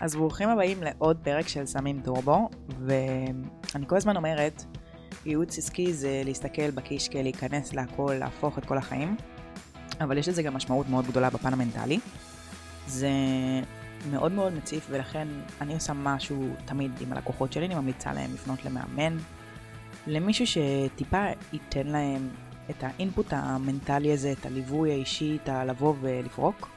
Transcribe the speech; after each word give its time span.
אז 0.00 0.16
ברוכים 0.16 0.48
הבאים 0.48 0.82
לעוד 0.82 1.16
פרק 1.22 1.48
של 1.48 1.66
סמים 1.66 2.00
טורבו, 2.04 2.48
ואני 2.86 3.86
כל 3.86 3.96
הזמן 3.96 4.16
אומרת, 4.16 4.64
ייעוץ 5.26 5.58
עסקי 5.58 5.92
זה 5.92 6.22
להסתכל 6.24 6.70
בקישקע, 6.70 7.22
להיכנס 7.22 7.74
להכל, 7.74 8.14
להפוך 8.18 8.58
את 8.58 8.64
כל 8.64 8.78
החיים, 8.78 9.16
אבל 10.00 10.18
יש 10.18 10.28
לזה 10.28 10.42
גם 10.42 10.54
משמעות 10.54 10.88
מאוד 10.88 11.06
גדולה 11.06 11.30
בפן 11.30 11.52
המנטלי. 11.52 11.98
זה 12.86 13.10
מאוד 14.10 14.32
מאוד 14.32 14.52
מציף, 14.54 14.86
ולכן 14.90 15.28
אני 15.60 15.74
עושה 15.74 15.92
משהו 15.92 16.48
תמיד 16.64 16.92
עם 17.00 17.12
הלקוחות 17.12 17.52
שלי, 17.52 17.66
אני 17.66 17.74
ממליצה 17.74 18.12
להם 18.12 18.34
לפנות 18.34 18.64
למאמן, 18.64 19.16
למישהו 20.06 20.46
שטיפה 20.46 21.24
ייתן 21.52 21.86
להם 21.86 22.28
את 22.70 22.84
האינפוט 22.84 23.26
המנטלי 23.30 24.12
הזה, 24.12 24.32
את 24.32 24.46
הליווי 24.46 24.92
האישי, 24.92 25.38
את 25.42 25.48
הלבוא 25.48 25.94
ולפרוק. 26.00 26.68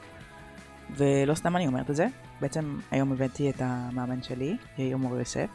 ולא 0.96 1.34
סתם 1.34 1.56
אני 1.56 1.66
אומרת 1.66 1.90
את 1.90 1.96
זה, 1.96 2.06
בעצם 2.40 2.78
היום 2.90 3.12
הבאתי 3.12 3.50
את 3.50 3.56
המאמן 3.58 4.22
שלי, 4.22 4.56
יאיר 4.78 4.96
מור 4.96 5.16
יוסף. 5.16 5.50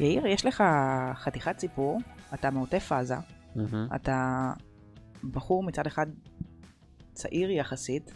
יאיר, 0.00 0.26
יש 0.26 0.46
לך 0.46 0.64
חתיכת 1.14 1.58
סיפור, 1.58 2.00
אתה 2.34 2.50
מעוטף 2.50 2.92
עזה, 2.92 3.16
Mm-hmm. 3.56 3.96
אתה 3.96 4.52
בחור 5.32 5.62
מצד 5.62 5.86
אחד 5.86 6.06
צעיר 7.12 7.50
יחסית, 7.50 8.14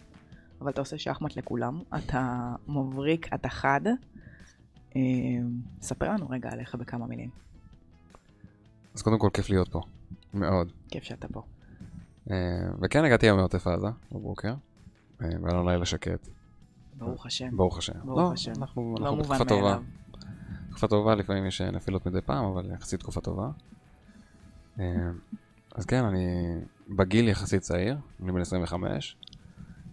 אבל 0.61 0.71
אתה 0.71 0.81
עושה 0.81 0.99
שחמט 0.99 1.37
לכולם, 1.37 1.81
אתה 1.99 2.55
מבריק, 2.69 3.35
אתה 3.35 3.49
חד. 3.49 3.81
אה, 4.97 5.01
ספר 5.81 6.09
לנו 6.09 6.29
רגע 6.29 6.51
עליך 6.53 6.75
בכמה 6.75 7.07
מילים. 7.07 7.31
אז 8.95 9.03
קודם 9.03 9.19
כל 9.19 9.29
כיף 9.35 9.51
להיות 9.51 9.69
פה, 9.69 9.81
מאוד. 10.35 10.73
כיף 10.89 11.05
שאתה 11.05 11.29
פה. 11.29 11.43
אה, 12.31 12.37
וכן 12.83 13.05
הגעתי 13.05 13.27
היום 13.27 13.39
מעוטף 13.39 13.67
עזה 13.67 13.89
בבוקר, 14.13 14.55
אה, 15.23 15.29
והיה 15.43 15.55
לנו 15.55 15.69
לילה 15.69 15.85
שקט, 15.85 16.29
ברוך 16.99 17.27
השם. 17.27 17.57
ברוך 17.57 17.79
השם. 17.79 17.93
ברוך 18.05 18.19
לא, 18.19 18.33
השם. 18.33 18.53
אנחנו 18.59 18.95
לא 18.99 19.05
אנחנו 19.05 19.23
בתקופה 19.23 19.45
טובה. 19.45 19.63
מאליו. 19.63 19.83
תקופה 20.71 20.89
טובה, 20.89 21.15
לפעמים 21.15 21.47
יש 21.47 21.61
אה, 21.61 21.71
נפילות 21.71 22.07
מדי 22.07 22.21
פעם, 22.21 22.45
אבל 22.45 22.71
יחסית 22.73 23.01
תקופה 23.01 23.21
טובה. 23.21 23.51
אה, 24.81 24.85
אז 25.75 25.87
כן, 25.87 26.05
אני 26.05 26.27
בגיל 26.89 27.29
יחסית 27.29 27.63
צעיר, 27.63 27.97
אני 28.23 28.33
בן 28.33 28.41
25. 28.41 29.17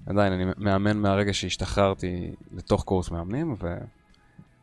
עדיין, 0.05 0.33
אני 0.33 0.45
מאמן 0.57 0.97
מהרגע 0.97 1.33
שהשתחררתי 1.33 2.35
לתוך 2.51 2.83
קורס 2.83 3.11
מאמנים, 3.11 3.55
ו... 3.61 3.77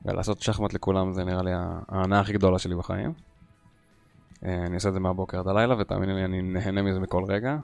ולעשות 0.04 0.40
שחמט 0.40 0.74
לכולם 0.74 1.12
זה 1.12 1.24
נראה 1.24 1.42
לי 1.42 1.50
ההנאה 1.88 2.20
הכי 2.20 2.32
גדולה 2.32 2.58
שלי 2.58 2.74
בחיים. 2.74 3.12
אה, 4.44 4.66
אני 4.66 4.74
עושה 4.74 4.88
את 4.88 4.94
זה 4.94 5.00
מהבוקר 5.00 5.38
עד 5.38 5.48
הלילה, 5.48 5.74
ותאמיני 5.78 6.14
לי, 6.14 6.24
אני 6.24 6.42
נהנה 6.42 6.82
מזה 6.82 7.00
מכל 7.00 7.24
רגע. 7.28 7.56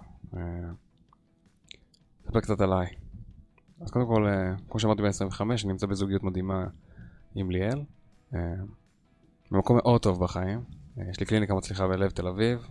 אספר 2.26 2.40
קצת 2.40 2.60
עליי. 2.60 2.86
אז 3.80 3.90
קודם 3.90 4.06
כל, 4.06 4.26
אה, 4.26 4.54
כמו 4.68 4.80
שאמרתי 4.80 5.02
ב-25, 5.02 5.40
אני 5.40 5.72
נמצא 5.72 5.86
בזוגיות 5.86 6.22
מדהימה 6.22 6.66
עם 7.34 7.50
ליאל. 7.50 7.82
אה, 8.34 8.54
במקום 9.50 9.76
מאוד 9.76 10.02
טוב 10.02 10.20
בחיים. 10.20 10.64
אה, 10.98 11.04
יש 11.10 11.20
לי 11.20 11.26
קליניקה 11.26 11.54
מצליחה 11.54 11.88
בלב 11.88 12.10
תל 12.10 12.26
אביב. 12.28 12.68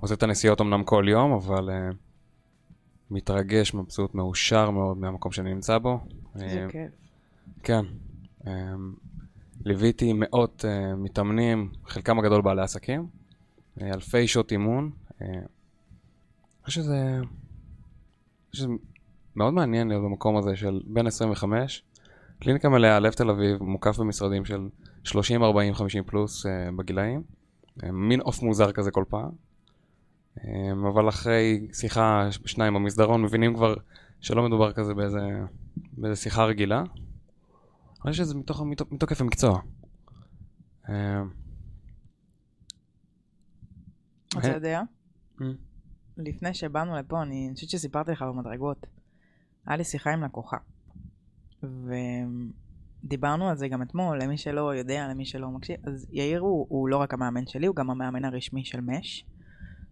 עושה 0.00 0.14
את 0.14 0.22
הנסיעות 0.22 0.60
אמנם 0.60 0.84
כל 0.84 1.04
יום, 1.08 1.32
אבל 1.32 1.70
מתרגש, 3.10 3.74
מבסוט, 3.74 4.14
מאושר 4.14 4.70
מאוד 4.70 4.98
מהמקום 4.98 5.32
שאני 5.32 5.54
נמצא 5.54 5.78
בו. 5.78 6.00
אה, 6.40 6.66
כיף. 6.70 6.92
כן. 7.62 7.84
ליוויתי 9.64 10.12
מאות 10.12 10.64
מתאמנים, 10.96 11.72
חלקם 11.84 12.18
הגדול 12.18 12.42
בעלי 12.42 12.62
עסקים, 12.62 13.06
אלפי 13.82 14.28
שעות 14.28 14.52
אימון. 14.52 14.90
אני 15.20 15.38
חושב 16.64 16.82
שזה 18.52 18.66
מאוד 19.36 19.54
מעניין 19.54 19.88
להיות 19.88 20.04
במקום 20.04 20.36
הזה 20.36 20.56
של 20.56 20.80
בין 20.86 21.06
25, 21.06 21.82
קליניקה 22.40 22.68
מלאה, 22.68 23.00
לב 23.00 23.12
תל 23.12 23.30
אביב, 23.30 23.62
מוקף 23.62 23.98
במשרדים 23.98 24.44
של 24.44 24.68
30, 25.04 25.42
40, 25.42 25.74
50 25.74 26.04
פלוס 26.04 26.46
uh, 26.46 26.48
בגילאים. 26.76 27.22
Uh, 27.80 27.86
מין 27.92 28.20
עוף 28.20 28.42
מוזר 28.42 28.72
כזה 28.72 28.90
כל 28.90 29.04
פעם. 29.08 29.30
Um, 30.38 30.42
אבל 30.92 31.08
אחרי 31.08 31.66
שיחה, 31.72 32.28
שניים 32.30 32.74
במסדרון, 32.74 33.22
מבינים 33.22 33.54
כבר 33.54 33.74
שלא 34.20 34.42
מדובר 34.42 34.72
כזה 34.72 34.94
באיזה, 34.94 35.20
באיזה 35.76 36.16
שיחה 36.16 36.44
רגילה. 36.44 36.80
אני 38.04 38.10
חושב 38.12 38.24
שזה 38.24 38.34
מתוך, 38.34 38.62
מתוק, 38.62 38.92
מתוקף 38.92 39.20
המקצוע. 39.20 39.60
אה, 40.88 41.22
אתה 44.38 44.48
אה. 44.48 44.54
יודע, 44.54 44.82
אה, 45.42 45.46
לפני 46.16 46.54
שבאנו 46.54 46.96
לפה, 46.96 47.22
אני 47.22 47.50
חושבת 47.54 47.70
שסיפרתי 47.70 48.10
לך 48.10 48.22
במדרגות. 48.22 48.86
היה 49.66 49.76
לי 49.76 49.84
שיחה 49.84 50.12
עם 50.12 50.24
לקוחה. 50.24 50.56
ודיברנו 53.04 53.48
על 53.48 53.56
זה 53.56 53.68
גם 53.68 53.82
אתמול, 53.82 54.22
למי 54.22 54.38
שלא 54.38 54.74
יודע, 54.74 55.08
למי 55.08 55.24
שלא 55.24 55.50
מקשיב. 55.50 55.76
אז 55.84 56.06
יאיר 56.10 56.40
הוא, 56.40 56.66
הוא 56.68 56.88
לא 56.88 56.96
רק 56.96 57.14
המאמן 57.14 57.46
שלי, 57.46 57.66
הוא 57.66 57.76
גם 57.76 57.90
המאמן 57.90 58.24
הרשמי 58.24 58.64
של 58.64 58.80
מש. 58.80 59.24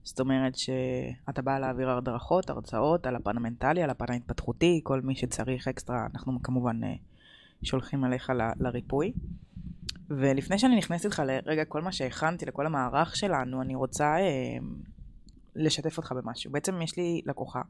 זאת 0.05 0.21
אומרת 0.21 0.57
שאתה 0.57 1.43
בא 1.43 1.59
להעביר 1.59 1.91
הדרכות, 1.91 2.51
הרצאות 2.51 3.07
על 3.07 3.17
הפן 3.17 3.37
המנטלי, 3.37 3.83
על 3.83 3.91
הפן 3.91 4.13
ההתפתחותי, 4.13 4.81
כל 4.83 5.01
מי 5.01 5.15
שצריך 5.15 5.69
אקסטרה, 5.69 6.07
אנחנו 6.15 6.43
כמובן 6.43 6.85
אה, 6.85 6.95
שולחים 7.63 8.05
עליך 8.05 8.31
ל- 8.31 8.65
לריפוי. 8.65 9.13
ולפני 10.11 10.59
שאני 10.59 10.77
נכנסת 10.77 11.05
איתך 11.05 11.23
לרגע, 11.27 11.65
כל 11.65 11.83
מה 11.83 11.93
שהכנתי 11.93 12.47
לכל 12.47 12.67
המערך 12.67 13.17
שלנו, 13.17 13.63
אני 13.63 13.75
רוצה 13.75 14.17
אה, 14.17 14.59
לשתף 15.57 15.97
אותך 15.97 16.13
במשהו. 16.13 16.53
בעצם 16.53 16.83
יש 16.83 16.97
לי 16.97 17.23
לקוחה, 17.27 17.63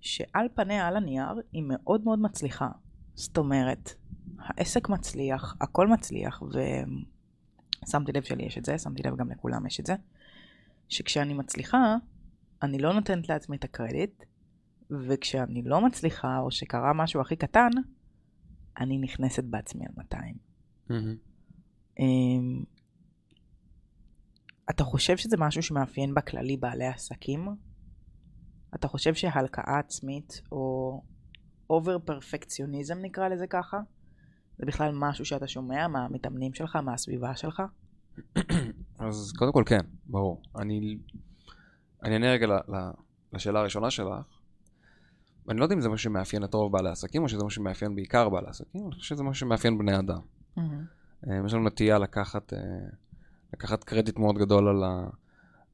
שעל 0.00 0.48
פניה, 0.54 0.88
על 0.88 0.96
הנייר, 0.96 1.42
היא 1.52 1.62
מאוד 1.66 2.04
מאוד 2.04 2.18
מצליחה. 2.18 2.68
זאת 3.14 3.38
אומרת, 3.38 3.94
העסק 4.38 4.88
מצליח, 4.88 5.56
הכל 5.60 5.88
מצליח, 5.88 6.42
ושמתי 6.42 8.12
לב 8.12 8.22
שלי 8.22 8.44
יש 8.44 8.58
את 8.58 8.64
זה, 8.64 8.78
שמתי 8.78 9.02
לב 9.02 9.16
גם 9.16 9.30
לכולם 9.30 9.66
יש 9.66 9.80
את 9.80 9.86
זה, 9.86 9.94
שכשאני 10.88 11.34
מצליחה, 11.34 11.96
אני 12.62 12.78
לא 12.78 12.92
נותנת 12.92 13.28
לעצמי 13.28 13.56
את 13.56 13.64
הקרדיט, 13.64 14.24
וכשאני 14.90 15.62
לא 15.62 15.86
מצליחה, 15.86 16.38
או 16.38 16.50
שקרה 16.50 16.92
משהו 16.92 17.20
הכי 17.20 17.36
קטן, 17.36 17.70
אני 18.80 18.98
נכנסת 18.98 19.44
בעצמי 19.44 19.84
על 19.86 19.92
200. 19.96 20.34
מהמם. 20.90 21.16
אמ, 21.98 22.64
אתה 24.70 24.84
חושב 24.84 25.16
שזה 25.16 25.36
משהו 25.36 25.62
שמאפיין 25.62 26.14
בכללי 26.14 26.56
בעלי 26.56 26.86
עסקים? 26.86 27.48
אתה 28.74 28.88
חושב 28.88 29.14
שהלקאה 29.14 29.78
עצמית, 29.78 30.42
או 30.52 31.02
אובר 31.70 31.98
פרפקציוניזם 31.98 32.98
נקרא 33.02 33.28
לזה 33.28 33.46
ככה, 33.46 33.80
זה 34.58 34.66
בכלל 34.66 34.92
משהו 34.94 35.24
שאתה 35.24 35.48
שומע 35.48 35.88
מהמתאמנים 35.88 36.54
שלך, 36.54 36.76
מהסביבה 36.76 37.36
שלך? 37.36 37.62
אז 38.98 39.32
קודם 39.38 39.52
כל 39.52 39.62
כן, 39.66 39.80
ברור. 40.06 40.42
אני, 40.58 40.98
אני 42.04 42.14
אענה 42.14 42.32
רגע 42.32 42.46
ל, 42.46 42.52
ל, 42.52 42.90
לשאלה 43.32 43.60
הראשונה 43.60 43.90
שלך. 43.90 44.14
אני 45.48 45.58
לא 45.58 45.64
יודע 45.64 45.74
אם 45.74 45.80
זה 45.80 45.88
משהו 45.88 46.04
שמאפיין 46.10 46.44
את 46.44 46.54
רוב 46.54 46.72
בעלי 46.72 46.88
העסקים, 46.88 47.22
או 47.22 47.28
שזה 47.28 47.44
משהו 47.44 47.56
שמאפיין 47.56 47.94
בעיקר 47.94 48.28
בעלי 48.28 48.46
העסקים, 48.46 48.84
אני 48.84 48.94
חושב 48.94 49.14
שזה 49.14 49.22
משהו 49.22 49.40
שמאפיין 49.40 49.78
בני 49.78 49.98
אדם. 49.98 50.20
אה, 50.58 51.40
יש 51.46 51.54
לנו 51.54 51.64
נטייה 51.64 51.98
לקחת, 51.98 52.52
אה, 52.52 52.58
לקחת 53.52 53.84
קרדיט 53.84 54.18
מאוד 54.18 54.38
גדול 54.38 54.68
על, 54.68 54.84
ה, 54.84 55.08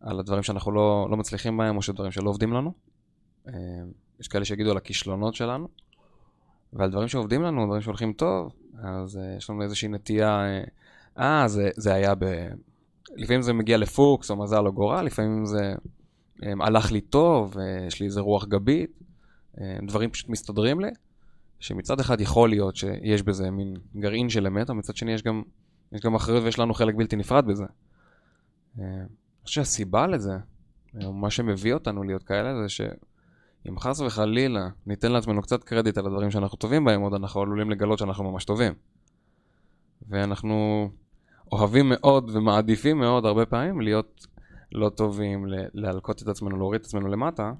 על 0.04 0.20
הדברים 0.20 0.42
שאנחנו 0.42 0.72
לא, 0.72 1.08
לא 1.10 1.16
מצליחים 1.16 1.56
בהם, 1.56 1.76
או 1.76 1.82
שדברים 1.82 2.10
שלא 2.12 2.30
עובדים 2.30 2.52
לנו. 2.52 2.72
אה, 3.48 3.52
יש 4.20 4.28
כאלה 4.28 4.44
שיגידו 4.44 4.70
על 4.70 4.76
הכישלונות 4.76 5.34
שלנו, 5.34 5.68
ועל 6.72 6.90
דברים 6.90 7.08
שעובדים 7.08 7.42
לנו, 7.42 7.66
דברים 7.66 7.82
שהולכים 7.82 8.12
טוב, 8.12 8.52
אז 8.82 9.16
אה, 9.16 9.34
יש 9.36 9.50
לנו 9.50 9.62
איזושהי 9.62 9.88
נטייה, 9.88 10.46
אה, 10.46 10.64
אה, 11.18 11.48
זה, 11.48 11.70
זה 11.76 11.94
היה 11.94 12.14
ב... 12.14 12.24
לפעמים 13.16 13.42
זה 13.42 13.52
מגיע 13.52 13.78
לפוקס 13.78 14.30
או 14.30 14.36
מזל 14.36 14.66
או 14.66 14.72
גורל, 14.72 15.04
לפעמים 15.04 15.46
זה 15.46 15.74
הלך 16.42 16.92
לי 16.92 17.00
טוב, 17.00 17.56
יש 17.86 18.00
לי 18.00 18.06
איזה 18.06 18.20
רוח 18.20 18.44
גבית, 18.44 19.00
דברים 19.86 20.10
פשוט 20.10 20.28
מסתדרים 20.28 20.80
לי, 20.80 20.88
שמצד 21.60 22.00
אחד 22.00 22.20
יכול 22.20 22.48
להיות 22.48 22.76
שיש 22.76 23.22
בזה 23.22 23.50
מין 23.50 23.74
גרעין 23.96 24.28
של 24.28 24.46
אמת, 24.46 24.70
אבל 24.70 24.78
מצד 24.78 24.96
שני 24.96 25.12
יש 25.12 25.22
גם, 25.22 25.42
יש 25.92 26.00
גם 26.00 26.14
אחריות 26.14 26.44
ויש 26.44 26.58
לנו 26.58 26.74
חלק 26.74 26.94
בלתי 26.94 27.16
נפרד 27.16 27.44
בזה. 27.46 27.64
אני 29.44 29.48
חושב 29.48 29.60
שהסיבה 29.60 30.06
לזה, 30.06 30.32
מה 30.94 31.30
שמביא 31.30 31.74
אותנו 31.74 32.02
להיות 32.02 32.22
כאלה, 32.22 32.62
זה 32.62 32.68
שאם 32.68 33.78
חס 33.78 34.00
וחלילה 34.00 34.68
ניתן 34.86 35.12
לעצמנו 35.12 35.42
קצת 35.42 35.64
קרדיט 35.64 35.98
על 35.98 36.06
הדברים 36.06 36.30
שאנחנו 36.30 36.58
טובים 36.58 36.84
בהם, 36.84 37.00
עוד 37.00 37.14
אנחנו 37.14 37.40
עלולים 37.42 37.70
לגלות 37.70 37.98
שאנחנו 37.98 38.30
ממש 38.32 38.44
טובים. 38.44 38.72
ואנחנו 40.08 40.88
אוהבים 41.52 41.88
מאוד 41.88 42.30
ומעדיפים 42.36 42.98
מאוד 42.98 43.26
הרבה 43.26 43.46
פעמים 43.46 43.80
להיות 43.80 44.26
לא 44.72 44.88
טובים, 44.88 45.44
להלקות 45.74 46.22
את 46.22 46.28
עצמנו, 46.28 46.56
להוריד 46.56 46.80
את 46.80 46.86
עצמנו 46.86 47.08
למטה. 47.08 47.52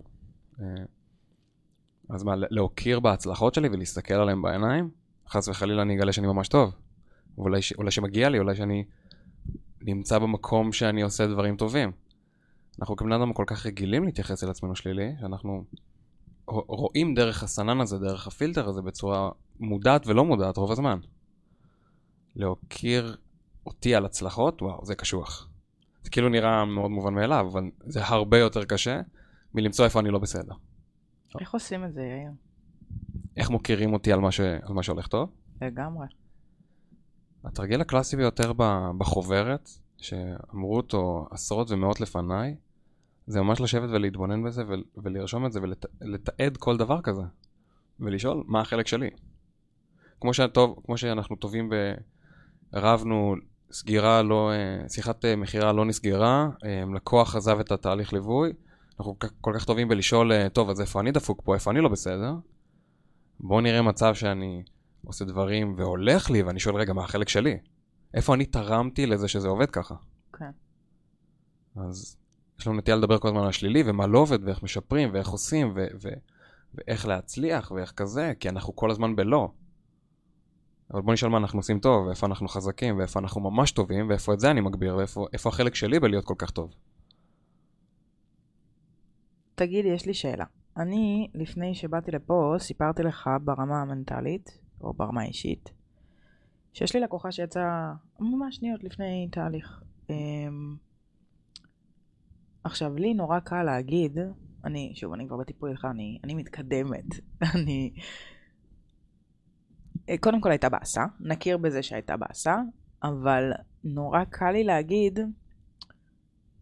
אה, 0.61 0.65
אז 2.11 2.23
מה, 2.23 2.37
לה- 2.37 2.47
להוקיר 2.51 3.01
בהצלחות 3.01 3.55
שלי 3.55 3.69
ולהסתכל 3.69 4.15
עליהן 4.15 4.43
בעיניים? 4.43 4.91
חס 5.29 5.49
וחלילה 5.49 5.83
אני 5.83 5.97
אגלה 5.97 6.13
שאני 6.13 6.27
ממש 6.27 6.49
טוב. 6.49 6.75
ואולי 7.39 7.63
ש- 7.63 7.73
אולי 7.73 7.91
שמגיע 7.91 8.29
לי, 8.29 8.39
אולי 8.39 8.55
שאני 8.55 8.85
נמצא 9.85 10.19
במקום 10.19 10.73
שאני 10.73 11.03
עושה 11.03 11.27
דברים 11.27 11.57
טובים. 11.57 11.93
אנחנו 12.81 12.97
כבני 12.97 13.17
אדם 13.17 13.33
כל 13.33 13.45
כך 13.47 13.67
רגילים 13.67 14.05
להתייחס 14.05 14.45
אל 14.45 14.51
עצמנו 14.51 14.77
שלילי, 14.77 15.13
שאנחנו 15.21 15.65
רואים 16.47 17.15
דרך 17.15 17.43
הסנן 17.43 17.81
הזה, 17.81 17.99
דרך 17.99 18.27
הפילטר 18.27 18.69
הזה, 18.69 18.83
בצורה 18.83 19.31
מודעת 19.61 20.07
ולא 20.07 20.25
מודעת 20.25 20.57
רוב 20.57 20.73
הזמן. 20.73 20.99
להוקיר 22.37 23.17
אותי 23.67 23.95
על 23.95 24.05
הצלחות, 24.05 24.63
וואו, 24.63 24.85
זה 24.85 24.95
קשוח. 24.95 25.49
זה 26.03 26.11
כאילו 26.11 26.29
נראה 26.29 26.65
מאוד 26.65 26.91
מובן 26.91 27.15
מאליו, 27.15 27.47
אבל 27.53 27.71
זה 27.81 28.05
הרבה 28.05 28.39
יותר 28.39 28.65
קשה 28.65 29.01
מלמצוא 29.55 29.85
איפה 29.85 30.01
אני 30.01 30.11
לא 30.11 30.19
בסדר. 30.19 30.55
איך 31.41 31.55
עושים 31.55 31.85
את 31.85 31.95
זה, 31.95 32.01
יאיר? 32.01 32.31
איך 33.37 33.51
מוקירים 33.51 33.93
אותי 33.93 34.13
על 34.13 34.21
מה, 34.21 34.33
ש... 34.33 34.41
על 34.41 34.75
מה 34.75 34.83
שהולך 34.83 35.07
טוב? 35.07 35.31
לגמרי. 35.63 36.07
התרגיל 37.44 37.81
הקלאסי 37.81 38.17
ביותר 38.17 38.52
בחוברת, 38.99 39.70
שאמרו 39.96 40.76
אותו 40.76 41.26
עשרות 41.31 41.70
ומאות 41.70 42.00
לפניי, 42.00 42.56
זה 43.26 43.41
ממש 43.41 43.61
לשבת 43.61 43.91
ולהתבונן 43.91 44.43
בזה 44.43 44.62
ול... 44.69 44.85
ולרשום 44.96 45.46
את 45.46 45.52
זה 45.52 45.61
ולתעד 46.00 46.56
כל 46.56 46.76
דבר 46.76 47.00
כזה. 47.00 47.23
ולשאול 48.00 48.44
מה 48.46 48.61
החלק 48.61 48.87
שלי. 48.87 49.11
כמו, 50.20 50.35
שהטוב, 50.35 50.81
כמו 50.87 50.96
שאנחנו 50.99 51.37
טובים 51.37 51.69
ב... 51.69 51.75
רבנו 52.75 53.35
סגירה 53.73 54.23
לא, 54.23 54.52
אה, 54.52 54.88
שיחת 54.88 55.25
אה, 55.25 55.37
מכירה 55.37 55.73
לא 55.73 55.85
נסגרה, 55.85 56.49
אה, 56.64 56.85
לקוח 56.94 57.37
עזב 57.37 57.58
את 57.61 57.73
התהליך 57.73 58.12
ליווי, 58.12 58.52
אנחנו 58.99 59.17
כל 59.41 59.52
כך 59.55 59.64
טובים 59.64 59.88
בלשאול, 59.88 60.49
טוב, 60.49 60.70
אז 60.70 60.81
איפה 60.81 61.00
אני 61.00 61.12
דפוק 61.12 61.43
פה, 61.44 61.55
איפה 61.55 61.70
אני 61.70 61.81
לא 61.81 61.88
בסדר? 61.88 62.35
בואו 63.41 63.61
נראה 63.61 63.82
מצב 63.82 64.14
שאני 64.14 64.62
עושה 65.06 65.25
דברים 65.25 65.75
והולך 65.77 66.31
לי, 66.31 66.43
ואני 66.43 66.61
שואל, 66.61 66.77
רגע, 66.77 66.93
מה 66.93 67.05
החלק 67.05 67.29
שלי? 67.29 67.59
איפה 68.15 68.35
אני 68.35 68.47
תרמתי 68.47 69.06
לזה 69.06 69.29
שזה 69.29 69.49
עובד 69.49 69.71
ככה? 69.71 69.95
כן. 70.33 70.51
אז 71.77 72.17
יש 72.59 72.67
לנו 72.67 72.77
נטייה 72.77 72.97
לדבר 72.97 73.19
כל 73.19 73.29
הזמן 73.29 73.41
על 73.41 73.49
השלילי, 73.49 73.83
ומה 73.87 74.06
לא 74.06 74.19
עובד, 74.19 74.45
ואיך 74.45 74.62
משפרים, 74.62 75.11
ואיך 75.12 75.29
עושים, 75.29 75.73
ו- 75.77 75.87
ו- 76.03 76.09
ואיך 76.75 77.06
להצליח, 77.06 77.71
ואיך 77.71 77.93
כזה, 77.93 78.33
כי 78.41 78.49
אנחנו 78.49 78.77
כל 78.77 78.91
הזמן 78.91 79.17
בלא. 79.17 79.49
אבל 80.93 81.03
בוא 81.03 81.12
נשאל 81.12 81.29
מה 81.29 81.39
אנחנו 81.39 81.59
עושים 81.59 81.81
טוב, 81.81 82.06
ואיפה 82.06 82.27
אנחנו 82.27 82.49
חזקים, 82.49 82.99
ואיפה 82.99 83.21
אנחנו 83.21 83.41
ממש 83.41 83.71
טובים, 83.71 84.09
ואיפה 84.09 84.35
את 84.35 84.41
זה 84.41 84.51
אני 84.51 84.61
מגביר, 84.61 84.97
ואיפה 84.97 85.49
החלק 85.49 85.75
שלי 85.75 86.01
בלהיות 86.01 86.25
כל 86.25 86.35
כך 86.39 86.51
טוב. 86.51 86.75
תגיד, 89.55 89.85
יש 89.85 90.06
לי 90.06 90.15
שאלה. 90.15 90.45
אני, 90.77 91.29
לפני 91.35 91.75
שבאתי 91.75 92.11
לפה, 92.11 92.55
סיפרתי 92.59 93.03
לך 93.03 93.31
ברמה 93.45 93.83
המנטלית, 93.83 94.59
או 94.85 94.93
ברמה 94.93 95.23
האישית, 95.23 95.71
שיש 96.73 96.95
לי 96.95 97.01
לקוחה 97.01 97.33
שיצאה 97.33 97.93
ממש 98.21 98.57
שניות 98.57 98.85
לפני 98.85 99.29
תהליך. 99.33 99.83
אמ, 100.11 100.77
עכשיו, 102.65 102.97
לי 102.97 103.15
נורא 103.15 103.41
קל 103.41 103.63
להגיד, 103.63 104.19
אני, 104.65 104.93
שוב, 104.95 105.13
אני 105.13 105.27
כבר 105.27 105.37
בטיפול 105.37 105.71
איתך, 105.71 105.85
אני, 105.91 106.19
אני 106.25 106.35
מתקדמת. 106.35 107.05
אני... 107.55 107.95
אה, 110.09 110.19
קודם 110.19 110.41
כל 110.41 110.51
הייתה 110.51 110.69
באסה, 110.69 111.05
נכיר 111.21 111.59
בזה 111.59 111.83
שהייתה 111.83 112.17
באסה, 112.17 112.57
אבל 113.03 113.53
נורא 113.85 114.25
קל 114.25 114.51
לי 114.51 114.65
להגיד, 114.65 115.19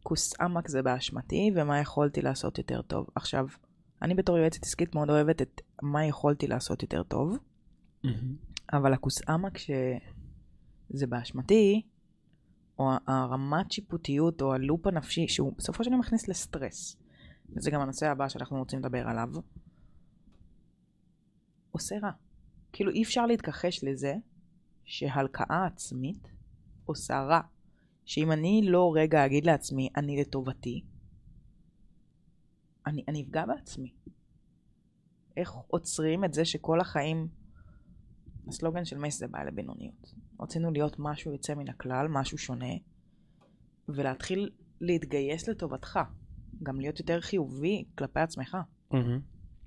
כוס 0.02 0.40
עמק 0.40 0.68
זה 0.68 0.82
באשמתי, 0.82 1.50
ומה 1.54 1.80
יכולתי 1.80 2.22
לעשות 2.22 2.58
יותר 2.58 2.82
טוב. 2.82 3.06
עכשיו, 3.14 3.46
אני 4.02 4.14
בתור 4.14 4.38
יועצת 4.38 4.62
עסקית 4.62 4.94
מאוד 4.94 5.10
אוהבת 5.10 5.42
את 5.42 5.60
מה 5.82 6.06
יכולתי 6.06 6.46
לעשות 6.46 6.82
יותר 6.82 7.02
טוב. 7.02 7.38
אבל 8.72 8.92
הכוס 8.92 9.22
עמק 9.28 9.58
שזה 9.58 11.06
באשמתי, 11.06 11.82
או 12.78 12.90
הרמת 13.06 13.72
שיפוטיות, 13.72 14.42
או 14.42 14.54
הלופ 14.54 14.86
הנפשי, 14.86 15.28
שהוא 15.28 15.52
בסופו 15.56 15.84
של 15.84 15.90
דבר 15.90 15.98
מכניס 15.98 16.28
לסטרס, 16.28 16.96
וזה 17.56 17.70
גם 17.70 17.80
הנושא 17.80 18.10
הבא 18.10 18.28
שאנחנו 18.28 18.58
רוצים 18.58 18.78
לדבר 18.78 19.08
עליו, 19.08 19.28
עושה 21.70 21.98
רע. 22.02 22.10
כאילו 22.72 22.90
אי 22.90 23.02
אפשר 23.02 23.26
להתכחש 23.26 23.84
לזה 23.84 24.14
שהלקאה 24.84 25.66
עצמית 25.66 26.28
עושה 26.84 27.22
רע. 27.22 27.40
שאם 28.04 28.32
אני 28.32 28.62
לא 28.64 28.92
רגע 28.94 29.26
אגיד 29.26 29.46
לעצמי, 29.46 29.88
אני 29.96 30.20
לטובתי, 30.20 30.84
אני, 32.86 33.04
אני 33.08 33.22
אפגע 33.22 33.46
בעצמי. 33.46 33.94
איך 35.36 35.52
עוצרים 35.52 36.24
את 36.24 36.34
זה 36.34 36.44
שכל 36.44 36.80
החיים, 36.80 37.28
הסלוגן 38.48 38.84
של 38.84 38.98
מייס 38.98 39.18
זה 39.18 39.26
בעיה 39.28 39.44
לבינוניות. 39.44 40.14
רצינו 40.40 40.70
להיות 40.70 40.96
משהו 40.98 41.32
יוצא 41.32 41.54
מן 41.54 41.68
הכלל, 41.68 42.08
משהו 42.08 42.38
שונה, 42.38 42.74
ולהתחיל 43.88 44.50
להתגייס 44.80 45.48
לטובתך. 45.48 45.98
גם 46.62 46.80
להיות 46.80 46.98
יותר 46.98 47.20
חיובי 47.20 47.84
כלפי 47.98 48.20
עצמך. 48.20 48.56
Mm-hmm. 48.92 48.96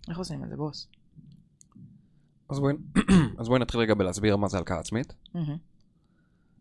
איך 0.09 0.17
עושים 0.17 0.43
את 0.43 0.49
זה, 0.49 0.55
בוס? 0.55 0.87
אז 2.49 2.59
בואי, 2.59 2.73
אז 3.39 3.47
בואי 3.47 3.59
נתחיל 3.59 3.81
רגע 3.81 3.93
בלהסביר 3.93 4.37
מה 4.37 4.47
זה 4.47 4.57
הלקאה 4.57 4.79
עצמית. 4.79 5.13
Mm-hmm. 5.13 5.57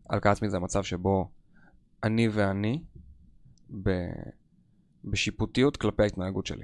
הלקאה 0.09 0.31
עצמית 0.31 0.51
זה 0.51 0.57
המצב 0.57 0.83
שבו 0.83 1.31
אני 2.03 2.27
ואני 2.27 2.83
ב... 3.83 3.89
בשיפוטיות 5.03 5.77
כלפי 5.77 6.03
ההתנהגות 6.03 6.45
שלי. 6.45 6.63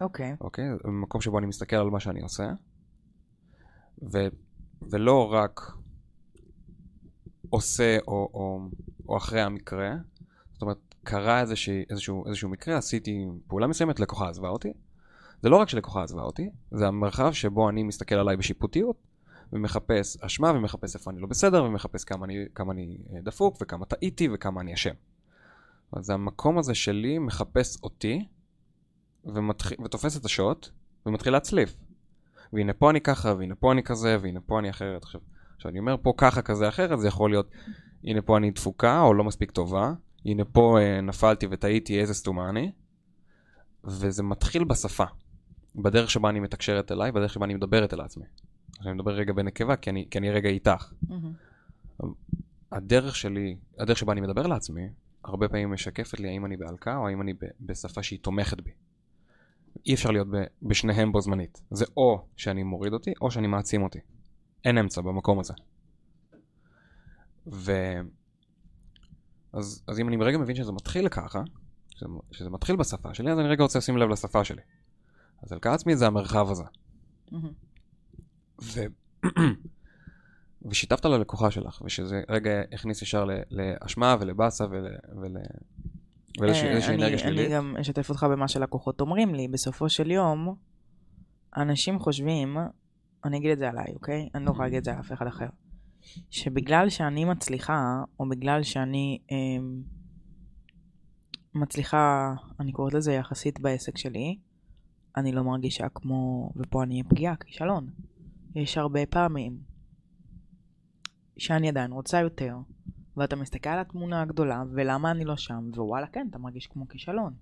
אוקיי. 0.00 0.32
Okay. 0.32 0.36
אוקיי? 0.40 0.72
Okay? 0.72 0.86
במקום 0.86 1.20
שבו 1.20 1.38
אני 1.38 1.46
מסתכל 1.46 1.76
על 1.76 1.90
מה 1.90 2.00
שאני 2.00 2.22
עושה, 2.22 2.52
ו... 4.12 4.18
ולא 4.90 5.32
רק 5.32 5.60
עושה 7.50 7.98
או, 8.08 8.30
או, 8.34 8.68
או 9.08 9.16
אחרי 9.16 9.40
המקרה, 9.40 9.94
זאת 10.52 10.62
אומרת, 10.62 10.94
קרה 11.04 11.40
איזשה, 11.40 11.82
איזשהו, 11.90 12.26
איזשהו 12.26 12.48
מקרה, 12.48 12.76
עשיתי 12.76 13.24
פעולה 13.48 13.66
מסוימת, 13.66 14.00
לקוחה 14.00 14.28
עזבה 14.28 14.48
אותי. 14.48 14.72
זה 15.42 15.48
לא 15.48 15.56
רק 15.56 15.68
שלקוחה 15.68 16.02
עזבה 16.02 16.22
אותי, 16.22 16.50
זה 16.70 16.86
המרחב 16.86 17.32
שבו 17.32 17.68
אני 17.68 17.82
מסתכל 17.82 18.14
עליי 18.14 18.36
בשיפוטיות, 18.36 18.96
ומחפש 19.52 20.16
אשמה, 20.20 20.50
ומחפש 20.50 20.94
איפה 20.94 21.10
אני 21.10 21.20
לא 21.20 21.26
בסדר, 21.26 21.64
ומחפש 21.64 22.04
כמה 22.04 22.24
אני, 22.26 22.44
כמה 22.54 22.72
אני 22.72 22.98
אה, 23.12 23.20
דפוק, 23.22 23.56
וכמה 23.62 23.86
טעיתי, 23.86 24.28
וכמה 24.34 24.60
אני 24.60 24.74
אשם. 24.74 24.94
אז 25.92 26.10
המקום 26.10 26.58
הזה 26.58 26.74
שלי 26.74 27.18
מחפש 27.18 27.82
אותי, 27.82 28.26
ומתח... 29.24 29.70
ותופס 29.84 30.16
את 30.16 30.24
השוט, 30.24 30.68
ומתחיל 31.06 31.32
להצליף. 31.32 31.74
והנה 32.54 32.72
פה 32.72 32.90
אני 32.90 33.00
ככה, 33.00 33.34
והנה 33.38 33.54
פה 33.54 33.72
אני 33.72 33.82
כזה, 33.82 34.16
והנה 34.20 34.40
פה 34.40 34.58
אני 34.58 34.70
אחרת. 34.70 35.02
עכשיו, 35.02 35.20
עכשיו 35.56 35.70
אני 35.70 35.78
אומר 35.78 35.96
פה 36.02 36.12
ככה, 36.16 36.42
כזה, 36.42 36.68
אחרת, 36.68 37.00
זה 37.00 37.08
יכול 37.08 37.30
להיות, 37.30 37.50
הנה 38.04 38.22
פה 38.22 38.36
אני 38.36 38.50
דפוקה, 38.50 39.00
או 39.00 39.14
לא 39.14 39.24
מספיק 39.24 39.50
טובה, 39.50 39.92
הנה 40.24 40.44
פה 40.44 40.78
אה, 40.80 41.00
נפלתי 41.00 41.46
וטעיתי, 41.50 42.00
איזה 42.00 42.14
סתומה 42.14 42.48
אני. 42.48 42.72
וזה 43.84 44.22
מתחיל 44.22 44.64
בשפה. 44.64 45.04
בדרך 45.76 46.10
שבה 46.10 46.28
אני 46.28 46.40
מתקשרת 46.40 46.92
אליי, 46.92 47.12
בדרך 47.12 47.32
שבה 47.32 47.44
אני 47.44 47.54
מדברת 47.54 47.94
אל 47.94 48.00
עצמי. 48.00 48.24
אני 48.80 48.92
מדבר 48.92 49.12
רגע 49.12 49.32
בנקבה, 49.32 49.76
כי 49.76 49.90
אני, 49.90 50.06
כי 50.10 50.18
אני 50.18 50.30
רגע 50.30 50.48
איתך. 50.48 50.92
Mm-hmm. 51.08 52.04
הדרך 52.72 53.16
שלי, 53.16 53.56
הדרך 53.78 53.98
שבה 53.98 54.12
אני 54.12 54.20
מדבר 54.20 54.46
לעצמי, 54.46 54.88
הרבה 55.24 55.48
פעמים 55.48 55.72
משקפת 55.72 56.20
לי 56.20 56.28
האם 56.28 56.46
אני 56.46 56.56
בהלקאה 56.56 56.96
או 56.96 57.08
האם 57.08 57.20
אני 57.20 57.34
בשפה 57.60 58.02
שהיא 58.02 58.18
תומכת 58.22 58.60
בי. 58.60 58.70
אי 59.86 59.94
אפשר 59.94 60.10
להיות 60.10 60.28
בשניהם 60.62 61.12
בו 61.12 61.20
זמנית. 61.20 61.62
זה 61.70 61.84
או 61.96 62.26
שאני 62.36 62.62
מוריד 62.62 62.92
אותי, 62.92 63.12
או 63.20 63.30
שאני 63.30 63.46
מעצים 63.46 63.82
אותי. 63.82 63.98
אין 64.64 64.78
אמצע 64.78 65.00
במקום 65.00 65.40
הזה. 65.40 65.54
ו... 67.52 67.72
אז, 69.52 69.84
אז 69.86 70.00
אם 70.00 70.08
אני 70.08 70.16
ברגע 70.16 70.38
מבין 70.38 70.56
שזה 70.56 70.72
מתחיל 70.72 71.08
ככה, 71.08 71.42
שזה, 71.90 72.06
שזה 72.32 72.50
מתחיל 72.50 72.76
בשפה 72.76 73.14
שלי, 73.14 73.32
אז 73.32 73.38
אני 73.38 73.48
רגע 73.48 73.62
רוצה 73.62 73.78
לשים 73.78 73.96
לב 73.96 74.08
לשפה 74.08 74.44
שלי. 74.44 74.62
אז 75.42 75.52
הלקאה 75.52 75.74
עצמית 75.74 75.98
זה 75.98 76.06
המרחב 76.06 76.50
הזה. 76.50 76.64
ו... 78.62 78.80
ושיתפת 80.70 81.04
ללקוחה 81.04 81.50
שלך, 81.50 81.82
ושזה 81.84 82.22
רגע 82.28 82.50
הכניס 82.72 83.02
ישר 83.02 83.24
לאשמה 83.50 84.16
ולבאסה 84.20 84.64
ול... 84.70 84.86
ול... 85.22 85.36
ולאיזושהי 86.40 86.68
אה, 86.68 86.94
אנרגיה 86.94 87.18
שלילית. 87.18 87.46
אני 87.46 87.54
גם 87.54 87.76
אשתף 87.80 88.10
אותך 88.10 88.26
במה 88.30 88.48
שלקוחות 88.48 89.00
אומרים 89.00 89.34
לי. 89.34 89.48
בסופו 89.48 89.88
של 89.88 90.10
יום, 90.10 90.54
אנשים 91.56 91.98
חושבים, 91.98 92.56
אני 93.24 93.36
אגיד 93.36 93.50
את 93.50 93.58
זה 93.58 93.68
עליי, 93.68 93.94
אוקיי? 93.94 94.28
אני 94.34 94.44
לא 94.44 94.50
יכולה 94.50 94.66
להגיד 94.66 94.78
את 94.78 94.84
זה 94.84 94.92
על 94.92 95.00
אף 95.00 95.12
אחד 95.12 95.26
אחר. 95.26 95.46
שבגלל 96.30 96.88
שאני 96.88 97.24
מצליחה, 97.24 98.02
או 98.20 98.28
בגלל 98.28 98.62
שאני 98.62 99.18
אה, 99.32 99.64
מצליחה, 101.54 102.34
אני 102.60 102.72
קוראת 102.72 102.94
לזה 102.94 103.12
יחסית 103.12 103.60
בעסק 103.60 103.98
שלי, 103.98 104.38
אני 105.16 105.32
לא 105.32 105.44
מרגישה 105.44 105.86
כמו, 105.94 106.50
ופה 106.56 106.82
אני 106.82 106.94
אהיה 106.94 107.04
פגיעה, 107.04 107.36
כישלון. 107.36 107.90
יש 108.54 108.78
הרבה 108.78 109.06
פעמים 109.06 109.58
שאני 111.38 111.68
עדיין 111.68 111.92
רוצה 111.92 112.20
יותר, 112.20 112.56
ואתה 113.16 113.36
מסתכל 113.36 113.68
על 113.68 113.78
התמונה 113.78 114.22
הגדולה, 114.22 114.62
ולמה 114.72 115.10
אני 115.10 115.24
לא 115.24 115.36
שם, 115.36 115.70
ווואלה 115.76 116.06
כן, 116.06 116.26
אתה 116.30 116.38
מרגיש 116.38 116.66
כמו 116.66 116.88
כישלון. 116.88 117.34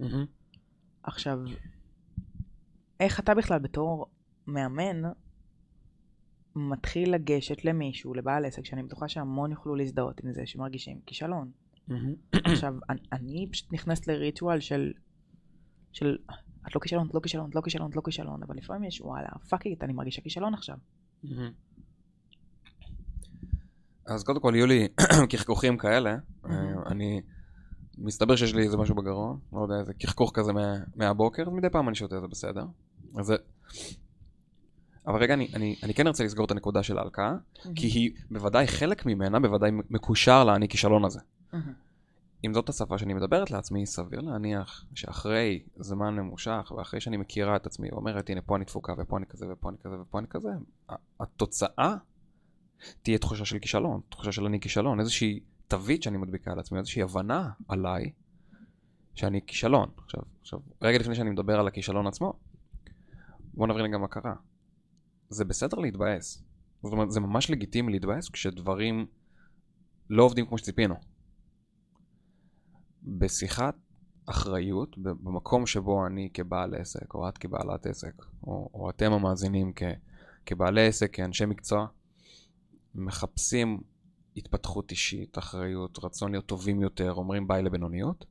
Mm-hmm. 0.00 0.26
עכשיו, 1.02 1.38
איך 3.00 3.20
אתה 3.20 3.34
בכלל 3.34 3.58
בתור 3.58 4.06
מאמן 4.46 5.02
מתחיל 6.56 7.14
לגשת 7.14 7.64
למישהו, 7.64 8.14
לבעל 8.14 8.44
עסק, 8.44 8.64
שאני 8.64 8.82
בטוחה 8.82 9.08
שהמון 9.08 9.50
יוכלו 9.50 9.74
להזדהות 9.74 10.24
עם 10.24 10.32
זה, 10.32 10.46
שמרגישים 10.46 11.00
כישלון. 11.06 11.50
Mm-hmm. 11.88 12.38
עכשיו, 12.44 12.74
אני, 12.90 13.00
אני 13.12 13.48
פשוט 13.52 13.72
נכנסת 13.72 14.06
לריטואל 14.06 14.60
של, 14.60 14.92
של 15.92 16.16
את 16.66 16.74
לא 16.74 16.80
כישלון, 16.80 17.08
את 17.08 17.14
לא 17.14 17.20
כישלון, 17.20 17.50
את 17.50 17.54
לא 17.54 17.60
כישלון, 17.60 17.90
את 17.90 17.96
לא 17.96 18.02
כישלון, 18.04 18.42
אבל 18.42 18.56
לפעמים 18.56 18.84
יש 18.84 19.00
וואלה, 19.00 19.28
fuck 19.48 19.66
it, 19.66 19.84
אני 19.84 19.92
מרגישה 19.92 20.22
כישלון 20.22 20.54
עכשיו. 20.54 20.76
אז 24.08 24.24
קודם 24.24 24.40
כל 24.40 24.52
יהיו 24.54 24.66
לי 24.66 24.88
קחקוחים 25.32 25.78
כאלה, 25.78 26.16
אה, 26.50 26.72
אני, 26.86 27.20
מסתבר 27.98 28.36
שיש 28.36 28.54
לי 28.54 28.62
איזה 28.62 28.76
משהו 28.76 28.94
בגרון, 28.94 29.38
לא 29.52 29.60
יודע, 29.60 29.74
איזה 29.80 29.94
קחקוך 29.94 30.30
כזה 30.34 30.52
מה, 30.52 30.74
מהבוקר, 30.96 31.42
אז 31.42 31.52
מדי 31.52 31.70
פעם 31.70 31.88
אני 31.88 31.96
שותה, 31.96 32.20
זה 32.20 32.26
בסדר. 32.26 32.64
אז. 33.16 33.32
אבל 35.06 35.22
רגע, 35.22 35.34
אני, 35.34 35.48
אני, 35.54 35.76
אני 35.82 35.94
כן 35.94 36.06
ארצה 36.06 36.24
לסגור 36.24 36.46
את 36.46 36.50
הנקודה 36.50 36.82
של 36.82 36.98
ההלקאה, 36.98 37.34
כי 37.74 37.86
היא 37.86 38.10
בוודאי 38.30 38.66
חלק 38.66 39.06
ממנה, 39.06 39.40
בוודאי 39.40 39.70
מקושר 39.90 40.44
לאני 40.44 40.68
כישלון 40.68 41.04
הזה. 41.04 41.20
אם 42.44 42.54
זאת 42.54 42.68
השפה 42.68 42.98
שאני 42.98 43.14
מדברת 43.14 43.50
לעצמי, 43.50 43.86
סביר 43.86 44.20
להניח 44.20 44.84
שאחרי 44.94 45.62
זמן 45.76 46.14
ממושך, 46.14 46.72
ואחרי 46.76 47.00
שאני 47.00 47.16
מכירה 47.16 47.56
את 47.56 47.66
עצמי, 47.66 47.88
ואומרת, 47.92 48.30
הנה, 48.30 48.40
פה 48.40 48.56
אני 48.56 48.64
דפוקה, 48.64 48.92
ופה 48.98 49.16
אני 49.16 49.26
כזה, 49.26 49.46
ופה 49.52 49.68
אני 49.68 49.76
כזה, 49.78 50.00
ופה 50.00 50.18
אני 50.18 50.26
כזה, 50.30 50.48
התוצאה 51.20 51.96
תהיה 53.02 53.18
תחושה 53.18 53.44
של 53.44 53.58
כישלון, 53.58 54.00
תחושה 54.08 54.32
של 54.32 54.44
אני 54.44 54.60
כישלון, 54.60 55.00
איזושהי 55.00 55.40
תווית 55.68 56.02
שאני 56.02 56.18
מדביקה 56.18 56.52
על 56.52 56.58
עצמי, 56.58 56.78
איזושהי 56.78 57.02
הבנה 57.02 57.50
עליי 57.68 58.12
שאני 59.14 59.40
כישלון. 59.46 59.90
עכשיו, 59.96 60.22
עכשיו, 60.40 60.58
רגע 60.82 60.98
לפני 60.98 61.14
שאני 61.14 61.30
מדבר 61.30 61.60
על 61.60 61.68
הכישלון 61.68 62.06
עצמו, 62.06 62.32
בוא 63.54 63.66
נבין 63.66 63.84
רגע 63.84 63.98
מה 63.98 64.08
קרה. 64.08 64.34
זה 65.28 65.44
בסדר 65.44 65.78
להתבאס. 65.78 66.42
זאת 66.82 66.92
אומרת, 66.92 67.10
זה 67.10 67.20
ממש 67.20 67.50
לגיטימי 67.50 67.92
להתבאס 67.92 68.28
כשדברים 68.28 69.06
לא 70.10 70.22
עובדים 70.22 70.46
כמו 70.46 70.58
שציפינו. 70.58 70.94
בשיחת 73.02 73.74
אחריות, 74.26 74.98
במקום 74.98 75.66
שבו 75.66 76.06
אני 76.06 76.30
כבעל 76.34 76.74
עסק, 76.74 77.14
או 77.14 77.28
את 77.28 77.38
כבעלת 77.38 77.86
עסק, 77.86 78.14
או, 78.42 78.70
או 78.74 78.90
אתם 78.90 79.12
המאזינים 79.12 79.72
כ, 79.76 79.82
כבעלי 80.46 80.86
עסק, 80.86 81.14
כאנשי 81.14 81.46
מקצוע, 81.46 81.86
מחפשים 82.94 83.80
התפתחות 84.36 84.90
אישית, 84.90 85.38
אחריות, 85.38 85.98
רצון 86.04 86.30
להיות 86.30 86.46
טובים 86.46 86.80
יותר, 86.80 87.12
אומרים 87.12 87.48
ביי 87.48 87.62
לבינוניות. 87.62 88.24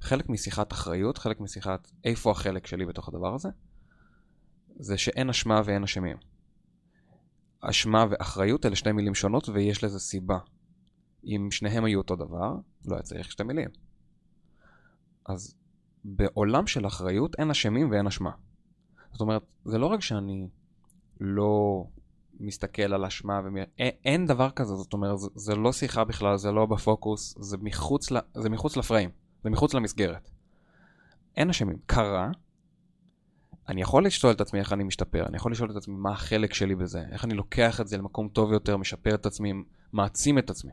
חלק 0.00 0.28
משיחת 0.28 0.72
אחריות, 0.72 1.18
חלק 1.18 1.40
משיחת 1.40 1.90
איפה 2.04 2.30
החלק 2.30 2.66
שלי 2.66 2.86
בתוך 2.86 3.08
הדבר 3.08 3.34
הזה, 3.34 3.48
זה 4.78 4.98
שאין 4.98 5.30
אשמה 5.30 5.60
ואין 5.64 5.82
אשמים. 5.82 6.16
אשמה 7.60 8.04
ואחריות 8.10 8.66
אלה 8.66 8.76
שתי 8.76 8.92
מילים 8.92 9.14
שונות 9.14 9.48
ויש 9.48 9.84
לזה 9.84 9.98
סיבה. 9.98 10.38
אם 11.24 11.48
שניהם 11.50 11.84
היו 11.84 11.98
אותו 11.98 12.16
דבר, 12.16 12.54
לא 12.84 12.94
היה 12.94 13.02
צריך 13.02 13.32
שתי 13.32 13.42
מילים. 13.42 13.68
אז 15.26 15.56
בעולם 16.04 16.66
של 16.66 16.86
אחריות 16.86 17.36
אין 17.38 17.50
אשמים 17.50 17.90
ואין 17.90 18.06
אשמה. 18.06 18.30
זאת 19.12 19.20
אומרת, 19.20 19.42
זה 19.64 19.78
לא 19.78 19.86
רק 19.86 20.00
שאני 20.00 20.48
לא 21.20 21.84
מסתכל 22.40 22.94
על 22.94 23.04
אשמה, 23.04 23.40
ומי... 23.44 23.60
אין, 23.78 23.90
אין 24.04 24.26
דבר 24.26 24.50
כזה, 24.50 24.74
זאת 24.74 24.92
אומרת, 24.92 25.18
זה, 25.18 25.28
זה 25.34 25.54
לא 25.54 25.72
שיחה 25.72 26.04
בכלל, 26.04 26.36
זה 26.36 26.52
לא 26.52 26.66
בפוקוס, 26.66 27.34
זה 27.38 27.56
מחוץ, 27.60 28.10
ל... 28.10 28.16
זה 28.34 28.48
מחוץ 28.48 28.76
לפריים, 28.76 29.10
זה 29.44 29.50
מחוץ 29.50 29.74
למסגרת. 29.74 30.30
אין 31.36 31.50
אשמים. 31.50 31.76
קרה, 31.86 32.30
אני 33.68 33.82
יכול 33.82 34.06
לשאול 34.06 34.32
את 34.32 34.40
עצמי 34.40 34.60
איך 34.60 34.72
אני 34.72 34.84
משתפר, 34.84 35.26
אני 35.26 35.36
יכול 35.36 35.52
לשאול 35.52 35.70
את 35.70 35.76
עצמי 35.76 35.94
מה 35.94 36.12
החלק 36.12 36.54
שלי 36.54 36.74
בזה, 36.74 37.02
איך 37.12 37.24
אני 37.24 37.34
לוקח 37.34 37.80
את 37.80 37.88
זה 37.88 37.96
למקום 37.96 38.28
טוב 38.28 38.52
יותר, 38.52 38.76
משפר 38.76 39.14
את 39.14 39.26
עצמי, 39.26 39.52
מעצים 39.92 40.38
את 40.38 40.50
עצמי. 40.50 40.72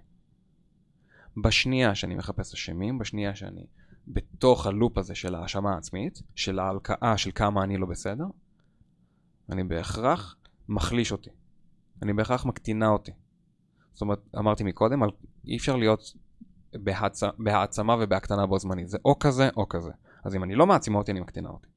בשנייה 1.44 1.96
שאני 1.96 2.16
מחפש 2.16 2.54
אשמים, 2.54 2.98
בשנייה 2.98 3.36
שאני 3.36 3.66
בתוך 4.08 4.68
הלופ 4.68 4.98
הזה 4.98 5.16
של 5.16 5.36
האשמה 5.36 5.74
העצמית, 5.74 6.22
של 6.36 6.60
ההלקאה 6.60 7.18
של 7.18 7.32
כמה 7.36 7.64
אני 7.64 7.78
לא 7.78 7.86
בסדר, 7.86 8.26
אני 9.50 9.64
בהכרח 9.64 10.36
מחליש 10.70 11.12
אותי. 11.12 11.30
אני 12.04 12.14
בהכרח 12.14 12.46
מקטינה 12.46 12.90
אותי. 12.90 13.12
זאת 13.94 14.02
אומרת, 14.02 14.20
אמרתי 14.38 14.64
מקודם, 14.64 15.04
אי 15.48 15.58
אפשר 15.58 15.76
להיות 15.76 16.14
בהעצ... 16.74 17.24
בהעצמה 17.38 17.96
ובהקטנה 18.00 18.46
בו 18.46 18.60
זמנית. 18.60 18.90
זה 18.90 18.98
או 19.06 19.20
כזה 19.20 19.50
או 19.58 19.70
כזה. 19.70 19.92
אז 20.24 20.36
אם 20.36 20.44
אני 20.44 20.56
לא 20.56 20.68
מעצימה 20.68 20.98
אותי, 20.98 21.12
אני 21.12 21.20
מקטינה 21.20 21.50
אותי. 21.50 21.68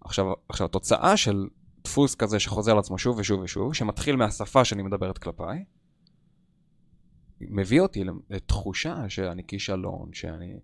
עכשיו, 0.00 0.26
עכשיו, 0.48 0.66
התוצאה 0.66 1.16
של 1.16 1.48
דפוס 1.84 2.14
כזה 2.14 2.40
שחוזר 2.40 2.72
על 2.72 2.78
עצמו 2.78 2.98
שוב 2.98 3.18
ושוב 3.18 3.40
ושוב, 3.40 3.74
שמתחיל 3.74 4.16
מהשפה 4.16 4.64
שאני 4.64 4.82
מדברת 4.82 5.18
כלפיי, 5.18 5.64
מביא 7.40 7.80
אותי 7.80 8.04
לתחושה 8.30 9.08
שאני 9.08 9.46
כישלון, 9.46 10.12
שאני, 10.12 10.60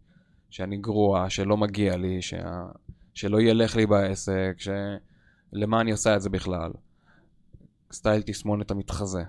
שאני 0.51 0.77
גרוע, 0.77 1.31
שלא 1.31 1.57
מגיע 1.57 1.97
לי, 1.97 2.23
שה, 2.23 2.67
שלא 3.15 3.41
ילך 3.41 3.77
לי 3.77 3.87
בעסק, 3.87 4.57
שלמה 4.59 5.81
אני 5.81 5.91
עושה 5.91 6.17
את 6.17 6.23
זה 6.23 6.31
בכלל. 6.31 6.73
סטייל 7.93 8.23
תסמונת 8.23 8.71
המתחזה. 8.71 9.23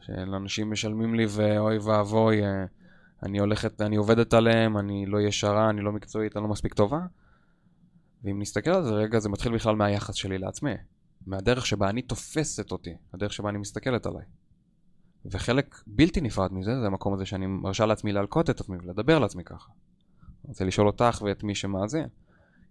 שאנשים 0.00 0.70
משלמים 0.70 1.14
לי 1.14 1.26
ואוי 1.28 1.78
ואבוי, 1.78 2.44
אה, 2.44 2.64
אני 3.22 3.38
הולכת, 3.38 3.80
אני 3.80 3.96
עובדת 3.96 4.34
עליהם, 4.34 4.78
אני 4.78 5.06
לא 5.06 5.20
ישרה, 5.20 5.70
אני 5.70 5.80
לא 5.80 5.92
מקצועית, 5.92 6.36
אני 6.36 6.42
לא 6.42 6.48
מספיק 6.48 6.74
טובה. 6.74 7.00
ואם 8.24 8.38
נסתכל 8.40 8.70
על 8.70 8.82
זה 8.82 8.90
רגע, 8.90 9.18
זה 9.18 9.28
מתחיל 9.28 9.54
בכלל 9.54 9.76
מהיחס 9.76 10.14
שלי 10.14 10.38
לעצמי. 10.38 10.72
מהדרך 11.26 11.66
שבה 11.66 11.90
אני 11.90 12.02
תופסת 12.02 12.72
אותי, 12.72 12.94
הדרך 13.14 13.32
שבה 13.32 13.48
אני 13.48 13.58
מסתכלת 13.58 14.06
עליי. 14.06 14.24
וחלק 15.24 15.82
בלתי 15.86 16.20
נפרד 16.20 16.52
מזה, 16.52 16.80
זה 16.80 16.86
המקום 16.86 17.14
הזה 17.14 17.26
שאני 17.26 17.46
מרשה 17.46 17.86
לעצמי 17.86 18.12
להלקוט 18.12 18.50
את 18.50 18.60
עצמי 18.60 18.76
ולדבר 18.82 19.18
לעצמי 19.18 19.44
ככה. 19.44 19.70
אני 20.44 20.48
רוצה 20.48 20.64
לשאול 20.64 20.86
אותך 20.86 21.22
ואת 21.24 21.42
מי 21.42 21.54
שמאזין, 21.54 22.06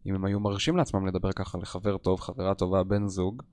אם 0.05 0.15
הם 0.15 0.25
היו 0.25 0.39
מרשים 0.39 0.77
לעצמם 0.77 1.07
לדבר 1.07 1.31
ככה 1.31 1.57
לחבר 1.57 1.97
טוב, 1.97 2.19
חברה 2.19 2.55
טובה, 2.55 2.83
בן 2.83 3.07
זוג, 3.07 3.43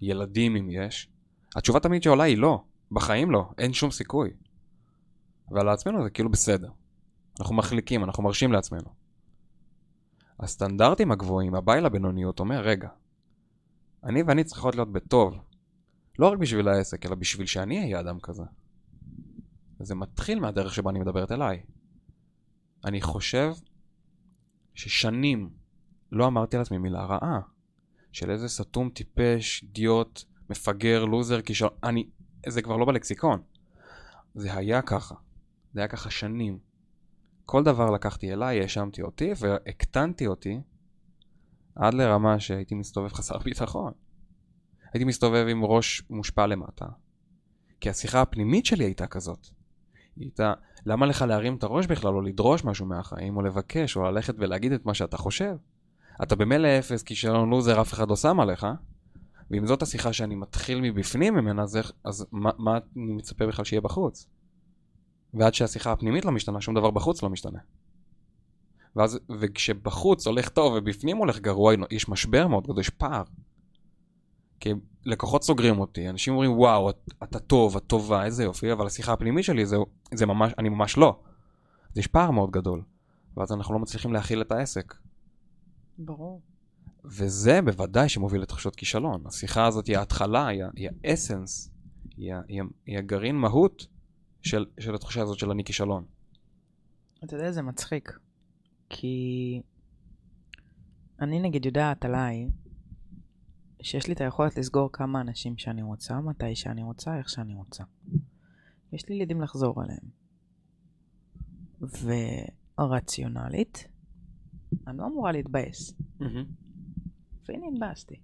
ילדים 0.00 0.56
אם 0.56 0.70
יש, 0.70 1.08
התשובה 1.56 1.80
תמיד 1.80 2.02
שעולה 2.02 2.24
היא 2.24 2.38
לא, 2.38 2.64
בחיים 2.90 3.30
לא, 3.30 3.50
אין 3.58 3.72
שום 3.72 3.90
סיכוי. 3.90 4.30
ועל 5.50 5.68
עצמנו 5.68 6.04
זה 6.04 6.10
כאילו 6.10 6.30
בסדר. 6.30 6.70
אנחנו 7.40 7.54
מחליקים, 7.54 8.04
אנחנו 8.04 8.22
מרשים 8.22 8.52
לעצמנו. 8.52 8.94
הסטנדרטים 10.40 11.12
הגבוהים, 11.12 11.54
הבעיה 11.54 11.80
לבינוניות 11.80 12.40
אומר, 12.40 12.60
רגע, 12.60 12.88
אני 14.04 14.22
ואני 14.22 14.44
צריכות 14.44 14.74
להיות 14.74 14.92
בטוב, 14.92 15.34
לא 16.18 16.28
רק 16.28 16.38
בשביל 16.38 16.68
העסק, 16.68 17.06
אלא 17.06 17.14
בשביל 17.14 17.46
שאני 17.46 17.78
אהיה 17.78 18.00
אדם 18.00 18.20
כזה. 18.20 18.42
וזה 19.80 19.94
מתחיל 19.94 20.40
מהדרך 20.40 20.74
שבה 20.74 20.90
אני 20.90 20.98
מדברת 20.98 21.32
אליי. 21.32 21.62
אני 22.84 23.00
חושב 23.00 23.52
ששנים 24.74 25.50
לא 26.12 26.26
אמרתי 26.26 26.56
על 26.56 26.62
עצמי 26.62 26.78
מילה 26.78 27.04
רעה. 27.04 27.40
של 28.16 28.30
איזה 28.30 28.48
סתום, 28.48 28.90
טיפש, 28.90 29.62
אידיוט, 29.62 30.22
מפגר, 30.50 31.04
לוזר, 31.04 31.40
כישרון, 31.40 31.72
אני, 31.84 32.06
זה 32.48 32.62
כבר 32.62 32.76
לא 32.76 32.84
בלקסיקון. 32.84 33.42
זה 34.34 34.54
היה 34.54 34.82
ככה. 34.82 35.14
זה 35.72 35.80
היה 35.80 35.88
ככה 35.88 36.10
שנים. 36.10 36.58
כל 37.44 37.64
דבר 37.64 37.90
לקחתי 37.90 38.32
אליי, 38.32 38.60
האשמתי 38.60 39.02
אותי 39.02 39.30
והקטנתי 39.38 40.26
אותי 40.26 40.60
עד 41.74 41.94
לרמה 41.94 42.40
שהייתי 42.40 42.74
מסתובב 42.74 43.12
חסר 43.12 43.38
ביטחון. 43.38 43.92
הייתי 44.92 45.04
מסתובב 45.04 45.46
עם 45.50 45.64
ראש 45.64 46.02
מושפע 46.10 46.46
למטה. 46.46 46.86
כי 47.80 47.90
השיחה 47.90 48.22
הפנימית 48.22 48.66
שלי 48.66 48.84
הייתה 48.84 49.06
כזאת. 49.06 49.46
היא 50.16 50.24
הייתה, 50.24 50.52
למה 50.86 51.06
לך 51.06 51.22
להרים 51.22 51.54
את 51.56 51.62
הראש 51.62 51.86
בכלל, 51.86 52.14
או 52.14 52.20
לדרוש 52.20 52.64
משהו 52.64 52.86
מהחיים, 52.86 53.36
או 53.36 53.42
לבקש, 53.42 53.96
או 53.96 54.02
ללכת 54.02 54.34
ולהגיד 54.38 54.72
את 54.72 54.86
מה 54.86 54.94
שאתה 54.94 55.16
חושב? 55.16 55.56
אתה 56.22 56.36
במילא 56.36 56.68
אפס, 56.78 57.02
כישלון 57.02 57.50
לוזר, 57.50 57.80
אף 57.80 57.92
אחד 57.92 58.10
לא 58.10 58.16
שם 58.16 58.40
עליך, 58.40 58.66
ואם 59.50 59.66
זאת 59.66 59.82
השיחה 59.82 60.12
שאני 60.12 60.34
מתחיל 60.34 60.80
מבפנים 60.80 61.34
ממנה, 61.34 61.62
אז, 61.62 61.78
אז 62.04 62.26
מה, 62.32 62.50
מה 62.58 62.78
אני 62.96 63.12
מצפה 63.12 63.46
בכלל 63.46 63.64
שיהיה 63.64 63.80
בחוץ? 63.80 64.26
ועד 65.34 65.54
שהשיחה 65.54 65.92
הפנימית 65.92 66.24
לא 66.24 66.32
משתנה, 66.32 66.60
שום 66.60 66.74
דבר 66.74 66.90
בחוץ 66.90 67.22
לא 67.22 67.30
משתנה. 67.30 67.58
ואז, 68.96 69.18
וכשבחוץ 69.40 70.26
הולך 70.26 70.48
טוב 70.48 70.72
ובפנים 70.76 71.16
הולך 71.16 71.38
גרוע, 71.38 71.74
יש 71.90 72.08
משבר 72.08 72.46
מאוד 72.46 72.64
גדול, 72.64 72.80
יש 72.80 72.90
פער. 72.90 73.22
כי 74.60 74.72
לקוחות 75.04 75.42
סוגרים 75.42 75.80
אותי, 75.80 76.08
אנשים 76.08 76.32
אומרים 76.32 76.52
וואו, 76.52 76.90
את, 76.90 77.10
אתה 77.22 77.38
טוב, 77.38 77.76
את 77.76 77.82
טובה, 77.86 78.24
איזה 78.24 78.44
יופי, 78.44 78.72
אבל 78.72 78.86
השיחה 78.86 79.12
הפנימית 79.12 79.44
שלי 79.44 79.66
זה, 79.66 79.76
זה 80.14 80.26
ממש, 80.26 80.52
אני 80.58 80.68
ממש 80.68 80.96
לא. 80.96 81.20
אז 81.92 81.98
יש 81.98 82.06
פער 82.06 82.30
מאוד 82.30 82.50
גדול. 82.50 82.82
ואז 83.36 83.52
אנחנו 83.52 83.74
לא 83.74 83.80
מצליחים 83.80 84.12
להכיל 84.12 84.40
את 84.40 84.52
העסק. 84.52 84.94
ברור. 85.98 86.42
וזה 87.04 87.62
בוודאי 87.62 88.08
שמוביל 88.08 88.42
לתחושות 88.42 88.76
כישלון. 88.76 89.26
השיחה 89.26 89.66
הזאת 89.66 89.86
היא 89.86 89.98
ההתחלה, 89.98 90.46
היא, 90.46 90.62
היא 90.76 90.88
האסנס, 91.04 91.70
היא, 92.16 92.34
היא, 92.48 92.62
היא 92.86 92.98
הגרעין 92.98 93.36
מהות 93.36 93.86
של, 94.42 94.66
של 94.80 94.94
התחושה 94.94 95.22
הזאת 95.22 95.38
של 95.38 95.50
אני 95.50 95.64
כישלון. 95.64 96.04
אתה 97.24 97.36
יודע, 97.36 97.52
זה 97.52 97.62
מצחיק. 97.62 98.18
כי 98.88 99.62
אני 101.20 101.40
נגיד 101.40 101.66
יודעת 101.66 102.04
עליי 102.04 102.48
שיש 103.82 104.06
לי 104.06 104.12
את 104.12 104.20
היכולת 104.20 104.58
לסגור 104.58 104.92
כמה 104.92 105.20
אנשים 105.20 105.58
שאני 105.58 105.82
רוצה, 105.82 106.20
מתי 106.20 106.56
שאני 106.56 106.82
רוצה, 106.82 107.18
איך 107.18 107.28
שאני 107.28 107.54
רוצה. 107.54 107.84
יש 108.92 109.08
לי 109.08 109.18
לידים 109.18 109.40
לחזור 109.40 109.82
עליהם. 109.82 110.10
ורציונלית, 112.78 113.88
אני 114.86 114.98
לא 114.98 115.06
אמורה 115.06 115.32
להתבאס. 115.32 115.94
והנה 117.48 117.66
התבאסתי. 117.72 118.20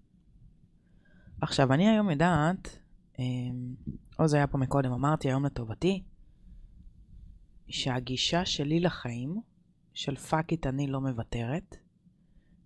עכשיו, 1.41 1.73
אני 1.73 1.89
היום 1.89 2.11
יודעת, 2.11 2.79
אמ, 3.19 3.75
עוז 4.17 4.35
היה 4.35 4.47
פה 4.47 4.59
מקודם, 4.59 4.93
אמרתי 4.93 5.29
היום 5.29 5.45
לטובתי, 5.45 6.03
שהגישה 7.69 8.45
שלי 8.45 8.81
לחיים, 8.81 9.41
של 9.95 10.17
fuck 10.17 10.53
it 10.53 10.67
אני 10.67 10.87
לא 10.87 11.01
מוותרת, 11.01 11.77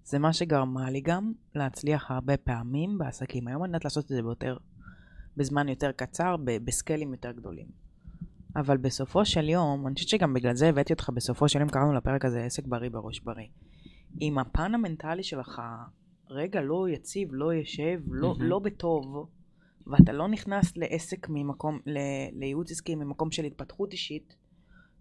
זה 0.05 0.19
מה 0.19 0.33
שגרמה 0.33 0.91
לי 0.91 1.01
גם 1.01 1.33
להצליח 1.55 2.11
הרבה 2.11 2.37
פעמים 2.37 2.99
בעסקים. 2.99 3.49
היום 3.49 3.65
אני 3.65 3.69
יודעת 3.69 3.85
לעשות 3.85 4.05
את 4.05 4.09
זה 4.09 4.23
ביותר, 4.23 4.57
בזמן 5.37 5.69
יותר 5.69 5.93
קצר, 5.93 6.37
בסקיילים 6.65 7.13
יותר 7.13 7.33
גדולים. 7.33 7.67
אבל 8.57 8.77
בסופו 8.77 9.25
של 9.25 9.49
יום, 9.49 9.87
אני 9.87 9.95
חושבת 9.95 10.09
שגם 10.09 10.35
בגלל 10.35 10.55
זה 10.55 10.69
הבאתי 10.69 10.93
אותך 10.93 11.11
בסופו 11.15 11.49
של 11.49 11.61
יום, 11.61 11.69
קראנו 11.69 11.93
לפרק 11.93 12.25
הזה 12.25 12.45
עסק 12.45 12.67
בריא 12.67 12.91
בראש 12.91 13.21
בריא. 13.21 13.47
אם 14.21 14.39
הפן 14.39 14.75
המנטלי 14.75 15.23
שלך 15.23 15.63
רגע 16.31 16.61
לא 16.61 16.89
יציב, 16.89 17.29
לא 17.33 17.55
יושב, 17.55 18.01
לא, 18.09 18.29
מהמם. 18.29 18.43
לא 18.43 18.59
בטוב, 18.59 19.29
ואתה 19.87 20.13
לא 20.13 20.29
נכנס 20.29 20.77
לעסק 20.77 21.27
ממקום, 21.29 21.79
ל, 21.87 21.99
לייעוץ 22.33 22.71
עסקי 22.71 22.95
ממקום 22.95 23.31
של 23.31 23.45
התפתחות 23.45 23.93
אישית, 23.93 24.37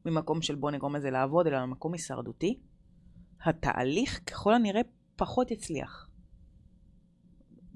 ממקום 0.06 0.42
של 0.42 0.56
בוא 0.56 0.72
נגרום 0.72 0.96
לזה 0.96 1.10
לעבוד, 1.10 1.48
אלא 1.48 1.66
ממקום 1.66 1.94
הישרדותי, 1.94 2.60
התהליך 3.46 4.22
ככל 4.28 4.54
הנראה 4.54 4.82
פחות 5.16 5.52
יצליח. 5.52 6.10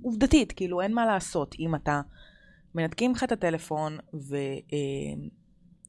עובדתית, 0.02 0.52
כאילו 0.52 0.82
אין 0.82 0.94
מה 0.94 1.06
לעשות 1.06 1.56
אם 1.60 1.76
אתה 1.76 2.02
מנתקים 2.76 3.12
לך 3.12 3.24
את 3.24 3.32
הטלפון 3.32 3.98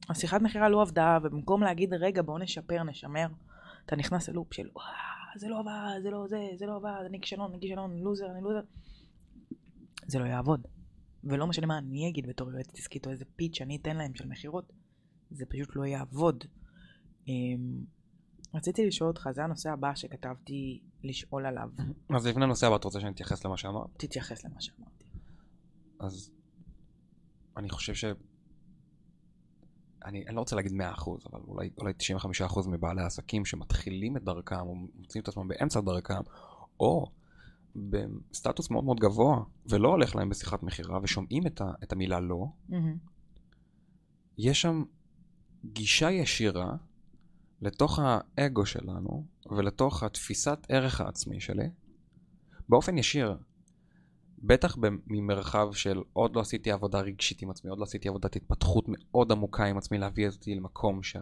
והשיחת 0.09 0.41
מכירה 0.41 0.69
לא 0.69 0.81
עבדה 0.81 1.17
ובמקום 1.23 1.63
להגיד 1.63 1.93
רגע 1.93 2.21
בואו 2.21 2.37
נשפר 2.37 2.83
נשמר 2.83 3.27
אתה 3.85 3.95
נכנס 3.95 4.29
ללופ 4.29 4.53
של 4.53 4.69
וואו 4.73 5.20
זה 5.35 5.47
לא 5.47 5.59
עבד 5.59 6.01
זה 6.03 6.09
לא 6.09 6.27
זה 6.27 6.37
זה 6.55 6.65
לא 6.65 6.75
עבד 6.75 7.03
אני 7.05 7.21
כישלון 7.21 7.51
אני 7.51 7.61
כישלון 7.61 7.91
אני 7.91 8.01
לוזר 8.01 8.31
אני 8.31 8.41
לוזר 8.41 8.61
זה 10.07 10.19
לא 10.19 10.25
יעבוד 10.25 10.67
ולא 11.23 11.47
משנה 11.47 11.67
מה 11.67 11.77
אני 11.77 12.09
אגיד 12.09 12.27
בתור 12.27 12.51
יועצת 12.51 12.77
עסקית 12.77 13.05
או 13.05 13.11
איזה 13.11 13.25
פיץ' 13.35 13.55
שאני 13.55 13.75
אתן 13.75 13.97
להם 13.97 14.15
של 14.15 14.27
מכירות 14.27 14.73
זה 15.31 15.45
פשוט 15.45 15.75
לא 15.75 15.85
יעבוד. 15.85 16.43
אמ, 17.27 17.83
רציתי 18.53 18.87
לשאול 18.87 19.09
אותך 19.09 19.29
זה 19.33 19.43
הנושא 19.43 19.69
הבא 19.71 19.95
שכתבתי 19.95 20.81
לשאול 21.03 21.45
עליו 21.45 21.69
אז 22.15 22.27
לפני 22.27 22.43
הנושא 22.43 22.67
הבא, 22.67 22.75
את 22.75 22.83
רוצה 22.83 22.99
שאני 22.99 23.11
אתייחס 23.11 23.45
למה 23.45 23.57
שאמרת? 23.57 23.89
תתייחס 23.97 24.45
למה 24.45 24.61
שאמרתי. 24.61 25.05
אז 25.99 26.31
אני 27.57 27.69
חושב 27.69 27.93
ש... 27.93 28.05
אני, 30.05 30.23
אני 30.27 30.35
לא 30.35 30.39
רוצה 30.39 30.55
להגיד 30.55 30.71
100%, 30.71 30.75
אבל 31.31 31.39
אולי, 31.47 31.69
אולי 31.77 31.93
95% 32.47 32.69
מבעלי 32.69 33.01
העסקים 33.01 33.45
שמתחילים 33.45 34.17
את 34.17 34.23
דרכם, 34.23 34.59
או 34.59 34.75
מוצאים 34.75 35.23
את 35.23 35.27
עצמם 35.27 35.47
באמצע 35.47 35.81
דרכם, 35.81 36.21
או 36.79 37.05
בסטטוס 37.75 38.71
מאוד 38.71 38.83
מאוד 38.83 38.99
גבוה, 38.99 39.43
ולא 39.65 39.89
הולך 39.89 40.15
להם 40.15 40.29
בשיחת 40.29 40.63
מכירה, 40.63 40.99
ושומעים 41.03 41.47
את, 41.47 41.61
ה, 41.61 41.71
את 41.83 41.91
המילה 41.91 42.19
לא, 42.19 42.45
מהמם. 42.69 42.97
יש 44.37 44.61
שם 44.61 44.83
גישה 45.65 46.11
ישירה 46.11 46.75
לתוך 47.61 47.99
האגו 48.01 48.65
שלנו, 48.65 49.25
ולתוך 49.51 50.03
התפיסת 50.03 50.59
ערך 50.69 51.01
העצמי 51.01 51.39
שלי, 51.39 51.69
באופן 52.69 52.97
ישיר. 52.97 53.37
בטח 54.43 54.77
ממרחב 55.07 55.73
של 55.73 56.01
עוד 56.13 56.35
לא 56.35 56.41
עשיתי 56.41 56.71
עבודה 56.71 56.99
רגשית 56.99 57.41
עם 57.41 57.49
עצמי, 57.49 57.69
עוד 57.69 57.79
לא 57.79 57.83
עשיתי 57.83 58.09
עבודת 58.09 58.35
התפתחות 58.35 58.85
מאוד 58.87 59.31
עמוקה 59.31 59.65
עם 59.65 59.77
עצמי, 59.77 59.97
להביא 59.97 60.27
אותי 60.27 60.55
למקום 60.55 61.03
ש... 61.03 61.17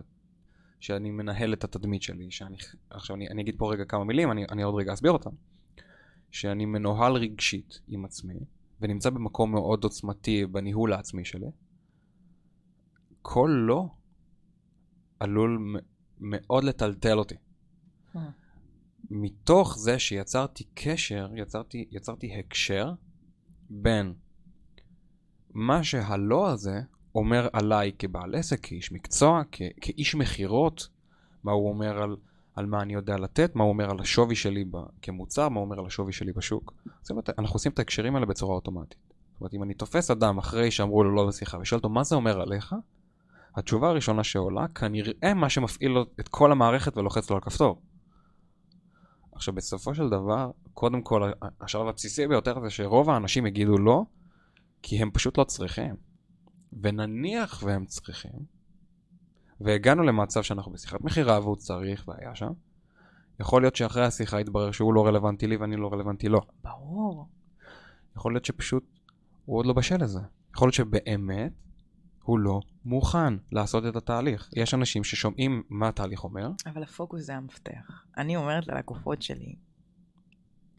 שאני 0.80 1.12
מנהל 1.12 1.54
את 1.54 1.64
התדמית 1.64 2.02
שלי, 2.02 2.32
שאני... 2.32 2.58
עכשיו 2.90 3.16
אני, 3.16 3.28
אני 3.30 3.42
אגיד 3.42 3.56
פה 3.58 3.72
רגע 3.74 3.86
כמה 3.86 4.04
מילים, 4.04 4.32
אני, 4.32 4.46
אני 4.52 4.64
עוד 4.64 4.76
רגע 4.76 4.94
אסביר 4.94 5.12
אותם. 5.12 5.30
שאני 6.32 6.66
מנוהל 6.66 7.14
רגשית 7.14 7.82
עם 7.88 8.06
עצמי, 8.06 8.40
ונמצא 8.82 9.10
במקום 9.10 9.52
מאוד 9.52 9.84
עוצמתי 9.84 10.46
בניהול 10.46 10.94
העצמי 10.94 11.26
שלי, 11.26 11.48
כל 13.22 13.52
לא 13.68 13.88
עלול 15.20 15.80
מאוד 16.20 16.64
לטלטל 16.64 17.18
אותי. 17.18 17.36
אה. 18.16 18.30
מתוך 19.10 19.78
זה 19.78 20.00
שיצרתי 20.00 20.64
קשר, 20.74 21.30
יצרתי, 21.36 21.86
יצרתי 21.92 22.40
הקשר 22.40 22.94
בין 23.70 24.14
מה 25.54 25.84
שהלא 25.84 26.50
הזה 26.50 26.82
אומר 27.16 27.48
עליי 27.54 27.92
כבעל 28.00 28.36
עסק, 28.36 28.60
כאיש 28.64 28.92
מקצוע, 28.92 29.42
כ- 29.52 29.62
כאיש 29.82 30.16
מכירות, 30.16 30.88
מה 31.44 31.52
הוא 31.52 31.70
אומר 31.70 32.02
על, 32.04 32.16
על 32.56 32.66
מה 32.66 32.82
אני 32.82 32.94
יודע 32.94 33.18
לתת, 33.18 33.56
מה 33.56 33.64
הוא 33.64 33.70
אומר 33.74 33.90
על 33.90 34.00
השווי 34.00 34.36
שלי 34.36 34.66
ב- 34.66 34.78
כמוצר, 35.02 35.50
מה 35.50 35.60
הוא 35.60 35.66
אומר 35.66 35.80
על 35.80 35.86
השווי 35.86 36.14
שלי 36.14 36.34
בשוק. 36.34 36.74
זאת 37.02 37.12
אומרת, 37.12 37.30
אנחנו 37.40 37.56
עושים 37.56 37.72
את 37.72 37.80
ההקשרים 37.80 38.16
האלה 38.16 38.26
בצורה 38.26 38.56
אוטומטית. 38.56 39.00
זאת 39.32 39.42
אומרת, 39.42 39.54
אם 39.54 39.64
אני 39.64 39.74
תופס 39.74 40.12
אדם 40.12 40.38
אחרי 40.38 40.72
שאמרו 40.72 41.04
לו 41.04 41.16
לא 41.16 41.28
בשיחה 41.28 41.58
ושואל 41.58 41.78
אותו 41.78 41.90
מה 41.90 42.04
זה 42.04 42.16
אומר 42.16 42.42
עליך, 42.42 42.76
התשובה 43.56 43.90
הראשונה 43.90 44.24
שעולה, 44.24 44.68
כנראה 44.68 45.34
מה 45.36 45.50
שמפעיל 45.50 45.98
את 46.20 46.28
כל 46.28 46.52
המערכת 46.52 46.98
ולוחץ 46.98 47.30
לו 47.30 47.36
על 47.36 47.42
כפתור. 47.42 47.82
עכשיו 49.40 49.54
בסופו 49.54 49.96
של 49.96 50.10
דבר, 50.10 50.52
קודם 50.74 51.02
כל 51.02 51.32
השלב 51.62 51.88
הבסיסי 51.88 52.28
ביותר 52.28 52.62
זה 52.62 52.70
שרוב 52.70 53.10
האנשים 53.10 53.46
יגידו 53.46 53.78
לא, 53.78 54.04
כי 54.82 55.02
הם 55.02 55.12
פשוט 55.12 55.38
לא 55.38 55.44
צריכים. 55.44 55.96
ונניח 56.82 57.64
והם 57.64 57.86
צריכים, 57.86 58.40
והגענו 59.62 60.04
למצב 60.04 60.44
שאנחנו 60.44 60.72
בשיחת 60.72 61.02
מכירה 61.02 61.40
והוא 61.40 61.56
צריך 61.56 62.08
והיה 62.08 62.36
שם, 62.36 62.52
יכול 63.40 63.62
להיות 63.62 63.76
שאחרי 63.76 64.06
השיחה 64.06 64.42
יתברר 64.42 64.72
שהוא 64.72 64.94
לא 64.94 65.08
רלוונטי 65.08 65.48
לי 65.48 65.58
ואני 65.58 65.76
לא 65.76 65.94
רלוונטי 65.94 66.30
לו. 66.30 66.42
ברור. 66.64 67.30
יכול 68.16 68.34
להיות 68.34 68.46
שפשוט 68.46 68.84
הוא 69.46 69.58
עוד 69.58 69.66
לא 69.66 69.74
בשל 69.74 70.04
לזה. 70.04 70.20
יכול 70.56 70.66
להיות 70.66 70.76
שבאמת 70.76 71.52
הוא 72.24 72.40
לא 72.40 72.62
מוכן 72.90 73.34
לעשות 73.52 73.86
את 73.86 73.96
התהליך. 73.96 74.50
יש 74.56 74.74
אנשים 74.74 75.04
ששומעים 75.04 75.64
מה 75.70 75.88
התהליך 75.88 76.24
אומר, 76.24 76.52
אבל 76.66 76.84
הפוקוס 76.84 77.22
זה 77.22 77.36
המפתח. 77.36 78.04
אני 78.18 78.36
אומרת 78.36 78.68
ללקוחות 78.68 79.22
שלי, 79.22 79.56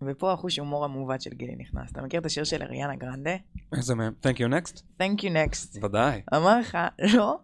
ופה 0.03 0.33
החוש 0.33 0.59
הומור 0.59 0.85
המעוות 0.85 1.21
של 1.21 1.31
גילי 1.31 1.57
נכנס. 1.57 1.93
אתה 1.93 2.03
מכיר 2.03 2.21
את 2.21 2.27
השיר 2.27 2.45
של 2.45 2.63
אריאנה 2.63 2.97
גרנדה? 2.97 3.37
איזה 3.73 3.95
מהם? 3.95 4.13
Thank 4.23 4.37
you 4.37 4.51
next? 4.53 4.83
Thank 5.01 5.21
you 5.21 5.29
next. 5.29 5.85
ודאי. 5.85 6.23
אמר 6.35 6.59
לך, 6.59 6.79
לא, 7.17 7.39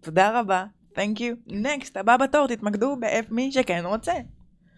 תודה 0.00 0.40
רבה, 0.40 0.66
Thank 0.94 1.18
you, 1.18 1.50
next, 1.50 2.00
הבא 2.00 2.16
בתור, 2.16 2.46
תתמקדו 2.46 2.96
במי 3.00 3.52
שכן 3.52 3.82
רוצה. 3.86 4.12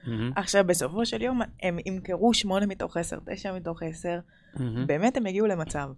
מהמם, 0.07 0.33
עכשיו, 0.37 0.65
בסופו 0.67 1.07
של 1.07 1.23
יום, 1.23 1.41
הם 1.63 1.79
ימכרו 1.87 2.35
8 2.35 2.67
מתוך 2.67 2.97
10, 2.97 3.19
9 3.27 3.57
מתוך 3.57 3.83
10, 3.83 4.19
מהמם. 4.55 4.87
באמת 4.87 5.17
הם 5.17 5.27
הגיעו 5.27 5.47
למצב. 5.47 5.91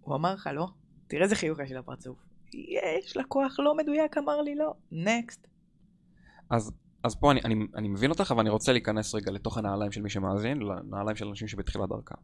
הוא 0.00 0.16
אמר 0.16 0.34
לך 0.34 0.50
לא? 0.52 0.68
תראה 1.08 1.22
איזה 1.22 1.36
חיוך 1.36 1.58
יש 1.58 1.72
לפרצוף. 1.72 2.16
יש 2.52 3.16
לקוח 3.16 3.56
לא 3.58 3.76
מדויק 3.76 4.18
אמר 4.18 4.42
לי 4.42 4.54
לא, 4.54 4.74
נקסט. 4.92 5.46
אז, 6.50 6.72
אז 7.02 7.14
פה 7.14 7.32
אני, 7.32 7.40
אני, 7.44 7.66
אני 7.74 7.88
מבין 7.88 8.10
אותך, 8.10 8.30
אבל 8.30 8.40
אני 8.40 8.50
רוצה 8.50 8.72
להיכנס 8.72 9.14
רגע 9.14 9.30
לתוך 9.30 9.58
הנעליים 9.58 9.92
של 9.92 10.02
מי 10.02 10.10
שמאזין, 10.10 10.58
לנעליים 10.58 11.16
של 11.16 11.28
אנשים 11.28 11.48
שבתחילת 11.48 11.88
דרכם. 11.88 12.14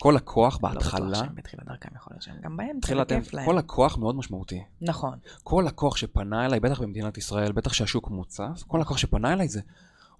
כל 0.00 0.14
לקוח 0.16 0.58
לא 0.62 0.68
בטוח 0.68 0.82
בהתחלה, 0.82 1.14
שהם 1.14 1.34
בתחילת 1.34 1.64
דרכם 1.64 1.88
יכול 1.96 2.12
להיות 2.12 2.22
שהם 2.22 2.36
גם 2.42 2.56
באמצע, 2.56 2.80
תחילת, 2.80 3.12
בכיף 3.12 3.34
להם. 3.34 3.46
כל 3.46 3.54
לקוח 3.58 3.98
מאוד 3.98 4.16
משמעותי. 4.16 4.62
נכון. 4.80 5.18
כל 5.42 5.64
לקוח 5.66 5.96
שפנה 5.96 6.46
אליי, 6.46 6.60
בטח 6.60 6.80
במדינת 6.80 7.18
ישראל, 7.18 7.52
בטח 7.52 7.72
שהשוק 7.72 8.10
מוצף, 8.10 8.62
כל 8.66 8.78
לקוח 8.78 8.98
שפנה 8.98 9.32
אליי 9.32 9.48
זה, 9.48 9.60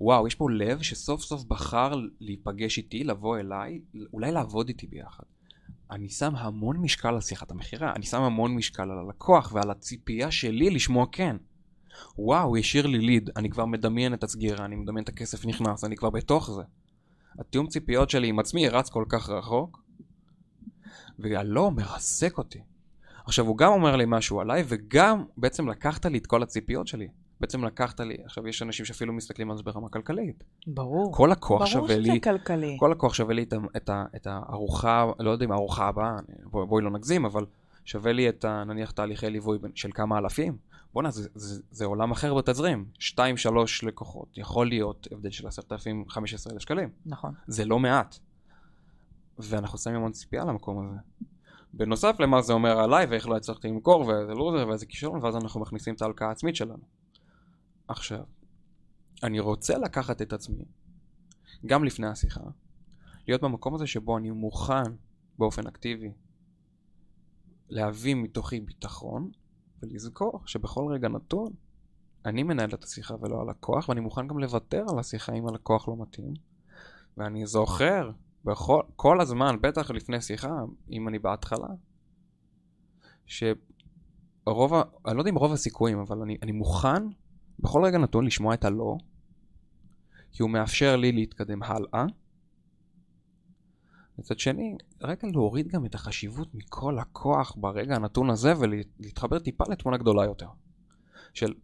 וואו, 0.01 0.27
יש 0.27 0.35
פה 0.35 0.51
לב 0.51 0.83
שסוף 0.83 1.23
סוף 1.23 1.45
בחר 1.45 1.93
להיפגש 2.21 2.79
איתי, 2.79 3.05
לבוא 3.05 3.39
אליי, 3.39 3.81
אולי 4.13 4.33
לעבוד 4.33 4.69
איתי 4.69 4.87
ביחד. 4.87 5.25
אני 5.91 6.09
שם 6.09 6.37
המון 6.37 6.77
משקל 6.77 7.15
על 7.15 7.21
שיחת 7.21 7.51
המכירה, 7.51 7.93
אני 7.97 8.07
שם 8.07 8.23
המון 8.23 8.55
משקל 8.55 8.83
על 8.83 8.99
הלקוח 8.99 9.53
ועל 9.55 9.71
הציפייה 9.71 10.31
שלי 10.31 10.71
לשמוע 10.71 11.07
כן. 11.13 11.37
וואו, 12.19 12.57
השאיר 12.57 12.87
לי 12.87 12.99
ליד, 12.99 13.31
אני 13.37 13.51
כבר 13.51 13.65
מדמיין 13.65 14.15
את 14.15 14.25
הסגירה, 14.25 14.65
אני 14.65 14.77
מדמיין 14.77 15.05
את 15.05 15.09
הכסף 15.09 15.47
נכנס, 15.47 15.85
אני 15.85 15.97
כבר 15.97 16.11
בתוך 16.11 16.51
זה. 16.51 16.63
התיאום 17.39 17.67
ציפיות 17.67 18.11
שלי 18.11 18.29
עם 18.29 18.39
עצמי 18.39 18.69
רץ 18.69 18.91
כל 18.91 19.05
כך 19.09 19.29
רחוק, 19.29 19.83
והלא 21.19 21.71
מרסק 21.71 22.39
אותי. 22.39 22.59
עכשיו, 23.25 23.47
הוא 23.47 23.59
גם 23.59 23.73
אומר 23.73 23.97
לי 23.97 24.05
משהו 24.07 24.41
עליי, 24.41 24.65
וגם 24.69 25.25
בעצם 25.37 25.69
לקחת 25.69 26.07
לי 26.07 26.19
את 26.19 26.27
כל 26.27 26.43
הציפיות 26.43 26.87
שלי. 26.87 27.09
בעצם 27.41 27.65
לקחת 27.65 28.01
לי, 28.01 28.17
עכשיו 28.25 28.49
יש 28.49 28.63
אנשים 28.63 28.87
שאפילו 28.87 29.13
מסתכלים 29.13 29.51
על 29.51 29.57
זה 29.57 29.63
ברמה 29.63 29.89
כלכלית. 29.89 30.45
ברור. 30.67 31.13
כל 31.13 31.31
ברור 31.41 31.67
שווה 31.67 31.89
שזה 31.89 31.99
לי, 31.99 32.21
כלכלי. 32.21 32.77
כל 32.81 32.89
לקוח 32.93 33.15
שווה 33.15 33.35
לי 33.35 33.43
את, 33.43 33.55
את, 33.77 33.91
את 34.17 34.27
הארוחה, 34.27 35.07
לא 35.19 35.31
יודע 35.31 35.45
אם 35.45 35.53
הארוחה 35.53 35.89
הבאה, 35.89 36.13
בוא, 36.45 36.65
בואי 36.65 36.85
לא 36.85 36.91
נגזים, 36.91 37.25
אבל 37.25 37.47
שווה 37.85 38.13
לי 38.13 38.29
את 38.29 38.45
ה, 38.45 38.65
נניח 38.65 38.91
תהליכי 38.91 39.31
ליווי 39.31 39.59
של 39.75 39.91
כמה 39.95 40.19
אלפים. 40.19 40.57
בואנה, 40.93 41.11
זה, 41.11 41.29
זה, 41.35 41.63
זה 41.71 41.85
עולם 41.85 42.11
אחר 42.11 42.35
בתזרים. 42.35 42.85
שתיים, 42.99 43.37
שלוש 43.37 43.85
לקוחות, 43.85 44.39
יכול 44.39 44.69
להיות 44.69 45.09
הבדל 45.13 45.31
של 45.31 45.47
עשרת 45.47 45.73
אלפים, 45.73 46.05
חמש 46.09 46.35
עשרה 46.35 46.53
אלף 46.53 46.63
שקלים. 46.63 46.89
נכון. 47.07 47.35
זה 47.47 47.65
לא 47.65 47.79
מעט. 47.79 48.19
ואנחנו 49.39 49.79
שמים 49.79 49.97
המון 49.97 50.13
ציפייה 50.13 50.45
למקום 50.45 50.87
הזה. 50.87 50.99
בנוסף 51.75 52.21
למה 52.21 52.43
זה 52.43 52.53
אומר 52.53 52.79
עליי 52.79 53.07
ואיך 53.07 53.29
לא 53.29 53.37
הצלחתי 53.37 53.69
למכור 53.69 54.07
ואיזה 54.07 54.33
לוזר 54.33 54.69
ואיזה 54.69 54.87
כישרון 54.87 55.25
ואז 55.25 55.37
אנחנו 55.37 55.61
מכניסים 55.61 55.95
את 55.95 56.03
ההלקאה 56.03 56.29
העצמית 56.29 56.57
שלנו. 56.57 56.98
עכשיו, 57.89 58.25
אני 59.23 59.41
רוצה 59.41 59.79
לקחת 59.79 60.23
את 60.23 60.33
עצמי, 60.33 60.65
גם 61.67 61.85
לפני 61.85 62.07
השיחה, 62.07 62.45
להיות 63.29 63.43
במקום 63.43 63.75
הזה 63.75 63.87
שבו 63.87 64.19
אני 64.19 64.31
מוכן 64.31 64.93
באופן 65.39 65.67
אקטיבי 65.67 66.13
להביא 67.69 68.15
מתוכי 68.15 68.61
ביטחון 68.61 69.31
ולזכור 69.83 70.43
שבכל 70.47 70.93
רגע 70.93 71.09
נתון 71.09 71.53
אני 72.25 72.43
מנהל 72.43 72.71
את 72.75 72.85
השיחה 72.85 73.15
ולא 73.21 73.41
הלקוח 73.41 73.89
ואני 73.89 74.01
מוכן 74.01 74.29
גם 74.29 74.39
לוותר 74.39 74.85
על 74.89 74.99
השיחה 74.99 75.33
אם 75.33 75.49
הלקוח 75.49 75.89
לא 75.89 75.97
מתאים. 75.99 76.35
ואני 77.17 77.47
זוכר 77.47 78.11
בכל, 78.45 78.83
כל 78.97 79.21
הזמן, 79.21 79.57
בטח 79.61 79.91
לפני 79.91 80.21
שיחה, 80.21 80.61
אם 80.91 81.09
אני 81.09 81.19
בהתחלה, 81.19 81.69
שרוב, 83.27 84.75
ה, 84.75 84.83
אני 85.07 85.17
לא 85.17 85.21
יודע 85.21 85.31
אם 85.31 85.37
רוב 85.37 85.53
הסיכויים, 85.53 85.99
אבל 85.99 86.23
אני, 86.23 86.37
אני 86.43 86.53
מוכן 86.53 87.03
בכל 87.59 87.85
רגע 87.85 87.99
נתון 87.99 88.27
לשמוע 88.27 88.55
את 88.55 88.65
הלא, 88.65 88.97
כי 90.33 90.43
הוא 90.43 90.51
מאפשר 90.51 90.97
לי 90.97 91.13
להתקדם 91.13 91.63
הלאה. 91.63 92.05
מצד 94.19 94.39
שני, 94.39 94.77
רגע 95.01 95.29
להוריד 95.33 95.69
גם 95.69 95.87
את 95.87 95.95
החשיבות 95.95 96.55
מכל 96.55 96.99
הכוח 96.99 97.55
ברגע 97.57 97.97
הנתון 97.97 98.31
הזה 98.31 98.53
ולהתחבר 98.59 99.39
טיפה 99.39 99.65
לתמונה 99.71 99.97
גדולה 99.97 100.25
יותר. 100.25 100.49
של, 101.35 101.55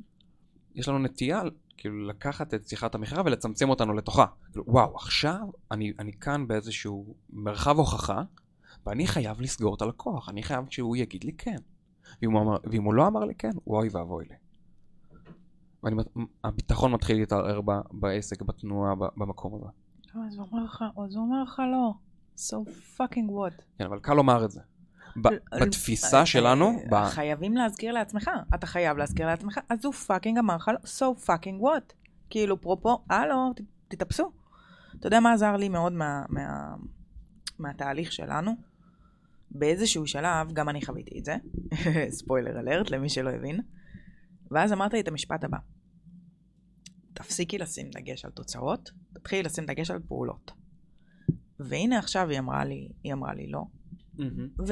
יש 0.74 0.88
לנו 0.88 0.98
נטייה 0.98 1.42
כאילו 1.76 2.06
לקחת 2.06 2.54
את 2.54 2.68
שיחת 2.68 2.94
המכירה 2.94 3.22
ולצמצם 3.26 3.68
אותנו 3.68 3.92
לתוכה. 3.92 4.26
כאילו, 4.50 4.64
וואו, 4.66 4.96
עכשיו 4.96 5.40
אני, 5.70 5.92
אני 5.98 6.12
כאן 6.12 6.46
באיזשהו 6.46 7.14
מרחב 7.30 7.78
הוכחה, 7.78 8.22
ואני 8.86 9.06
חייב 9.06 9.40
לסגור 9.40 9.74
את 9.74 9.82
הלקוח, 9.82 10.28
אני 10.28 10.42
חייב 10.42 10.64
שהוא 10.70 10.96
יגיד 10.96 11.24
לי 11.24 11.32
כן. 11.32 11.56
ואם 12.22 12.32
הוא, 12.32 12.42
אמר, 12.42 12.56
ואם 12.64 12.84
הוא 12.84 12.94
לא 12.94 13.06
אמר 13.06 13.24
לי 13.24 13.34
כן, 13.34 13.50
אוי 13.66 13.88
ואבוי 13.92 14.24
לי. 14.30 14.34
והביטחון 16.44 16.92
מתחיל 16.92 17.16
להתערער 17.16 17.60
בעסק, 17.92 18.42
בתנועה, 18.42 18.94
במקום 18.94 19.54
הזה. 19.54 19.66
אז 20.28 20.36
הוא 20.36 20.46
אומר 20.52 20.64
לך, 20.64 20.84
אז 21.04 21.16
הוא 21.16 21.24
אומר 21.24 21.42
לך 21.42 21.62
לא. 21.72 21.92
So 22.36 22.68
fucking 22.96 23.30
what? 23.30 23.62
כן, 23.78 23.84
אבל 23.84 23.98
קל 23.98 24.14
לומר 24.14 24.44
את 24.44 24.50
זה. 24.50 24.60
בתפיסה 25.60 26.20
אה, 26.20 26.26
שלנו... 26.26 26.72
אה, 26.92 27.08
חייבים 27.10 27.56
להזכיר 27.56 27.92
לעצמך, 27.92 28.30
אתה 28.54 28.66
חייב 28.66 28.96
להזכיר 28.96 29.26
לעצמך, 29.26 29.60
אז 29.68 29.84
הוא 29.84 29.92
fucking 29.92 30.38
אמר 30.38 30.56
לך, 30.56 30.70
so 30.84 31.26
fucking 31.26 31.62
what? 31.62 31.94
כאילו, 32.30 32.60
פרופו, 32.60 33.04
הלו, 33.10 33.52
תתאפסו. 33.88 34.32
אתה 34.98 35.06
יודע 35.06 35.20
מה 35.20 35.32
עזר 35.32 35.56
לי 35.56 35.68
מאוד 35.68 35.92
מה, 35.92 36.24
מה, 36.28 36.74
מהתהליך 37.58 38.12
שלנו? 38.12 38.52
באיזשהו 39.50 40.06
שלב, 40.06 40.52
גם 40.52 40.68
אני 40.68 40.84
חוויתי 40.84 41.18
את 41.18 41.24
זה, 41.24 41.36
ספוילר 42.18 42.60
אלרט 42.60 42.90
למי 42.90 43.08
שלא 43.08 43.30
הבין, 43.30 43.60
ואז 44.50 44.72
אמרת 44.72 44.92
לי 44.92 45.00
את 45.00 45.08
המשפט 45.08 45.44
הבא: 45.44 45.58
תפסיקי 47.14 47.58
לשים 47.58 47.90
דגש 47.90 48.24
על 48.24 48.30
תוצאות, 48.30 48.90
תתחילי 49.12 49.42
לשים 49.42 49.66
דגש 49.66 49.90
על 49.90 49.98
פעולות. 50.08 50.52
והנה 51.60 51.98
עכשיו 51.98 52.28
היא 52.28 52.38
אמרה 52.38 52.64
לי, 52.64 52.88
היא 53.04 53.12
אמרה 53.12 53.34
לי 53.34 53.46
לא, 53.46 53.64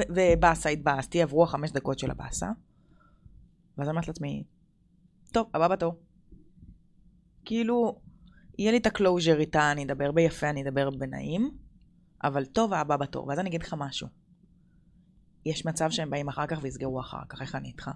ובאסה 0.09 0.69
התבאסתי, 0.69 1.21
עברו 1.21 1.43
החמש 1.43 1.71
דקות 1.71 1.99
של 1.99 2.11
הבאסה. 2.11 2.47
ואז 3.77 3.89
אמרתי 3.89 4.07
לעצמי, 4.07 4.43
טוב, 5.31 5.47
הבא 5.53 5.67
בתור. 5.67 5.99
כאילו, 7.45 8.01
יהיה 8.57 8.71
לי 8.71 8.77
את 8.77 8.85
הקלוז'ר 8.85 9.39
איתה, 9.39 9.71
אני 9.71 9.83
אדבר 9.83 10.11
ביפה, 10.11 10.49
אני 10.49 10.63
אדבר 10.63 10.89
בנעים, 10.89 11.51
אבל 12.23 12.45
טוב, 12.45 12.73
הבא 12.73 12.97
בתור. 12.97 13.27
ואז 13.27 13.39
אני 13.39 13.49
אגיד 13.49 13.63
לך 13.63 13.75
משהו. 13.77 14.07
יש 15.45 15.65
מצב 15.65 15.89
שהם 15.89 16.09
באים 16.09 16.27
אחר 16.27 16.47
כך 16.47 16.59
ויסגרו 16.61 16.99
אחר 16.99 17.21
כך, 17.29 17.41
איך 17.41 17.55
אני 17.55 17.67
איתך? 17.67 17.91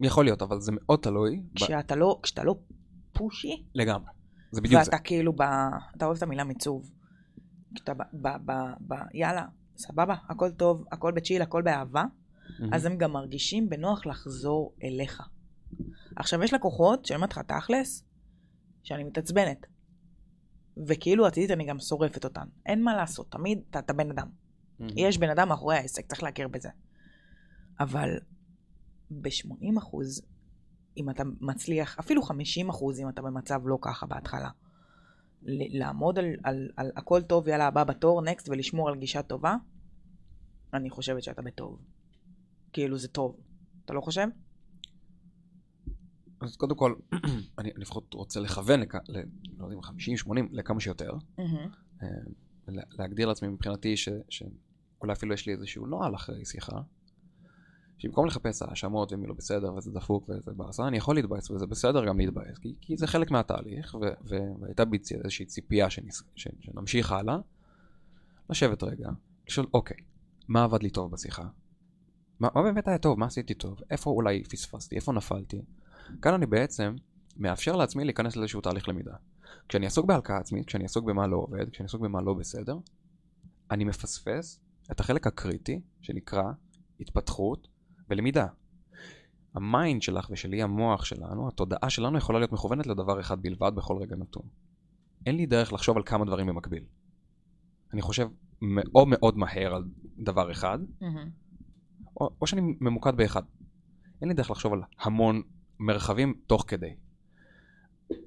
יכול 0.00 0.24
להיות, 0.24 0.42
אבל 0.42 0.60
זה 0.60 0.72
מאוד 0.74 0.98
תלוי. 1.02 1.42
כשאתה 1.54 1.96
לא, 1.96 2.20
כשאתה 2.22 2.44
לא 2.44 2.56
פושי. 3.14 3.64
לגמרי. 3.74 4.10
זה 4.50 4.60
בדיוק 4.60 4.74
ואתה 4.74 4.84
זה. 4.84 4.90
ואתה 4.90 5.04
כאילו 5.04 5.32
ב... 5.32 5.42
אתה 5.96 6.06
אוהב 6.06 6.16
את 6.16 6.22
המילה 6.22 6.44
מיצוב. 6.44 6.90
כשאתה 7.74 7.94
ב... 7.94 8.02
ב... 8.12 8.28
ב... 8.44 8.52
ב... 8.88 8.94
יאללה, 9.14 9.46
סבבה, 9.76 10.14
הכל 10.28 10.50
טוב, 10.50 10.84
הכל 10.92 11.12
בצ'יל, 11.12 11.42
הכל 11.42 11.62
באהבה, 11.62 12.04
mm-hmm. 12.04 12.64
אז 12.72 12.84
הם 12.84 12.98
גם 12.98 13.12
מרגישים 13.12 13.68
בנוח 13.68 14.06
לחזור 14.06 14.74
אליך. 14.82 15.22
עכשיו, 16.16 16.42
יש 16.42 16.54
לקוחות 16.54 17.04
שאני 17.04 17.16
אומרת 17.16 17.32
לך, 17.32 17.38
תכלס, 17.38 18.04
שאני 18.82 19.04
מתעצבנת. 19.04 19.66
וכאילו 20.86 21.26
עתידית 21.26 21.50
אני 21.50 21.66
גם 21.66 21.78
שורפת 21.78 22.24
אותן. 22.24 22.46
אין 22.66 22.82
מה 22.82 22.96
לעשות, 22.96 23.30
תמיד 23.30 23.62
אתה, 23.70 23.78
אתה 23.78 23.92
בן 23.92 24.10
אדם. 24.10 24.28
Mm-hmm. 24.28 24.92
יש 24.96 25.18
בן 25.18 25.30
אדם 25.30 25.48
מאחורי 25.48 25.76
העסק, 25.76 26.06
צריך 26.06 26.22
להכיר 26.22 26.48
בזה. 26.48 26.68
אבל 27.80 28.10
ב-80 29.10 29.78
אחוז, 29.78 30.22
אם 30.96 31.10
אתה 31.10 31.22
מצליח, 31.40 31.98
אפילו 31.98 32.22
50 32.22 32.68
אחוז 32.68 33.00
אם 33.00 33.08
אתה 33.08 33.22
במצב 33.22 33.60
לא 33.64 33.78
ככה 33.80 34.06
בהתחלה, 34.06 34.50
לעמוד 35.46 36.18
על, 36.18 36.26
על, 36.44 36.68
על 36.76 36.90
הכל 36.96 37.22
טוב, 37.22 37.48
יאללה, 37.48 37.66
הבא 37.66 37.84
בתור, 37.84 38.22
נקסט, 38.22 38.48
ולשמור 38.48 38.88
על 38.88 38.96
גישה 38.96 39.22
טובה, 39.22 39.56
אני 40.74 40.90
חושבת 40.90 41.22
שאתה 41.22 41.42
בטוב. 41.42 41.78
כאילו 42.72 42.98
זה 42.98 43.08
טוב. 43.08 43.36
אתה 43.84 43.92
לא 43.92 44.00
חושב? 44.00 44.26
אז 46.40 46.56
קודם 46.56 46.76
כל, 46.76 46.94
אני 47.58 47.70
לפחות 47.76 48.14
רוצה 48.14 48.40
לכוון, 48.40 48.80
לכ... 48.80 48.94
ל... 49.08 49.18
לא 49.58 49.66
יודע, 49.66 49.82
50, 49.82 50.16
80, 50.16 50.48
לכמה 50.52 50.80
שיותר. 50.80 51.12
Mm-hmm. 51.38 52.02
להגדיר 52.68 53.28
לעצמי 53.28 53.48
מבחינתי 53.48 53.96
ש... 53.96 54.08
שאולי 54.28 55.12
אפילו 55.12 55.34
יש 55.34 55.46
לי 55.46 55.52
איזשהו 55.52 55.86
נוהל 55.86 56.14
אחרי 56.14 56.44
שיחה, 56.44 56.80
שבמקום 58.04 58.26
לחפש 58.26 58.62
האשמות 58.62 59.12
ומי 59.12 59.26
לא 59.26 59.34
בסדר 59.34 59.74
וזה 59.74 59.90
דפוק 59.90 60.28
וזה 60.28 60.52
באסה, 60.52 60.88
אני 60.88 60.96
יכול 60.96 61.14
להתבאס 61.14 61.50
וזה 61.50 61.66
בסדר 61.66 62.04
גם 62.04 62.18
להתבאס, 62.18 62.58
כי, 62.58 62.74
כי 62.80 62.96
זה 62.96 63.06
חלק 63.06 63.30
מהתהליך, 63.30 63.94
ו, 63.94 63.98
ו, 64.28 64.36
והייתה 64.60 64.84
בי 64.84 64.98
איזושהי 65.24 65.46
ציפייה 65.46 65.90
שנס, 65.90 66.22
ש, 66.36 66.48
שנמשיך 66.60 67.12
הלאה, 67.12 67.36
לשבת 68.50 68.82
רגע, 68.82 69.08
לשאול, 69.48 69.66
אוקיי, 69.74 69.96
מה 70.48 70.64
עבד 70.64 70.82
לי 70.82 70.90
טוב 70.90 71.10
בשיחה? 71.10 71.44
מה, 72.40 72.48
מה 72.54 72.62
באמת 72.62 72.88
היה 72.88 72.98
טוב? 72.98 73.18
מה 73.18 73.26
עשיתי 73.26 73.54
טוב? 73.54 73.78
איפה 73.90 74.10
אולי 74.10 74.44
פספסתי? 74.44 74.96
איפה 74.96 75.12
נפלתי? 75.12 75.62
כאן 76.22 76.34
אני 76.34 76.46
בעצם 76.46 76.94
מאפשר 77.36 77.76
לעצמי 77.76 78.04
להיכנס 78.04 78.36
לאיזשהו 78.36 78.60
תהליך 78.60 78.88
למידה. 78.88 79.14
כשאני 79.68 79.86
עסוק 79.86 80.06
בהלקאה 80.06 80.38
עצמית, 80.38 80.66
כשאני 80.66 80.84
עסוק 80.84 81.04
במה 81.04 81.26
לא 81.26 81.36
עובד, 81.36 81.70
כשאני 81.70 81.84
עסוק 81.84 82.00
במה 82.00 82.20
לא 82.20 82.34
בסדר, 82.34 82.78
אני 83.70 83.84
מפספס 83.84 84.60
את 84.92 85.00
החלק 85.00 85.26
הקריטי 85.26 85.80
שנקרא 86.00 86.52
התפתחות 87.00 87.68
ולמידה. 88.10 88.46
ה 89.54 89.64
mind 89.64 90.02
שלך 90.02 90.28
ושלי, 90.30 90.62
המוח 90.62 91.04
שלנו, 91.04 91.48
התודעה 91.48 91.90
שלנו 91.90 92.18
יכולה 92.18 92.38
להיות 92.38 92.52
מכוונת 92.52 92.86
לדבר 92.86 93.20
אחד 93.20 93.42
בלבד 93.42 93.72
בכל 93.74 93.96
רגע 93.96 94.16
נתון. 94.16 94.42
אין 95.26 95.36
לי 95.36 95.46
דרך 95.46 95.72
לחשוב 95.72 95.96
על 95.96 96.02
כמה 96.02 96.24
דברים 96.24 96.46
במקביל. 96.46 96.84
אני 97.92 98.02
חושב 98.02 98.28
מאוד 98.60 99.08
מאוד 99.08 99.36
מהר 99.38 99.74
על 99.74 99.84
דבר 100.18 100.50
אחד, 100.50 100.78
mm-hmm. 100.82 101.04
או, 102.20 102.30
או 102.40 102.46
שאני 102.46 102.74
ממוקד 102.80 103.16
באחד. 103.16 103.42
אין 104.20 104.28
לי 104.28 104.34
דרך 104.34 104.50
לחשוב 104.50 104.72
על 104.72 104.82
המון 105.00 105.42
מרחבים 105.80 106.34
תוך 106.46 106.64
כדי. 106.68 106.94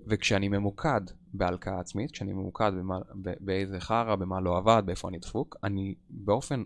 וכשאני 0.07 0.49
ממוקד 0.49 1.01
בהלקאה 1.33 1.79
עצמית, 1.79 2.11
כשאני 2.11 2.33
ממוקד 2.33 2.71
במה, 2.77 2.99
באיזה 3.39 3.79
חרא, 3.79 4.15
במה 4.15 4.39
לא 4.39 4.57
עבד, 4.57 4.83
באיפה 4.85 5.09
אני 5.09 5.19
דפוק, 5.19 5.55
אני 5.63 5.95
באופן 6.09 6.63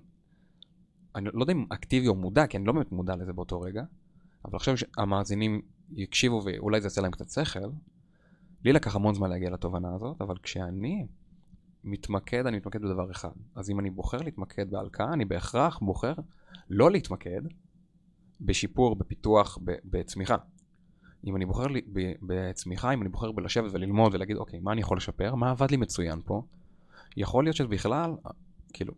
אני 1.16 1.30
לא 1.34 1.42
יודע 1.42 1.54
אם 1.54 1.66
אקטיבי 1.70 2.08
או 2.08 2.16
מודע, 2.16 2.48
כי 2.48 2.58
אני 2.58 2.66
לא 2.66 2.74
באמת 2.74 2.92
מודע 2.92 3.16
לזה 3.16 3.34
באותו 3.34 3.62
רגע, 3.62 3.84
אבל 4.46 4.56
עכשיו 4.56 4.78
שהמאזינים 4.78 5.62
יקשיבו 5.92 6.42
ואולי 6.46 6.82
זה 6.82 6.86
יעשה 6.86 7.02
להם 7.02 7.12
קצת 7.12 7.30
שכל, 7.30 7.60
לי 8.64 8.74
לקח 8.74 8.96
המון 8.96 9.16
זמן 9.16 9.30
להגיע 9.30 9.50
לתובנה 9.50 9.96
הזאת, 9.96 10.22
אבל 10.22 10.38
כשאני 10.38 11.08
מתמקד, 11.84 12.46
אני 12.46 12.58
מתמקד 12.58 12.82
בדבר 12.82 13.12
אחד. 13.12 13.30
אז 13.56 13.70
אם 13.70 13.80
אני 13.80 13.90
בוחר 13.90 14.18
להתמקד 14.18 14.72
בהלקאה, 14.72 15.14
אני 15.14 15.26
בהכרח 15.26 15.80
בוחר 15.80 16.14
לא 16.70 16.92
להתמקד 16.92 17.42
בשיפור, 18.42 18.96
בפיתוח, 18.96 19.58
בצמיחה. 19.64 20.36
אם 21.26 21.36
אני 21.36 21.46
בוחר 21.46 21.66
בצמיחה, 22.22 22.94
אם 22.94 23.02
אני 23.02 23.10
בוחר 23.10 23.32
בלשבת 23.32 23.72
וללמוד 23.74 24.16
ולהגיד, 24.16 24.38
אוקיי, 24.38 24.60
מה 24.60 24.72
אני 24.72 24.82
יכול 24.82 24.98
לשפר? 24.98 25.36
מה 25.36 25.52
עבד 25.52 25.72
לי 25.72 25.78
מצוין 25.78 26.22
פה? 26.26 26.44
יכול 27.18 27.44
להיות 27.44 27.56
שבכלל, 27.56 28.16
כאילו, 28.74 28.94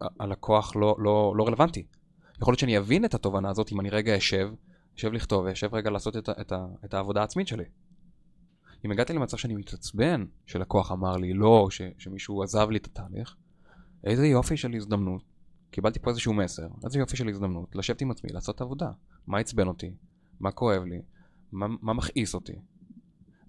הלקוח 0.00 0.76
לא, 0.76 0.96
לא, 0.98 1.34
לא 1.36 1.46
רלוונטי. 1.46 1.86
יכול 2.40 2.52
להיות 2.52 2.58
שאני 2.58 2.78
אבין 2.78 3.04
את 3.04 3.14
התובנה 3.14 3.50
הזאת 3.50 3.72
אם 3.72 3.80
אני 3.80 3.90
רגע 3.90 4.16
אשב, 4.16 4.50
אשב 4.98 5.12
לכתוב 5.12 5.44
ואשב 5.44 5.74
רגע 5.74 5.90
לעשות 5.90 6.16
את, 6.16 6.28
את, 6.28 6.52
את 6.84 6.94
העבודה 6.94 7.20
העצמית 7.20 7.48
שלי. 7.48 7.64
אם 8.84 8.90
הגעתי 8.90 9.12
למצב 9.12 9.36
שאני 9.36 9.54
מתעצבן, 9.54 10.24
שלקוח 10.46 10.92
אמר 10.92 11.16
לי 11.16 11.32
לא, 11.32 11.68
ש, 11.70 11.82
שמישהו 11.98 12.42
עזב 12.42 12.70
לי 12.70 12.78
את 12.78 12.86
התהליך, 12.86 13.36
איזה 14.04 14.26
יופי 14.26 14.56
של 14.56 14.74
הזדמנות. 14.74 15.22
קיבלתי 15.70 15.98
פה 15.98 16.10
איזשהו 16.10 16.34
מסר, 16.34 16.68
איזה 16.84 16.98
יופי 16.98 17.16
של 17.16 17.28
הזדמנות, 17.28 17.76
לשבת 17.76 18.00
עם 18.00 18.10
עצמי, 18.10 18.30
לעשות 18.32 18.60
עבודה. 18.60 18.90
מה 19.26 19.38
עצבן 19.38 19.66
אותי? 19.66 19.94
מה 20.40 20.50
כואב 20.50 20.84
לי? 20.84 21.02
מה, 21.52 21.66
מה 21.82 21.92
מכעיס 21.92 22.34
אותי? 22.34 22.52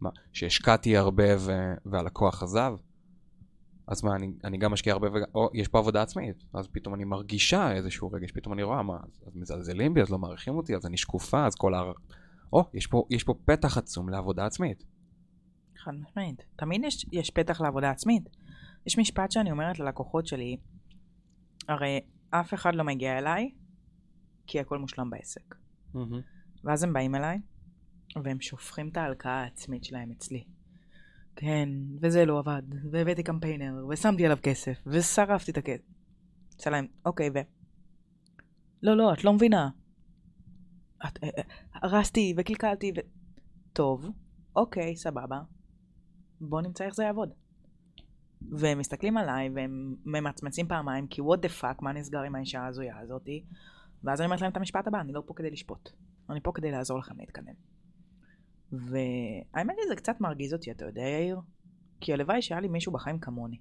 מה, 0.01 0.09
שהשקעתי 0.33 0.97
הרבה 0.97 1.37
ו... 1.39 1.51
והלקוח 1.85 2.43
עזב? 2.43 2.75
אז 3.87 4.03
מה, 4.03 4.15
אני, 4.15 4.31
אני 4.43 4.57
גם 4.57 4.71
משקיע 4.71 4.93
הרבה, 4.93 5.07
וגם, 5.09 5.27
או 5.35 5.49
יש 5.53 5.67
פה 5.67 5.79
עבודה 5.79 6.01
עצמית, 6.01 6.43
אז 6.53 6.67
פתאום 6.67 6.95
אני 6.95 7.03
מרגישה 7.03 7.71
איזשהו 7.71 8.11
רגש, 8.11 8.31
פתאום 8.31 8.53
אני 8.53 8.63
רואה, 8.63 8.83
מה, 8.83 8.97
אז 9.27 9.35
מזלזלים 9.35 9.93
בי, 9.93 10.01
אז 10.01 10.09
לא 10.09 10.17
מעריכים 10.17 10.55
אותי, 10.55 10.75
אז 10.75 10.85
אני 10.85 10.97
שקופה, 10.97 11.45
אז 11.45 11.55
כל 11.55 11.73
ה... 11.73 11.81
או, 12.53 12.63
יש 12.73 12.87
פה, 12.87 13.05
יש 13.09 13.23
פה 13.23 13.33
פתח 13.45 13.77
עצום 13.77 14.09
לעבודה 14.09 14.45
עצמית. 14.45 14.83
חד 15.77 15.91
משמעית. 15.91 16.45
תמיד 16.55 16.81
יש, 16.83 17.05
יש 17.11 17.29
פתח 17.29 17.61
לעבודה 17.61 17.89
עצמית. 17.89 18.29
יש 18.85 18.99
משפט 18.99 19.31
שאני 19.31 19.51
אומרת 19.51 19.79
ללקוחות 19.79 20.27
שלי, 20.27 20.57
הרי 21.67 21.99
אף 22.29 22.53
אחד 22.53 22.75
לא 22.75 22.83
מגיע 22.83 23.17
אליי, 23.17 23.51
כי 24.47 24.59
הכל 24.59 24.77
מושלם 24.79 25.09
בעסק. 25.09 25.55
מהמם. 25.93 26.21
ואז 26.63 26.83
הם 26.83 26.93
באים 26.93 27.15
אליי, 27.15 27.39
והם 28.23 28.41
שופכים 28.41 28.89
את 28.89 28.97
ההלקאה 28.97 29.43
העצמית 29.43 29.83
שלהם 29.83 30.11
אצלי. 30.11 30.43
כן, 31.35 31.69
וזה 32.01 32.25
לא 32.25 32.39
עבד, 32.39 32.61
והבאתי 32.91 33.23
קמפיינר, 33.23 33.85
ושמתי 33.89 34.25
עליו 34.25 34.37
כסף, 34.43 34.77
ושרפתי 34.85 35.51
את 35.51 35.57
הכסף. 35.57 35.83
עושה 36.57 36.69
להם, 36.69 36.87
אוקיי, 37.05 37.29
ו... 37.29 37.39
לא, 38.83 38.97
לא, 38.97 39.13
את 39.13 39.23
לא 39.23 39.33
מבינה. 39.33 39.69
את, 41.07 41.23
אה, 41.23 41.29
אה, 41.37 41.43
הרסתי 41.73 42.33
וקלקלתי 42.37 42.91
ו... 42.97 42.99
טוב, 43.73 44.09
אוקיי, 44.55 44.95
סבבה. 44.95 45.41
בוא 46.41 46.61
נמצא 46.61 46.85
איך 46.85 46.95
זה 46.95 47.03
יעבוד. 47.03 47.29
והם 48.51 48.79
מסתכלים 48.79 49.17
עליי, 49.17 49.49
והם 49.55 49.95
ממצמצים 50.05 50.67
פעמיים, 50.67 51.07
כי 51.07 51.21
what 51.21 51.37
the 51.45 51.61
fuck, 51.61 51.81
מה 51.81 51.93
נסגר 51.93 52.21
עם 52.21 52.35
האישה 52.35 52.61
ההזויה 52.61 52.99
הזאתי? 52.99 53.43
ואז 54.03 54.21
אני 54.21 54.25
אומרת 54.25 54.41
להם 54.41 54.51
את 54.51 54.57
המשפט 54.57 54.87
הבא, 54.87 55.01
אני 55.01 55.13
לא 55.13 55.23
פה 55.25 55.33
כדי 55.33 55.51
לשפוט. 55.51 55.89
אני 56.29 56.41
פה 56.41 56.51
כדי 56.55 56.71
לעזור 56.71 56.99
לכם 56.99 57.17
להתקדם. 57.17 57.74
והאמת 58.79 59.75
היא 59.77 59.87
זה 59.89 59.95
קצת 59.95 60.21
מרגיז 60.21 60.53
אותי, 60.53 60.71
אתה 60.71 60.85
יודע, 60.85 61.01
יאיר? 61.01 61.39
כי 62.01 62.13
הלוואי 62.13 62.41
שהיה 62.41 62.61
לי 62.61 62.67
מישהו 62.67 62.91
בחיים 62.91 63.19
כמוני. 63.19 63.57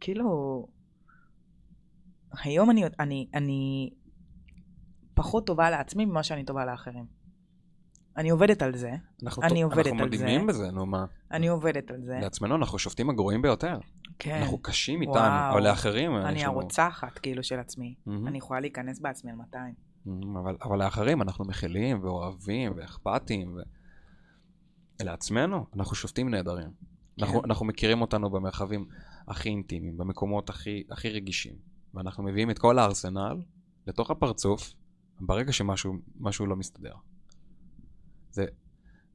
כאילו... 0.00 0.66
היום 2.42 2.70
אני, 2.70 2.84
אני, 3.00 3.28
אני 3.34 3.90
פחות 5.14 5.46
טובה 5.46 5.70
לעצמי 5.70 6.04
ממה 6.04 6.22
שאני 6.22 6.44
טובה 6.44 6.64
לאחרים. 6.64 7.06
אני 8.16 8.30
עובדת 8.30 8.62
על 8.62 8.76
זה, 8.76 8.92
אנחנו 9.22 9.42
אני 9.42 9.62
עובדת 9.62 9.86
אנחנו 9.86 10.02
על 10.02 10.10
זה. 10.12 10.24
מדהימים 10.24 10.46
בזה, 10.46 10.70
נו 10.70 10.86
מה. 10.86 11.04
אני 11.30 11.48
עובדת 11.48 11.90
על 11.90 12.02
זה. 12.02 12.18
לעצמנו 12.22 12.56
אנחנו 12.56 12.78
שופטים 12.78 13.10
הגרועים 13.10 13.42
ביותר. 13.42 13.78
כן. 14.18 14.38
אנחנו 14.42 14.58
קשים 14.58 15.00
איתנו, 15.00 15.14
וואו. 15.14 15.52
אבל 15.52 15.62
לאחרים 15.62 16.16
אני. 16.16 16.44
הרוצחת, 16.44 17.18
כאילו, 17.18 17.42
של 17.42 17.58
עצמי. 17.58 17.94
מהמם. 18.06 18.26
אני 18.26 18.38
יכולה 18.38 18.60
להיכנס 18.60 19.00
בעצמי 19.00 19.30
על 19.30 19.36
200. 19.36 19.74
מהמם, 20.06 20.36
אבל, 20.36 20.56
אבל 20.62 20.78
לאחרים 20.78 21.22
אנחנו 21.22 21.44
מכילים 21.44 22.04
ואוהבים 22.04 22.72
ואכפתיים. 22.76 23.56
ו... 23.56 23.60
לעצמנו 25.02 25.66
אנחנו 25.76 25.96
שופטים 25.96 26.28
נהדרים. 26.28 26.70
אנחנו, 27.20 27.40
כן. 27.40 27.44
אנחנו 27.44 27.66
מכירים 27.66 28.00
אותנו 28.00 28.30
במרחבים 28.30 28.88
הכי 29.28 29.48
אינטימיים, 29.48 29.96
במקומות 29.96 30.50
הכי, 30.50 30.84
הכי 30.90 31.08
רגישים. 31.08 31.54
ואנחנו 31.94 32.24
מביאים 32.24 32.50
את 32.50 32.58
כל 32.58 32.78
הארסנל 32.78 33.42
לתוך 33.86 34.10
הפרצוף 34.10 34.74
ברגע 35.20 35.52
שמשהו 35.52 35.94
משהו 36.20 36.46
לא 36.46 36.56
מסתדר. 36.56 36.94
זה, 38.30 38.46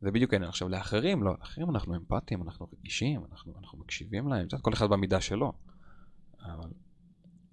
זה 0.02 0.12
בדיוק 0.12 0.34
העניין. 0.34 0.50
עכשיו 0.50 0.70
לאחרים, 0.70 1.24
לא, 1.24 1.36
לאחרים 1.40 1.70
אנחנו 1.70 1.96
אמפתיים, 1.96 2.42
אנחנו 2.44 2.68
רגישים, 2.74 3.22
אנחנו, 3.32 3.54
אנחנו 3.60 3.78
מקשיבים 3.78 4.28
להם, 4.28 4.48
כל 4.62 4.74
אחד 4.74 4.90
במידה 4.90 5.22
שלו. 5.22 5.54
אבל 6.42 6.70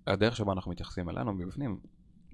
הדרך 0.06 0.36
שבה 0.36 0.52
אנחנו 0.52 0.70
מתייחסים 0.70 1.08
אלינו 1.08 1.32
מבפנים, 1.32 1.80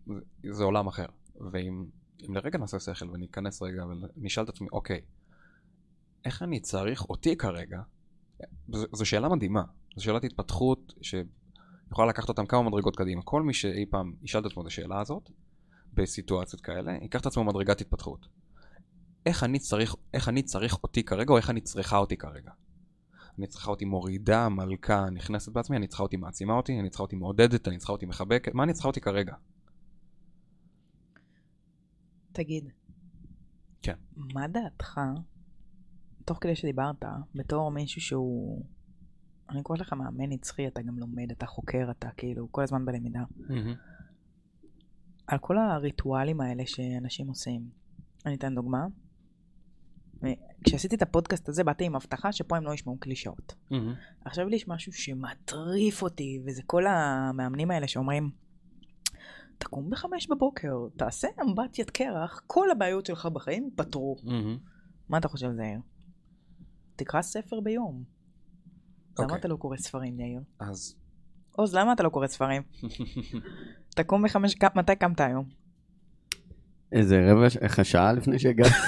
זה, 0.06 0.14
זה 0.52 0.64
עולם 0.64 0.86
אחר. 0.86 1.06
ואם 1.52 1.84
אם 2.28 2.34
לרגע 2.34 2.58
נעשה 2.58 2.80
שכל 2.80 3.10
וניכנס 3.10 3.62
רגע 3.62 3.84
ונשאל 4.16 4.44
את 4.44 4.48
עצמי, 4.48 4.68
אוקיי, 4.72 5.00
איך 6.24 6.42
אני 6.42 6.60
צריך 6.60 7.10
אותי 7.10 7.36
כרגע? 7.36 7.80
זו, 8.68 8.86
זו 8.92 9.04
שאלה 9.04 9.28
מדהימה. 9.28 9.62
זו 9.96 10.04
שאלת 10.04 10.24
התפתחות 10.24 10.94
שיכולה 11.02 12.08
לקחת 12.08 12.28
אותם 12.28 12.46
כמה 12.46 12.62
מדרגות 12.62 12.96
קדימה. 12.96 13.22
כל 13.22 13.42
מי 13.42 13.54
שאי 13.54 13.86
פעם 13.90 14.14
ישאל 14.22 14.40
את 14.40 14.46
עצמו 14.46 14.62
את 14.62 14.66
השאלה 14.66 15.00
הזאת, 15.00 15.30
בסיטואציות 15.94 16.60
כאלה, 16.60 16.92
ייקח 17.02 17.20
את 17.20 17.26
עצמו 17.26 17.44
מדרגת 17.44 17.80
התפתחות. 17.80 18.26
איך 19.26 19.44
אני 19.44 19.58
צריך, 19.58 19.94
איך 20.14 20.28
אני 20.28 20.42
צריך 20.42 20.82
אותי 20.82 21.02
כרגע, 21.02 21.32
או 21.32 21.36
איך 21.36 21.50
אני 21.50 21.60
צריכה 21.60 21.96
אותי 21.96 22.16
כרגע? 22.16 22.50
אני 23.38 23.46
צריכה 23.46 23.70
אותי 23.70 23.84
מורידה, 23.84 24.48
מלכה, 24.48 25.10
נכנסת 25.10 25.52
בעצמי, 25.52 25.76
אני 25.76 25.86
צריכה 25.86 26.02
אותי 26.02 26.16
מעצימה 26.16 26.54
אותי, 26.54 26.80
אני 26.80 26.90
צריכה 26.90 27.02
אותי 27.02 27.16
מעודדת, 27.16 27.68
אני 27.68 27.78
צריכה 27.78 27.92
אותי 27.92 28.06
מחבקת, 28.06 28.54
מה 28.54 28.62
אני 28.62 28.72
צריכה 28.72 28.88
אותי 28.88 29.00
כרגע? 29.00 29.34
תגיד. 32.32 32.68
כן. 33.82 33.96
מה 34.16 34.48
דעתך, 34.48 35.00
תוך 36.24 36.38
כדי 36.40 36.56
שדיברת, 36.56 37.04
בתור 37.34 37.70
מישהו 37.70 38.00
שהוא... 38.00 38.64
אני 39.50 39.62
קוראת 39.62 39.80
לך 39.80 39.92
מאמן 39.92 40.32
נצחי, 40.32 40.66
אתה 40.66 40.82
גם 40.82 40.98
לומד, 40.98 41.30
אתה 41.30 41.46
חוקר, 41.46 41.90
אתה 41.90 42.08
כאילו 42.16 42.52
כל 42.52 42.62
הזמן 42.62 42.84
בלמידה. 42.84 43.22
על 45.26 45.38
כל 45.38 45.58
הריטואלים 45.58 46.40
האלה 46.40 46.62
שאנשים 46.66 47.28
עושים. 47.28 47.70
אני 48.26 48.34
אתן 48.34 48.54
דוגמה. 48.54 48.86
כשעשיתי 50.64 50.96
את 50.96 51.02
הפודקאסט 51.02 51.48
הזה, 51.48 51.64
באתי 51.64 51.84
עם 51.84 51.96
הבטחה 51.96 52.32
שפה 52.32 52.56
הם 52.56 52.64
לא 52.64 52.74
ישמעו 52.74 52.96
קלישאות. 52.98 53.54
עכשיו 54.24 54.48
לי 54.48 54.56
יש 54.56 54.68
משהו 54.68 54.92
שמטריף 54.92 56.02
אותי, 56.02 56.42
וזה 56.46 56.62
כל 56.66 56.86
המאמנים 56.86 57.70
האלה 57.70 57.88
שאומרים, 57.88 58.30
תקום 59.62 59.90
בחמש 59.90 60.28
בבוקר, 60.30 60.74
תעשה 60.96 61.28
אמבטיית 61.42 61.90
קרח, 61.90 62.42
כל 62.46 62.70
הבעיות 62.70 63.06
שלך 63.06 63.26
בחיים 63.26 63.64
ייפתרו. 63.64 64.16
מה 65.08 65.18
אתה 65.18 65.28
חושב 65.28 65.46
על 65.46 65.56
זה, 65.56 65.62
יאיר? 65.62 65.80
תקרא 66.96 67.22
ספר 67.22 67.60
ביום. 67.60 68.04
למה 69.18 69.24
אוקיי. 69.24 69.38
אתה 69.38 69.48
לא 69.48 69.56
קורא 69.56 69.76
ספרים, 69.76 70.20
יאיר? 70.20 70.40
אז 70.60 70.94
עוז, 71.52 71.74
למה 71.74 71.92
אתה 71.92 72.02
לא 72.02 72.08
קורא 72.08 72.26
ספרים? 72.26 72.62
תקום 73.96 74.24
בחמש, 74.24 74.54
מתי 74.76 74.96
קמת 74.96 75.20
היום? 75.20 75.44
איזה 76.92 77.32
רבע, 77.32 77.46
איך 77.60 77.78
השעה 77.78 78.12
לפני 78.12 78.38
שהגעת? 78.38 78.72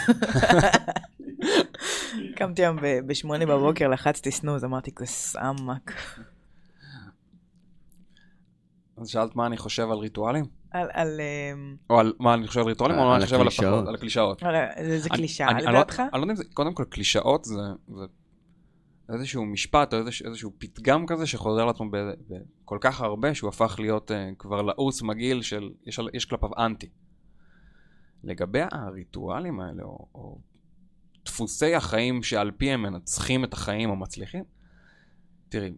קמתי 2.36 2.62
היום 2.62 2.76
ב- 2.82 3.00
בשמונה 3.06 3.46
בבוקר, 3.46 3.88
לחצתי 3.88 4.30
סנוז, 4.30 4.64
אמרתי, 4.64 4.90
סאמק. 5.04 5.92
אז 8.96 9.08
שאלת 9.08 9.36
מה 9.36 9.46
אני 9.46 9.56
חושב 9.56 9.90
על 9.90 9.98
ריטואלים? 9.98 10.44
על, 10.74 10.88
על, 10.92 11.20
אמ, 11.20 11.76
או 11.90 11.98
על 12.00 12.12
מה 12.20 12.34
אני 12.34 12.46
חושב 12.46 12.60
על 12.60 12.66
ריטואלים, 12.66 12.96
או 12.98 13.02
על 13.02 13.08
מה 13.08 13.16
אני 13.16 13.24
חושב 13.24 13.34
על 13.36 13.40
הקלישאות. 13.46 13.68
הבטחות, 13.72 13.88
על 13.88 13.94
הקלישאות. 13.94 14.42
על 14.42 14.54
ה- 14.54 14.72
איזה 14.76 15.08
אני- 15.10 15.18
קלישאה 15.18 15.48
אני- 15.50 15.56
אני 15.58 15.66
לא- 15.66 15.72
לדעתך? 15.72 16.00
אני 16.00 16.08
לא 16.12 16.24
יודע 16.24 16.30
אם 16.30 16.36
זה, 16.36 16.44
קודם 16.54 16.74
כל 16.74 16.84
קלישאות 16.84 17.44
זה, 17.44 17.54
זה 17.88 18.04
איזשהו 19.12 19.46
משפט 19.46 19.94
או 19.94 19.98
איזשהו, 19.98 20.26
איזשהו 20.26 20.52
פתגם 20.58 21.06
כזה 21.06 21.26
שחוזר 21.26 21.64
לעצמו 21.64 21.90
ב- 21.90 22.12
בכל 22.64 22.78
כך 22.80 23.00
הרבה 23.00 23.34
שהוא 23.34 23.48
הפך 23.48 23.76
להיות 23.78 24.10
uh, 24.10 24.14
כבר 24.38 24.62
לעוס 24.62 25.02
מגעיל 25.02 25.42
של, 25.42 25.70
יש, 25.86 26.00
יש 26.14 26.24
כלפיו 26.24 26.50
אנטי. 26.58 26.88
לגבי 28.24 28.60
הריטואלים 28.72 29.60
האלה 29.60 29.82
או, 29.82 30.06
או 30.14 30.38
דפוסי 31.24 31.74
החיים 31.74 32.22
שעל 32.22 32.50
פיהם 32.50 32.82
מנצחים 32.82 33.44
את 33.44 33.52
החיים 33.52 33.90
או 33.90 33.96
מצליחים, 33.96 34.44
תראי, 35.48 35.74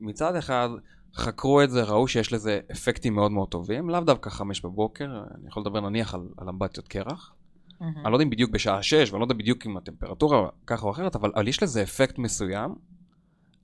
מצד 0.00 0.36
אחד 0.36 0.68
חקרו 1.16 1.62
את 1.62 1.70
זה, 1.70 1.82
ראו 1.82 2.08
שיש 2.08 2.32
לזה 2.32 2.60
אפקטים 2.72 3.14
מאוד 3.14 3.32
מאוד 3.32 3.48
טובים, 3.48 3.90
לאו 3.90 4.00
דווקא 4.00 4.30
חמש 4.30 4.60
בבוקר, 4.60 5.22
אני 5.34 5.48
יכול 5.48 5.60
לדבר 5.60 5.80
נניח 5.80 6.14
על, 6.14 6.28
על 6.36 6.48
אמבטיות 6.48 6.88
קרח. 6.88 7.34
מהמם. 7.80 7.98
אני 7.98 8.12
לא 8.12 8.16
יודע 8.16 8.24
אם 8.24 8.30
בדיוק 8.30 8.50
בשעה 8.50 8.82
6, 8.82 9.10
ואני 9.10 9.20
לא 9.20 9.24
יודע 9.24 9.34
בדיוק 9.34 9.66
אם 9.66 9.76
הטמפרטורה 9.76 10.48
ככה 10.66 10.86
או 10.86 10.90
אחרת, 10.90 11.16
אבל, 11.16 11.32
אבל 11.34 11.48
יש 11.48 11.62
לזה 11.62 11.82
אפקט 11.82 12.18
מסוים 12.18 12.74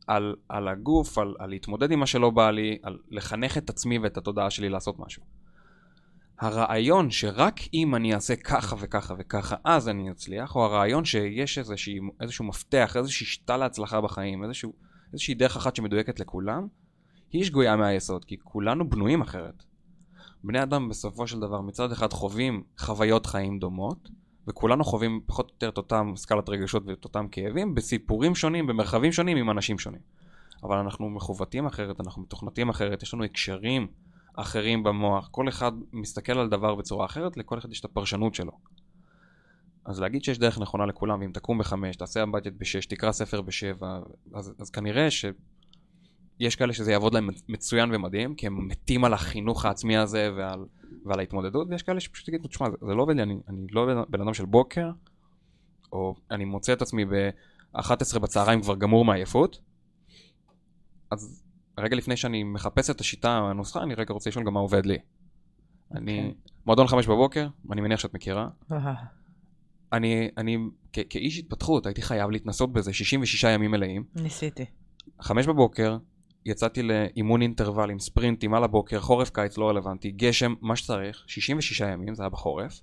על, 0.06 0.34
על 0.48 0.68
הגוף, 0.68 1.18
על, 1.18 1.34
על 1.38 1.50
להתמודד 1.50 1.90
עם 1.90 2.00
מה 2.00 2.06
שלא 2.06 2.30
בא 2.30 2.50
לי, 2.50 2.78
על 2.82 2.98
לחנך 3.10 3.58
את 3.58 3.70
עצמי 3.70 3.98
ואת 3.98 4.16
התודעה 4.16 4.50
שלי 4.50 4.68
לעשות 4.68 4.98
משהו. 4.98 5.22
הרעיון 6.40 7.10
שרק 7.10 7.60
אם 7.74 7.94
אני 7.94 8.14
אעשה 8.14 8.36
ככה 8.36 8.76
וככה 8.78 9.14
וככה, 9.18 9.56
אז 9.64 9.88
אני 9.88 10.10
אצליח, 10.10 10.56
או 10.56 10.64
הרעיון 10.64 11.04
שיש 11.04 11.58
איזושהי, 11.58 11.98
איזשהו 12.20 12.44
מפתח, 12.44 12.96
איזושהי 12.96 13.26
שיטה 13.26 13.56
להצלחה 13.56 14.00
בחיים, 14.00 14.44
איזשהו, 14.44 14.72
איזושהי 15.12 15.34
דרך 15.34 15.56
אחת 15.56 15.76
שמדויקת 15.76 16.20
לכולם, 16.20 16.66
היא 17.32 17.44
שגויה 17.44 17.76
מהיסוד, 17.76 18.24
כי 18.24 18.36
כולנו 18.42 18.90
בנויים 18.90 19.20
אחרת. 19.20 19.64
בני 20.44 20.62
אדם 20.62 20.88
בסופו 20.88 21.26
של 21.26 21.40
דבר 21.40 21.60
מצד 21.60 21.92
אחד 21.92 22.12
חווים 22.12 22.62
חוויות 22.78 23.26
חיים 23.26 23.58
דומות, 23.58 24.08
וכולנו 24.48 24.84
חווים 24.84 25.20
פחות 25.26 25.48
או 25.48 25.54
יותר 25.54 25.68
את 25.68 25.76
אותם 25.76 26.12
סקלת 26.16 26.48
רגשות 26.48 26.82
ואת 26.86 27.04
אותם 27.04 27.28
כאבים, 27.28 27.74
בסיפורים 27.74 28.34
שונים, 28.34 28.66
במרחבים 28.66 29.12
שונים, 29.12 29.36
עם 29.36 29.50
אנשים 29.50 29.78
שונים. 29.78 30.00
אבל 30.62 30.78
אנחנו 30.78 31.10
מכוותים 31.10 31.66
אחרת, 31.66 32.00
אנחנו 32.00 32.22
מתוכנתים 32.22 32.68
אחרת, 32.68 33.02
יש 33.02 33.14
לנו 33.14 33.24
הקשרים 33.24 33.86
אחרים 34.36 34.82
במוח, 34.82 35.28
כל 35.30 35.48
אחד 35.48 35.72
מסתכל 35.92 36.38
על 36.38 36.48
דבר 36.48 36.74
בצורה 36.74 37.06
אחרת, 37.06 37.36
לכל 37.36 37.58
אחד 37.58 37.72
יש 37.72 37.80
את 37.80 37.84
הפרשנות 37.84 38.34
שלו. 38.34 38.52
אז 39.84 40.00
להגיד 40.00 40.24
שיש 40.24 40.38
דרך 40.38 40.58
נכונה 40.58 40.86
לכולם, 40.86 41.20
ואם 41.20 41.32
תקום 41.32 41.58
בחמש, 41.58 41.96
תעשה 41.96 42.22
אמבטית 42.22 42.58
בשש, 42.58 42.86
תקרא 42.86 43.12
ספר 43.12 43.40
בשבע, 43.40 44.00
אז, 44.34 44.54
אז 44.58 44.70
כנראה 44.70 45.10
ש... 45.10 45.24
יש 46.42 46.56
כאלה 46.56 46.72
שזה 46.72 46.92
יעבוד 46.92 47.14
להם 47.14 47.28
מצוין 47.48 47.94
ומדהים, 47.94 48.34
כי 48.34 48.46
הם 48.46 48.68
מתים 48.68 49.04
על 49.04 49.14
החינוך 49.14 49.64
העצמי 49.64 49.96
הזה 49.96 50.30
ועל, 50.36 50.64
ועל 51.04 51.18
ההתמודדות, 51.18 51.66
ויש 51.70 51.82
כאלה 51.82 52.00
שפשוט 52.00 52.28
יגידו, 52.28 52.48
תשמע, 52.48 52.70
זה, 52.70 52.76
זה 52.86 52.94
לא 52.94 53.02
עובד 53.02 53.16
לי, 53.16 53.22
אני, 53.22 53.36
אני 53.48 53.66
לא 53.70 53.86
בן, 54.08 54.20
אדם 54.20 54.34
של 54.34 54.44
בוקר, 54.44 54.90
או 55.92 56.14
אני 56.30 56.44
מוצא 56.44 56.72
את 56.72 56.82
עצמי 56.82 57.04
ב-11 57.04 58.18
בצהריים 58.18 58.60
כבר 58.62 58.76
גמור 58.76 59.04
מעייפות, 59.04 59.60
אז 61.10 61.42
רגע 61.78 61.96
לפני 61.96 62.16
שאני 62.16 62.42
מחפש 62.42 62.90
את 62.90 63.00
השיטה, 63.00 63.38
הנוסחה, 63.38 63.82
אני 63.82 63.94
רגע 63.94 64.14
רוצה 64.14 64.30
לשאול 64.30 64.44
גם 64.44 64.54
מה 64.54 64.60
עובד 64.60 64.86
לי. 64.86 64.98
אני, 65.94 66.18
אוקיי. 66.18 66.34
מועדון 66.66 66.86
חמש 66.86 67.06
בבוקר, 67.06 67.48
אני 67.72 67.80
מניח 67.80 68.00
שאת 68.00 68.14
מכירה, 68.14 68.48
אני, 69.92 70.28
אני 70.36 70.58
כ- 70.92 71.06
כאיש 71.10 71.38
התפתחות 71.38 71.86
הייתי 71.86 72.02
חייב 72.02 72.30
להתנסות 72.30 72.72
בזה 72.72 72.92
66 72.92 73.44
ימים 73.44 73.70
מלאים. 73.70 74.04
ניסיתי. 74.14 74.64
חמש 75.20 75.46
בבוקר, 75.46 75.96
יצאתי 76.46 76.82
לאימון 76.82 77.42
אינטרוולים, 77.42 77.98
ספרינטים 77.98 78.54
על 78.54 78.64
הבוקר, 78.64 79.00
חורף 79.00 79.30
קיץ 79.30 79.58
לא 79.58 79.68
רלוונטי, 79.68 80.10
גשם, 80.10 80.54
מה 80.60 80.76
שצריך, 80.76 81.24
66 81.26 81.80
ימים, 81.80 82.14
זה 82.14 82.22
היה 82.22 82.30
בחורף. 82.30 82.80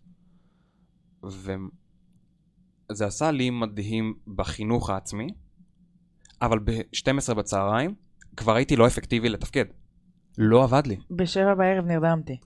וזה 1.24 3.06
עשה 3.06 3.32
לי 3.32 3.50
מדהים 3.50 4.14
בחינוך 4.36 4.90
העצמי, 4.90 5.28
אבל 6.42 6.60
ב-12 6.60 7.34
בצהריים 7.34 7.96
כבר 8.38 8.56
הייתי 8.56 8.76
לא 8.76 8.88
אפקטיבי 8.88 9.30
לתפקד. 9.30 9.66
לא 10.38 10.64
עבד 10.64 10.88
לי. 10.88 10.98
בשבע 11.12 11.56
בערב 11.56 11.86
נרדמתי. 11.86 12.38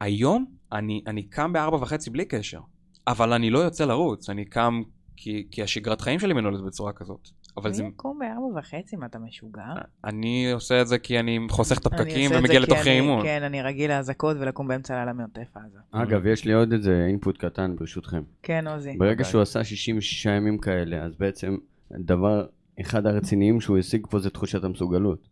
היום 0.00 0.44
אני, 0.72 1.02
אני 1.06 1.22
קם 1.22 1.52
בארבע 1.52 1.76
וחצי 1.76 2.10
בלי 2.10 2.24
קשר, 2.24 2.60
אבל 3.06 3.32
אני 3.32 3.50
לא 3.50 3.58
יוצא 3.58 3.84
לרוץ, 3.84 4.30
אני 4.30 4.44
קם 4.44 4.82
כי, 5.16 5.48
כי 5.50 5.62
השגרת 5.62 6.00
חיים 6.00 6.18
שלי 6.18 6.34
מנוהלת 6.34 6.64
בצורה 6.66 6.92
כזאת. 6.92 7.28
אבל 7.62 7.72
זה, 7.72 7.82
אני 7.82 7.90
אקום 7.90 8.18
בארבע 8.18 8.58
וחצי, 8.58 8.96
מה 8.96 9.06
אתה 9.06 9.18
משוגע? 9.18 9.62
אני 10.04 10.52
עושה 10.52 10.82
את 10.82 10.86
זה 10.88 10.98
כי 10.98 11.20
אני 11.20 11.38
חוסך 11.50 11.78
את 11.78 11.86
הפקקים 11.86 12.30
ומגיע 12.34 12.40
זה 12.40 12.48
כי 12.48 12.58
לתוכי 12.58 12.80
אני- 12.90 13.00
אימון. 13.00 13.22
כן, 13.22 13.42
אני 13.42 13.62
רגיל 13.62 13.90
לאזעקות 13.90 14.36
ולקום 14.40 14.68
באמצע 14.68 14.96
הלילה 14.96 15.12
מעוטף 15.12 15.56
עזה. 15.56 15.78
אגב, 15.90 16.26
יש 16.26 16.44
לי 16.44 16.52
עוד 16.52 16.72
איזה 16.72 17.04
אינפוט 17.08 17.38
קטן 17.38 17.76
ברשותכם. 17.76 18.22
כן, 18.42 18.66
עוזי. 18.66 18.96
ברגע. 18.98 19.24
שהוא 19.24 19.42
עשה 19.42 19.64
66 19.64 20.26
ימים 20.26 20.58
כאלה, 20.58 21.02
אז 21.04 21.16
בעצם 21.16 21.56
דבר 21.92 22.46
אחד 22.80 23.06
הרציניים 23.06 23.60
שהוא 23.60 23.78
השיג 23.78 24.06
פה 24.10 24.18
זה 24.18 24.30
תחושת 24.30 24.64
המסוגלות. 24.64 25.28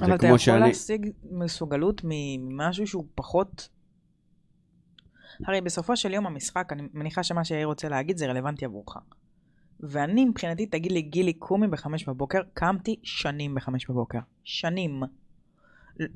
אבל 0.00 0.14
אתה 0.14 0.26
יכול 0.26 0.58
להשיג 0.58 1.10
מסוגלות 1.30 2.00
ממשהו 2.04 2.86
שהוא 2.86 3.04
פחות... 3.14 3.68
הרי 5.46 5.60
בסופו 5.60 5.96
של 5.96 6.12
יום 6.12 6.26
המשחק, 6.26 6.68
אני 6.72 6.82
מניחה 6.94 7.22
שמה 7.22 7.44
שיאיר 7.44 7.66
רוצה 7.66 7.88
להגיד 7.88 8.16
זה 8.16 8.26
רלוונטי 8.26 8.64
עבורך. 8.64 8.96
ואני 9.80 10.24
מבחינתי, 10.24 10.66
תגיד 10.66 10.92
לי, 10.92 11.02
גילי, 11.02 11.32
קומי 11.32 11.68
בחמש 11.68 12.08
בבוקר, 12.08 12.40
קמתי 12.54 13.00
שנים 13.02 13.54
בחמש 13.54 13.90
בבוקר. 13.90 14.18
שנים. 14.44 15.02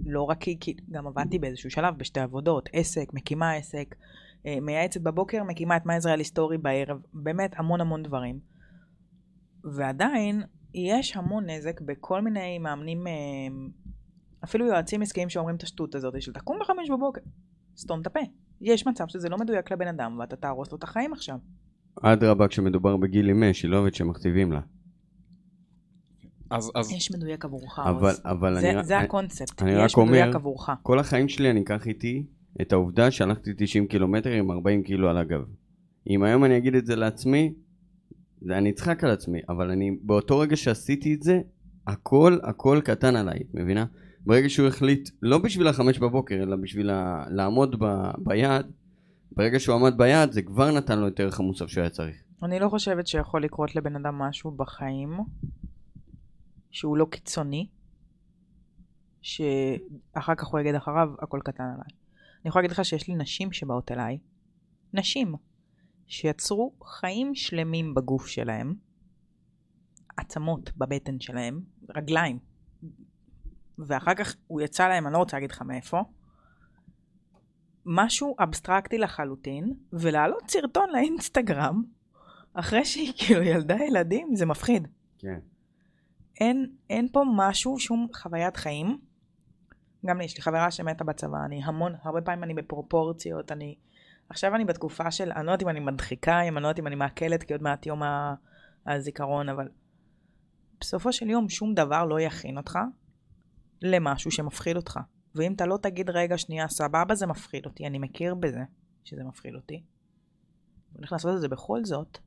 לא 0.07 0.23
רק 0.23 0.39
כי, 0.41 0.57
כי 0.61 0.77
גם 0.91 1.07
עבדתי 1.07 1.39
באיזשהו 1.39 1.71
שלב 1.71 1.99
בשתי 1.99 2.21
עבודות, 2.21 2.69
עסק, 2.73 3.15
מקימה 3.15 3.53
עסק, 3.53 3.95
אה, 4.47 4.59
מייעצת 4.63 5.01
בבוקר, 5.01 5.45
מקימה 5.45 5.77
את 5.77 5.87
מה 5.87 5.97
ישראל 5.97 6.19
היסטורי 6.19 6.59
בערב, 6.59 6.99
באמת 7.13 7.55
המון 7.57 7.81
המון 7.81 8.03
דברים. 8.03 8.41
ועדיין, 9.65 10.43
יש 10.75 11.17
המון 11.17 11.51
נזק 11.51 11.81
בכל 11.81 12.21
מיני 12.21 12.59
מאמנים, 12.59 13.07
אה, 13.07 13.13
אפילו 14.45 14.67
יועצים 14.67 15.03
עסקיים 15.03 15.29
שאומרים 15.29 15.57
את 15.57 15.63
השטות 15.63 15.95
הזאת 15.95 16.23
של 16.23 16.33
תקום 16.33 16.59
בחמש 16.61 16.91
בבוקר, 16.91 17.21
סתום 17.77 18.01
את 18.01 18.07
הפה. 18.07 18.21
יש 18.61 18.87
מצב 18.87 19.09
שזה 19.09 19.29
לא 19.29 19.39
מדויק 19.39 19.73
לבן 19.73 19.89
אדם 19.89 20.19
ואתה 20.19 20.37
תהרוס 20.37 20.73
לו 20.73 20.79
את 20.79 20.83
החיים 20.83 21.13
עכשיו. 21.13 21.39
אדרבה, 22.01 22.49
כשמדובר 22.49 22.97
בגיל 22.97 23.33
משי, 23.33 23.67
לא 23.67 23.77
אוהבת 23.79 23.95
שמכתיבים 23.95 24.53
לה. 24.53 24.61
אז, 26.51 26.71
אז 26.75 26.93
יש 26.93 27.13
מדויק 27.13 27.45
עבורך, 27.45 27.79
אבל. 27.79 28.15
אבל 28.25 28.61
זה, 28.61 28.71
אני, 28.71 28.85
זה 28.85 28.97
אני, 28.97 29.05
הקונספט, 29.05 29.63
אני 29.63 29.71
יש 29.85 29.93
רק 29.93 29.99
אומר- 29.99 30.13
מדויק 30.13 30.35
עבורך. 30.35 30.71
כל 30.83 30.99
החיים 30.99 31.29
שלי 31.29 31.51
אני 31.51 31.61
אקח 31.63 31.87
איתי 31.87 32.27
את 32.61 32.73
העובדה 32.73 33.11
שהלכתי 33.11 33.51
90 33.57 33.87
קילומטר 33.87 34.31
עם 34.31 34.51
40 34.51 34.83
קילו 34.83 35.09
על 35.11 35.17
הגב. 35.19 35.41
אם 36.11 36.23
היום 36.23 36.45
אני 36.45 36.57
אגיד 36.57 36.75
את 36.75 36.87
זה 36.87 36.97
לעצמי, 36.97 37.53
זה 38.41 38.59
אני 38.59 38.71
אצחק 38.71 39.05
על 39.05 39.11
עצמי, 39.11 39.41
אבל 39.49 39.71
אני, 39.71 39.91
באותו 40.03 40.39
רגע 40.39 40.57
שעשיתי 40.57 41.15
את 41.15 41.23
זה, 41.23 41.41
הכל 41.87 42.39
הכל 42.43 42.81
קטן 42.85 43.17
עליי, 43.17 43.39
מבינה? 43.55 43.85
ברגע 44.27 44.49
שהוא 44.49 44.69
החליט, 44.69 45.09
לא 45.23 45.39
בשביל 45.39 45.67
החמש 45.67 45.99
בבוקר, 45.99 46.35
אלא 46.35 46.57
בשביל 46.57 46.91
ה- 46.91 47.25
לעמוד 47.31 47.77
ב, 47.79 47.87
ביעד, 48.19 48.71
ברגע 49.37 49.61
שהוא 49.61 49.77
עמד 49.77 49.99
ביעד, 49.99 50.33
זה 50.33 50.43
כבר 50.43 50.71
נתן 50.71 50.99
לו 50.99 51.09
את 51.09 51.21
ערך 51.21 51.41
המוסף 51.41 51.67
שהוא 51.67 51.83
היה 51.83 51.91
צריך. 51.91 52.17
אני 52.43 52.59
לא 52.59 52.69
חושבת 52.69 53.07
שיכול 53.07 53.45
לקרות 53.45 53.77
לבן 53.77 53.97
אדם 53.97 54.19
משהו 54.19 54.51
בחיים 54.51 55.19
שהוא 56.71 56.97
לא 56.97 57.05
קיצוני, 57.11 57.69
שאחר 59.23 60.35
כך 60.37 60.47
הוא 60.47 60.61
יגיד 60.61 60.75
אחריו 60.75 61.09
הכל 61.23 61.41
קטן 61.45 61.65
עליי. 61.65 61.97
אני 62.43 62.49
יכולה 62.49 62.63
להגיד 62.63 62.71
לך 62.71 62.85
שיש 62.85 63.09
לי 63.09 63.15
נשים 63.15 63.53
שבאות 63.53 63.93
אליי, 63.93 64.19
נשים, 64.93 65.35
שיצרו 66.07 66.73
חיים 66.85 67.35
שלמים 67.35 67.95
בגוף 67.95 68.27
שלהם, 68.27 68.75
עצמות 70.17 70.77
בבטן 70.77 71.21
שלהם, 71.21 71.61
רגליים, 71.97 72.39
ואחר 73.79 74.15
כך 74.15 74.37
הוא 74.47 74.61
יצא 74.61 74.89
להם, 74.89 75.07
אני 75.07 75.13
לא 75.13 75.19
רוצה 75.19 75.37
להגיד 75.37 75.51
לך 75.51 75.63
מאיפה, 75.63 76.01
משהו 77.87 78.37
אבסטרקטי 78.39 78.99
לחלוטין, 78.99 79.75
ולהעלות 79.93 80.51
סרטון 80.51 80.91
לאינסטגרם, 80.91 81.83
אחרי 82.55 82.85
שהיא 82.85 83.13
כאילו 83.19 83.43
ילדה 83.43 83.77
ילדים, 83.89 84.37
זה 84.37 84.47
מפחיד. 84.47 84.89
כן. 85.19 85.39
אין, 86.41 86.73
אין 86.91 87.09
פה 87.13 87.23
משהו, 87.37 87.79
שום 87.79 88.07
חוויית 88.15 88.57
חיים. 88.57 88.99
גם 90.07 90.19
לי, 90.19 90.25
יש 90.25 90.37
לי 90.37 90.43
חברה 90.43 90.71
שמתה 90.71 91.05
בצבא, 91.05 91.39
אני 91.45 91.65
המון, 91.65 91.95
הרבה 92.03 92.21
פעמים 92.21 92.45
אני 92.45 92.55
בפרופורציות, 92.55 93.53
אני... 93.53 93.77
עכשיו 94.29 94.55
אני 94.55 94.65
בתקופה 94.65 95.11
של, 95.11 95.33
אני 95.33 95.47
לא 95.47 95.51
יודעת 95.51 95.63
אם 95.63 95.69
אני 95.69 95.81
מדחיקה, 95.81 96.41
אם 96.41 96.57
אני 96.57 96.63
לא 96.63 96.69
יודעת 96.69 96.79
אם 96.79 96.87
אני 96.87 96.95
מעכלת, 96.95 97.43
כי 97.43 97.53
עוד 97.53 97.63
מעט 97.63 97.87
יום 97.87 98.03
הזיכרון, 98.87 99.49
אבל 99.49 99.69
בסופו 100.81 101.13
של 101.13 101.31
יום 101.31 101.49
שום 101.49 101.75
דבר 101.75 102.05
לא 102.05 102.21
יכין 102.21 102.57
אותך 102.57 102.79
למשהו 103.83 104.31
שמפחיד 104.31 104.77
אותך. 104.77 105.01
ואם 105.35 105.53
אתה 105.53 105.67
לא 105.67 105.77
תגיד 105.77 106.11
רגע 106.11 106.39
שנייה, 106.39 106.69
סבבה 106.69 107.15
זה 107.15 107.27
מפחיד 107.27 107.67
אותי, 107.67 107.87
אני 107.87 107.99
מכיר 107.99 108.35
בזה 108.35 108.63
שזה 109.05 109.25
מפחיד 109.25 109.55
אותי, 109.55 109.75
אני 109.75 110.97
הולך 110.97 111.13
לעשות 111.13 111.37
את 111.37 111.41
זה 111.41 111.49
בכל 111.49 111.85
זאת, 111.85 112.19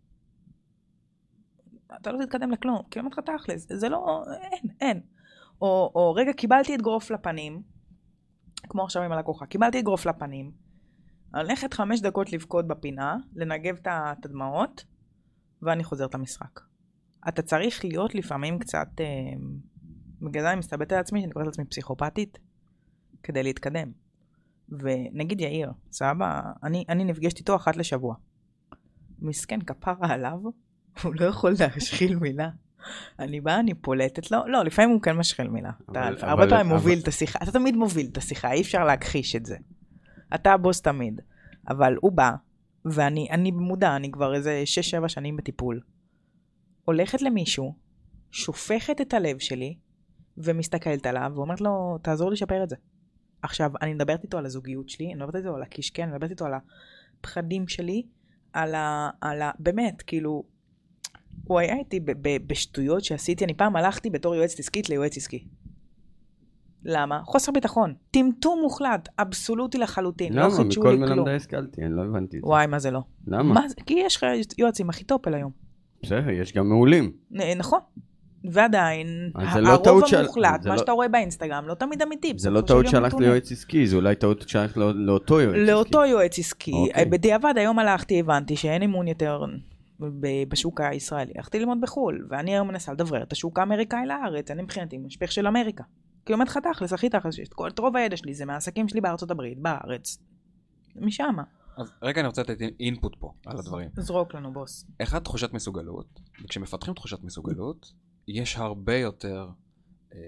אתה 2.02 2.12
לא 2.12 2.26
תתקדם 2.26 2.52
לכלום, 2.52 2.82
כי 2.92 3.00
אומרת 3.00 3.14
לך 3.14 3.20
תכלס, 3.20 3.68
זה 3.74 3.90
לא, 3.90 4.24
אין, 4.42 4.70
אין. 4.82 5.02
או, 5.62 5.92
או 5.96 6.14
רגע, 6.14 6.34
קיבלתי 6.34 6.76
אגרוף 6.76 7.12
לפנים, 7.12 7.62
כמו 8.70 8.84
עכשיו 8.84 9.04
עם 9.04 9.12
הלקוחה, 9.12 9.46
קיבלתי 9.46 9.80
אגרוף 9.80 10.06
לפנים, 10.06 10.52
הולכת 11.36 11.74
חמש 11.74 12.02
דקות 12.02 12.34
לבכות 12.34 12.68
בפינה, 12.68 13.18
לנגב 13.36 13.76
את 13.76 14.26
הדמעות, 14.26 14.86
ואני 15.62 15.84
חוזרת 15.84 16.14
למשחק. 16.16 16.60
אתה 17.28 17.42
צריך 17.42 17.86
להיות 17.86 18.16
לפעמים 18.16 18.60
קצת, 18.60 18.88
אה, 19.00 19.06
בגלל 20.22 20.44
זה 20.44 20.50
אני 20.52 20.60
מסתבט 20.60 20.92
על 20.92 21.00
עצמי, 21.00 21.22
שאני 21.22 21.34
קוראת 21.34 21.48
לעצמי 21.48 21.66
פסיכופתית, 21.66 22.38
כדי 23.26 23.44
להתקדם. 23.44 23.92
ונגיד 24.70 25.42
יאיר, 25.42 25.72
סבא, 25.92 26.42
אני, 26.64 26.86
אני 26.90 27.04
נפגשת 27.04 27.38
איתו 27.40 27.56
אחת 27.56 27.76
לשבוע. 27.78 28.16
מסכן, 29.20 29.60
כפרה 29.62 30.14
עליו, 30.14 30.38
הוא 31.04 31.14
לא 31.20 31.26
יכול 31.26 31.54
להשחיל 31.60 32.16
מילה. 32.16 32.50
אני 33.20 33.42
באה, 33.42 33.60
אני 33.60 33.74
פולטת 33.74 34.32
לו, 34.32 34.48
לא, 34.48 34.64
לפעמים 34.64 34.92
הוא 34.92 35.02
כן 35.02 35.18
משחיל 35.18 35.48
מילה. 35.48 35.72
אתה 35.92 36.08
אבל- 36.08 36.18
הרבה 36.22 36.44
אבל- 36.44 36.50
פעמים 36.50 36.66
אבל- 36.66 36.76
מוביל 36.76 37.00
את 37.00 37.08
השיחה, 37.08 37.40
אתה 37.44 37.52
תמיד 37.52 37.76
מוביל 37.76 38.08
את 38.12 38.18
השיחה, 38.18 38.52
אי 38.52 38.62
אפשר 38.62 38.84
להכחיש 38.86 39.36
את 39.36 39.46
זה. 39.46 39.58
אתה 40.36 40.54
הבוס 40.54 40.82
תמיד. 40.82 41.22
אבל 41.70 41.96
הוא 42.02 42.12
בא, 42.12 42.32
ואני 42.86 43.28
אני 43.32 43.52
במודע, 43.52 43.96
אני 43.96 44.12
כבר 44.12 44.36
איזה 44.36 44.64
6-7 44.66 45.08
שנים 45.10 45.38
בטיפול. 45.38 45.82
הולכת 46.86 47.22
למישהו, 47.22 47.76
שופכת 48.32 49.02
את 49.02 49.14
הלב 49.14 49.40
שלי, 49.40 49.78
ומסתכלת 50.38 51.06
עליו, 51.06 51.32
ואומרת 51.36 51.62
לו, 51.62 51.98
תעזור 52.02 52.32
לשפר 52.32 52.64
את 52.64 52.70
זה. 52.70 52.76
עכשיו, 53.42 53.72
אני 53.82 53.94
מדברת 53.94 54.24
איתו 54.24 54.38
על 54.38 54.46
הזוגיות 54.46 54.90
שלי, 54.90 55.06
אני 55.06 55.16
מדברת 55.16 55.36
איתו 55.36 55.56
על 55.56 55.62
הקישקע, 55.62 56.04
אני 56.04 56.12
מדברת 56.12 56.30
איתו 56.30 56.46
על 56.46 56.54
הפחדים 57.20 57.68
שלי, 57.68 58.04
על 58.54 58.76
ה... 58.76 59.10
על 59.22 59.42
ה... 59.42 59.52
באמת, 59.60 60.02
כאילו, 60.02 60.44
הוא 61.44 61.60
היה 61.60 61.76
איתי 61.76 62.00
ב- 62.00 62.12
ב- 62.22 62.48
בשטויות 62.48 63.04
שעשיתי, 63.04 63.46
אני 63.46 63.54
פעם 63.54 63.76
הלכתי 63.76 64.10
בתור 64.10 64.36
יועצת 64.36 64.60
עסקית 64.60 64.90
ליועץ 64.90 65.18
עסקי. 65.18 65.48
למה? 66.88 67.22
חוסר 67.26 67.52
ביטחון. 67.52 67.94
טמטום 68.12 68.60
מוחלט, 68.62 69.10
אבסולוטי 69.20 69.78
לחלוטין. 69.78 70.34
לא 70.34 70.42
למה? 70.42 70.52
חידשו 70.56 70.82
מכל 70.82 70.90
לי 70.92 70.98
כלום. 70.98 71.10
מלמדי 71.10 71.36
השכלתי, 71.36 71.82
אני 71.86 71.96
לא 71.96 72.02
הבנתי 72.02 72.38
את 72.38 72.42
זה. 72.42 72.48
וואי, 72.48 72.68
מה 72.68 72.80
זה 72.80 72.92
לא? 72.92 73.00
למה? 73.28 73.54
מה? 73.54 73.62
כי 73.86 73.94
יש 73.94 74.16
לך 74.16 74.26
יועצים 74.58 74.90
אחיתופל 74.90 75.34
היום. 75.34 75.52
בסדר, 76.04 76.30
יש 76.30 76.54
גם 76.54 76.70
מעולים. 76.70 77.12
נ- 77.32 77.58
נכון. 77.58 77.80
ועדיין, 78.52 79.32
לא 79.62 79.70
הרוב 79.86 80.08
של- 80.08 80.18
המוחלט, 80.18 80.62
זה 80.64 80.70
מה 80.70 80.76
לא- 80.76 80.80
שאתה 80.82 80.92
רואה 80.92 81.08
באינסטגרם, 81.08 81.68
לא 81.68 81.74
תמיד 81.74 82.02
אמיתי. 82.02 82.34
זה 82.38 82.50
לא 82.50 82.60
של 82.60 82.66
טעות 82.66 82.88
שהלכת. 82.88 83.20
ליועץ 83.20 83.52
עסקי, 83.52 83.88
זה 83.88 83.96
אולי 83.96 84.16
טעות 84.16 84.50
שהלכת 84.50 84.78
לא- 84.78 84.92
לאותו 84.96 85.42
יועץ 85.42 85.56
עסקי. 85.56 85.72
לאותו 85.72 86.06
יועץ 86.06 86.40
עסקי. 86.40 86.72
אוקיי. 86.72 87.06
בדיעבד 87.06 87.54
היום 87.58 87.80
הלכתי, 87.80 88.20
הבנתי 88.20 88.56
שאין 88.56 88.82
אימון 88.82 89.08
יותר 89.08 89.42
ב- 90.00 90.44
בשוק 90.50 90.82
הישראלי. 90.82 91.32
הלכתי 91.36 91.60
ללמוד 91.60 91.78
בחו"ל, 91.82 92.28
ואני 92.30 92.52
היום 92.54 92.68
מנסה 92.68 92.94
לדברר 92.94 93.24
את 93.24 93.32
השוק 93.32 93.60
האמריקאי 93.60 94.06
לארץ, 94.06 94.52
אני 94.52 94.62
מבחינתי 94.64 94.98
משפך 94.98 95.32
של 95.32 95.48
אמריקה. 95.48 95.84
כי 96.26 96.34
אומרת 96.34 96.48
לך 96.48 96.58
תכלס, 96.74 96.94
הכי 96.94 97.10
תכלס, 97.10 97.40
את 97.40 97.54
כל- 97.54 97.68
את 97.68 97.80
רוב 97.80 97.96
הידע 97.98 98.18
שלי 98.18 98.34
זה 98.34 98.46
מהעסקים 98.46 98.88
שלי 98.88 99.02
בארצות 99.02 99.32
הברית, 99.32 99.60
בארץ. 99.60 100.18
משם. 100.96 101.36
אז 101.78 101.92
רגע 102.02 102.20
אני 102.22 102.28
רוצה 102.28 102.42
לתת 102.42 102.58
אינפוט 102.80 103.16
פה 103.20 103.32
על 103.46 103.58
הדברים. 103.60 103.90
זרוק 103.98 104.34
לנו, 104.36 104.54
בוס. 104.54 104.86
אחד, 105.02 105.20
תחושת 105.20 105.54
מסוגלות, 105.54 106.20
וכשמפתחים 106.44 106.94
תחושת 106.94 107.24
מסוגלות, 107.24 107.92
יש 108.28 108.58
הרבה 108.58 108.98
יותר 108.98 109.50
אה, 110.14 110.20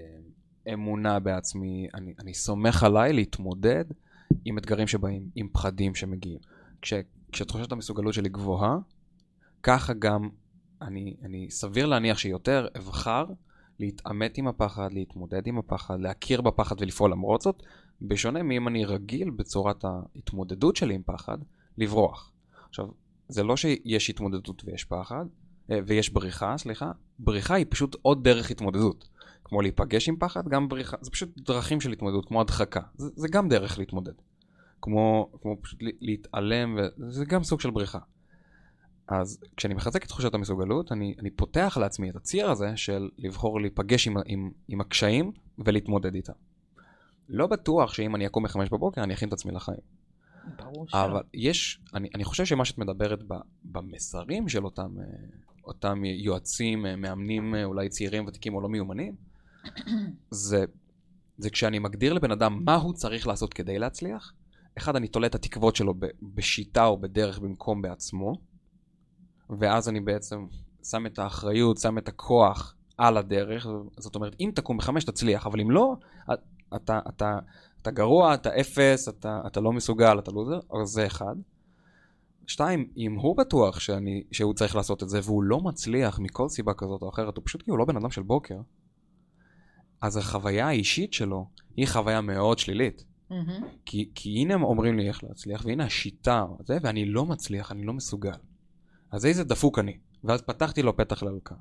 אמונה 0.72 1.18
בעצמי, 1.18 1.88
אני, 1.94 2.14
אני 2.18 2.34
סומך 2.34 2.82
עליי 2.82 3.12
להתמודד 3.12 3.84
עם 4.44 4.58
אתגרים 4.58 4.86
שבאים, 4.86 5.30
עם 5.34 5.48
פחדים 5.52 5.94
שמגיעים. 5.94 6.38
כש, 6.82 6.94
כשתחושת 7.32 7.72
המסוגלות 7.72 8.14
שלי 8.14 8.28
גבוהה, 8.28 8.76
ככה 9.62 9.92
גם 9.92 10.28
אני, 10.82 11.16
אני 11.22 11.50
סביר 11.50 11.86
להניח 11.86 12.18
שיותר 12.18 12.66
אבחר 12.78 13.24
להתעמת 13.78 14.38
עם 14.38 14.48
הפחד, 14.48 14.92
להתמודד 14.92 15.46
עם 15.46 15.58
הפחד, 15.58 16.00
להכיר 16.00 16.40
בפחד 16.40 16.76
ולפעול 16.80 17.10
למרות 17.10 17.40
זאת, 17.40 17.62
בשונה 18.02 18.42
מאם 18.42 18.68
אני 18.68 18.84
רגיל 18.84 19.30
בצורת 19.30 19.84
ההתמודדות 19.84 20.76
שלי 20.76 20.94
עם 20.94 21.02
פחד, 21.06 21.38
לברוח. 21.78 22.32
עכשיו, 22.68 22.88
זה 23.28 23.42
לא 23.42 23.56
שיש 23.56 24.10
התמודדות 24.10 24.62
ויש 24.64 24.84
פחד, 24.84 25.24
ויש 25.86 26.10
בריחה, 26.10 26.58
סליחה, 26.58 26.90
בריחה 27.18 27.54
היא 27.54 27.66
פשוט 27.68 27.96
עוד 28.02 28.24
דרך 28.24 28.50
התמודדות. 28.50 29.08
כמו 29.44 29.62
להיפגש 29.62 30.08
עם 30.08 30.16
פחד, 30.16 30.48
גם 30.48 30.68
בריחה, 30.68 30.96
זה 31.00 31.10
פשוט 31.10 31.28
דרכים 31.36 31.80
של 31.80 31.92
התמודדות, 31.92 32.28
כמו 32.28 32.40
הדחקה. 32.40 32.80
זה, 32.94 33.10
זה 33.16 33.28
גם 33.28 33.48
דרך 33.48 33.78
להתמודד. 33.78 34.12
כמו, 34.82 35.30
כמו 35.42 35.56
פשוט 35.62 35.78
להתעלם, 36.00 36.78
וזה 36.98 37.24
גם 37.24 37.44
סוג 37.44 37.60
של 37.60 37.70
בריחה. 37.70 37.98
אז 39.08 39.40
כשאני 39.56 39.74
מחזק 39.74 40.04
את 40.04 40.08
תחושת 40.08 40.34
המסוגלות, 40.34 40.92
אני, 40.92 41.14
אני 41.18 41.30
פותח 41.30 41.78
לעצמי 41.80 42.10
את 42.10 42.16
הציר 42.16 42.50
הזה 42.50 42.76
של 42.76 43.08
לבחור 43.18 43.60
להיפגש 43.60 44.06
עם, 44.06 44.16
עם, 44.26 44.50
עם 44.68 44.80
הקשיים 44.80 45.32
ולהתמודד 45.58 46.14
איתם. 46.14 46.32
לא 47.28 47.46
בטוח 47.46 47.94
שאם 47.94 48.16
אני 48.16 48.26
אקום 48.26 48.44
בחמש 48.44 48.68
בבוקר 48.68 49.02
אני 49.02 49.14
אכין 49.14 49.28
את 49.28 49.32
עצמי 49.32 49.52
לחיים. 49.52 49.80
ברור 50.56 50.88
שלא. 50.88 51.04
אבל 51.04 51.22
יש, 51.34 51.80
אני, 51.94 52.08
אני 52.14 52.24
חושב 52.24 52.44
שמה 52.44 52.64
שאת 52.64 52.78
מדברת 52.78 53.22
ב, 53.22 53.34
במסרים 53.64 54.48
של 54.48 54.64
אותם, 54.64 55.00
אה, 55.00 55.04
אותם 55.68 56.04
יועצים, 56.04 56.86
אה, 56.86 56.96
מאמנים 56.96 57.54
אה, 57.54 57.64
אולי 57.64 57.88
צעירים, 57.88 58.26
ותיקים 58.26 58.54
או 58.54 58.60
לא 58.60 58.68
מיומנים, 58.68 59.14
זה, 60.30 60.64
זה 61.38 61.50
כשאני 61.50 61.78
מגדיר 61.78 62.12
לבן 62.12 62.30
אדם 62.30 62.62
מה 62.64 62.74
הוא 62.74 62.92
צריך 62.92 63.26
לעשות 63.26 63.54
כדי 63.54 63.78
להצליח, 63.78 64.32
אחד, 64.78 64.96
אני 64.96 65.08
תולה 65.08 65.26
את 65.26 65.34
התקוות 65.34 65.76
שלו 65.76 65.94
ב, 65.94 66.06
בשיטה 66.22 66.86
או 66.86 66.98
בדרך 66.98 67.38
במקום 67.38 67.82
בעצמו, 67.82 68.32
ואז 69.58 69.88
אני 69.88 70.00
בעצם 70.00 70.46
שם 70.84 71.06
את 71.06 71.18
האחריות, 71.18 71.78
שם 71.78 71.98
את 71.98 72.08
הכוח 72.08 72.74
על 72.98 73.16
הדרך, 73.16 73.66
זאת 73.98 74.14
אומרת, 74.14 74.36
אם 74.40 74.50
תקום 74.54 74.78
בחמש 74.78 75.04
תצליח, 75.04 75.46
אבל 75.46 75.60
אם 75.60 75.70
לא, 75.70 75.96
אתה, 76.76 77.00
אתה, 77.08 77.38
אתה 77.82 77.90
גרוע, 77.90 78.34
אתה 78.34 78.60
אפס, 78.60 79.08
אתה, 79.08 79.40
אתה 79.46 79.60
לא 79.60 79.72
מסוגל, 79.72 80.18
אתה 80.18 80.30
לוזר, 80.30 80.58
אז 80.82 80.88
זה 80.88 81.06
אחד. 81.06 81.34
שתיים, 82.48 82.90
אם 82.96 83.14
הוא 83.14 83.36
בטוח 83.36 83.80
שאני, 83.80 84.24
שהוא 84.32 84.54
צריך 84.54 84.76
לעשות 84.76 85.02
את 85.02 85.08
זה 85.08 85.20
והוא 85.22 85.42
לא 85.42 85.60
מצליח 85.60 86.18
מכל 86.18 86.48
סיבה 86.48 86.74
כזאת 86.74 87.02
או 87.02 87.08
אחרת, 87.08 87.36
הוא 87.36 87.44
פשוט 87.46 87.62
כי 87.62 87.70
הוא 87.70 87.78
לא 87.78 87.84
בן 87.84 87.96
אדם 87.96 88.10
של 88.10 88.22
בוקר, 88.22 88.60
אז 90.00 90.16
החוויה 90.16 90.66
האישית 90.66 91.12
שלו 91.12 91.48
היא 91.76 91.86
חוויה 91.86 92.20
מאוד 92.20 92.58
שלילית. 92.58 93.04
מהמם. 93.30 93.66
כי, 93.84 94.10
כי 94.14 94.38
הנה 94.38 94.54
הם 94.54 94.62
אומרים 94.62 94.98
לי 94.98 95.08
איך 95.08 95.24
להצליח, 95.24 95.64
והנה 95.64 95.84
השיטה, 95.84 96.44
זה, 96.64 96.78
ואני 96.82 97.04
לא 97.04 97.26
מצליח, 97.26 97.72
אני 97.72 97.82
לא 97.82 97.92
מסוגל. 97.92 98.32
אז 99.10 99.26
איזה 99.26 99.44
דפוק 99.44 99.78
אני. 99.78 99.98
ואז 100.24 100.42
פתחתי 100.42 100.82
לו 100.82 100.96
פתח 100.96 101.22
להלקאה. 101.22 101.56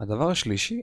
הדבר 0.00 0.30
השלישי 0.30 0.82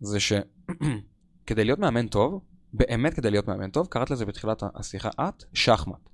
זה 0.00 0.20
שכדי 0.20 1.64
להיות 1.64 1.78
מאמן 1.78 2.08
טוב, 2.08 2.40
באמת 2.72 3.14
כדי 3.14 3.30
להיות 3.30 3.48
מאמן 3.48 3.70
טוב, 3.70 3.86
קראת 3.86 4.10
לזה 4.10 4.26
בתחילת 4.26 4.62
השיחה 4.74 5.08
את, 5.20 5.44
שחמט. 5.52 6.08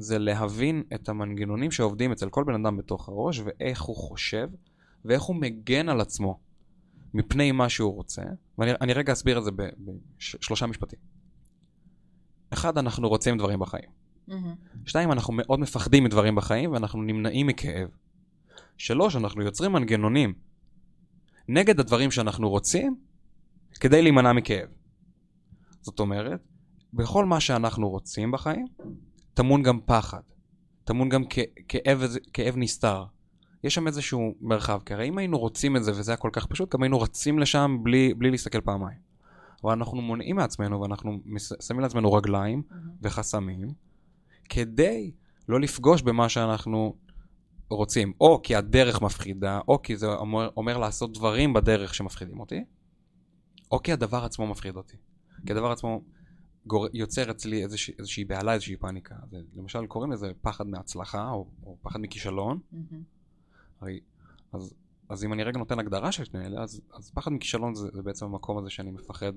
זה 0.00 0.18
להבין 0.18 0.82
את 0.94 1.08
המנגנונים 1.08 1.70
שעובדים 1.70 2.12
אצל 2.12 2.28
כל 2.28 2.44
בן 2.44 2.64
אדם 2.64 2.76
בתוך 2.76 3.08
הראש, 3.08 3.40
ואיך 3.44 3.82
הוא 3.82 3.96
חושב, 3.96 4.48
ואיך 5.04 5.22
הוא 5.22 5.36
מגן 5.36 5.88
על 5.88 6.00
עצמו 6.00 6.40
מפני 7.14 7.52
מה 7.52 7.68
שהוא 7.68 7.94
רוצה. 7.94 8.22
ואני 8.58 8.72
אני 8.80 8.92
רגע 8.92 9.12
אסביר 9.12 9.38
את 9.38 9.44
זה 9.44 9.50
בשלושה 9.78 10.66
משפטים. 10.66 10.98
אחד, 12.50 12.78
אנחנו 12.78 13.08
רוצים 13.08 13.38
דברים 13.38 13.58
בחיים. 13.58 13.90
מהמם. 14.28 14.54
שתיים, 14.86 15.12
אנחנו 15.12 15.34
מאוד 15.36 15.60
מפחדים 15.60 16.04
מדברים 16.04 16.34
בחיים 16.34 16.72
ואנחנו 16.72 17.02
נמנעים 17.02 17.46
מכאב. 17.46 17.88
שלוש, 18.76 19.16
אנחנו 19.16 19.42
יוצרים 19.42 19.72
מנגנונים 19.72 20.34
נגד 21.48 21.80
הדברים 21.80 22.10
שאנחנו 22.10 22.50
רוצים 22.50 22.96
כדי 23.80 24.02
להימנע 24.02 24.32
מכאב. 24.32 24.68
זאת 25.80 26.00
אומרת, 26.00 26.40
בכל 26.92 27.24
מה 27.24 27.40
שאנחנו 27.40 27.88
רוצים 27.88 28.30
בחיים, 28.30 28.66
טמון 29.38 29.62
גם 29.62 29.80
פחד. 29.86 30.20
טמון 30.84 31.08
גם 31.08 31.24
כ- 31.30 31.52
כאב, 31.68 32.02
כאב 32.32 32.54
נסתר. 32.56 33.04
יש 33.64 33.74
שם 33.74 33.86
איזשהו 33.86 34.34
מרחב, 34.40 34.80
כי 34.86 34.94
הרי 34.94 35.08
אם 35.08 35.18
היינו 35.18 35.38
רוצים 35.38 35.76
את 35.76 35.84
זה 35.84 35.90
וזה 35.90 36.12
היה 36.12 36.16
כל 36.16 36.30
כך 36.32 36.46
פשוט, 36.46 36.74
גם 36.74 36.82
היינו 36.82 37.00
רצים 37.00 37.38
לשם 37.38 37.78
בלי, 37.82 38.14
בלי 38.14 38.30
להסתכל 38.30 38.60
פעמיים. 38.60 38.98
אבל 39.64 39.72
אנחנו 39.72 40.00
מונעים 40.00 40.36
מעצמנו 40.36 40.80
ואנחנו 40.80 41.18
שמים 41.60 41.80
לעצמנו 41.80 42.12
רגליים 42.12 42.62
מהמם. 42.70 42.90
וחסמים, 43.02 43.68
כדי 44.48 45.10
לא 45.48 45.60
לפגוש 45.60 46.02
במה 46.02 46.28
שאנחנו 46.28 46.96
רוצים, 47.70 48.12
או 48.20 48.40
כי 48.42 48.54
הדרך 48.54 49.02
מפחידה, 49.02 49.60
או 49.68 49.82
כי 49.82 49.96
זה 49.96 50.06
אומר, 50.06 50.50
אומר 50.56 50.78
לעשות 50.78 51.12
דברים 51.12 51.52
בדרך 51.52 51.94
שמפחידים 51.94 52.40
אותי, 52.40 52.64
או 53.70 53.82
כי 53.82 53.92
הדבר 53.92 54.24
עצמו 54.24 54.46
מפחיד 54.46 54.76
אותי. 54.76 54.96
כי 55.46 55.52
הדבר 55.52 55.72
עצמו 55.72 56.00
גור... 56.68 56.86
יוצר 56.92 57.30
אצלי 57.30 57.62
איזושה, 57.62 57.92
איזושהי 57.98 58.24
בהלה, 58.24 58.54
איזושהי 58.54 58.76
פאניקה. 58.76 59.14
זה, 59.30 59.38
למשל 59.56 59.86
קוראים 59.86 60.12
לזה 60.12 60.32
פחד 60.42 60.66
מהצלחה, 60.66 61.30
או, 61.30 61.46
או 61.62 61.76
פחד 61.82 62.00
מכישלון. 62.00 62.58
מהמם. 62.72 63.02
הרי, 63.80 64.00
אז, 64.52 64.74
אז 65.08 65.24
אם 65.24 65.32
אני 65.32 65.44
רגע 65.44 65.58
נותן 65.58 65.78
הגדרה 65.78 66.12
של 66.12 66.24
שני 66.24 66.46
אלה, 66.46 66.62
אז, 66.62 66.80
אז 66.94 67.10
פחד 67.10 67.32
מכישלון 67.32 67.74
זה, 67.74 67.88
זה 67.92 68.02
בעצם 68.02 68.26
המקום 68.26 68.58
הזה 68.58 68.70
שאני 68.70 68.90
מפחד 68.90 69.32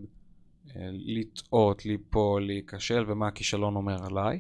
אה, 0.76 0.90
לטעות, 0.92 1.86
ליפול, 1.86 2.46
להיכשל, 2.46 3.06
ומה 3.08 3.28
הכישלון 3.28 3.76
אומר 3.76 4.06
עליי. 4.06 4.40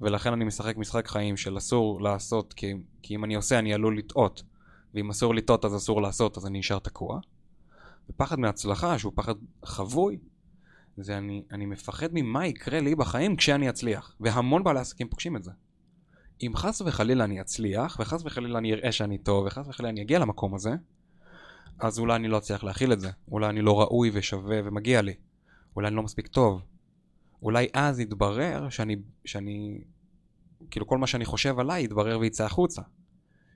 ולכן 0.00 0.32
אני 0.32 0.44
משחק 0.44 0.76
משחק 0.76 1.08
חיים 1.08 1.36
של 1.36 1.58
אסור 1.58 2.02
לעשות, 2.02 2.52
כי, 2.52 2.74
כי 3.02 3.14
אם 3.14 3.24
אני 3.24 3.34
עושה 3.34 3.58
אני 3.58 3.74
עלול 3.74 3.98
לטעות. 3.98 4.42
ואם 4.94 5.10
אסור 5.10 5.34
לטעות 5.34 5.64
אז 5.64 5.76
אסור 5.76 6.02
לעשות, 6.02 6.36
אז 6.36 6.46
אני 6.46 6.58
נשאר 6.58 6.78
תקוע. 6.78 7.20
ופחד 8.10 8.38
מהצלחה, 8.38 8.98
שהוא 8.98 9.12
פחד 9.16 9.34
חבוי, 9.64 10.18
זה 10.96 11.18
אני, 11.18 11.42
אני 11.52 11.66
מפחד 11.66 12.08
ממה 12.12 12.46
יקרה 12.46 12.80
לי 12.80 12.94
בחיים 12.94 13.36
כשאני 13.36 13.70
אצליח. 13.70 14.16
והמון 14.20 14.64
בעלי 14.64 14.80
עסקים 14.80 15.08
פוגשים 15.08 15.36
את 15.36 15.42
זה. 15.42 15.50
אם 16.42 16.52
חס 16.56 16.80
וחלילה 16.80 17.24
אני 17.24 17.40
אצליח, 17.40 17.96
וחס 18.00 18.22
וחלילה 18.24 18.58
אני 18.58 18.72
אראה 18.72 18.92
שאני 18.92 19.18
טוב, 19.18 19.46
וחס 19.46 19.68
וחלילה 19.68 19.90
אני 19.90 20.02
אגיע 20.02 20.18
למקום 20.18 20.54
הזה, 20.54 20.70
אז 21.78 21.98
אולי 21.98 22.16
אני 22.16 22.28
לא 22.28 22.38
אצליח 22.38 22.64
להכיל 22.64 22.92
את 22.92 23.00
זה. 23.00 23.10
אולי 23.30 23.48
אני 23.48 23.60
לא 23.60 23.80
ראוי 23.80 24.10
ושווה 24.12 24.60
ומגיע 24.64 25.02
לי. 25.02 25.14
אולי 25.76 25.88
אני 25.88 25.96
לא 25.96 26.02
מספיק 26.02 26.26
טוב. 26.26 26.62
אולי 27.42 27.66
אז 27.72 28.00
יתברר 28.00 28.68
שאני, 28.68 28.96
שאני, 29.24 29.80
כאילו 30.70 30.86
כל 30.86 30.98
מה 30.98 31.06
שאני 31.06 31.24
חושב 31.24 31.58
עליי 31.58 31.84
יתברר 31.84 32.18
ויצא 32.18 32.44
החוצה. 32.44 32.82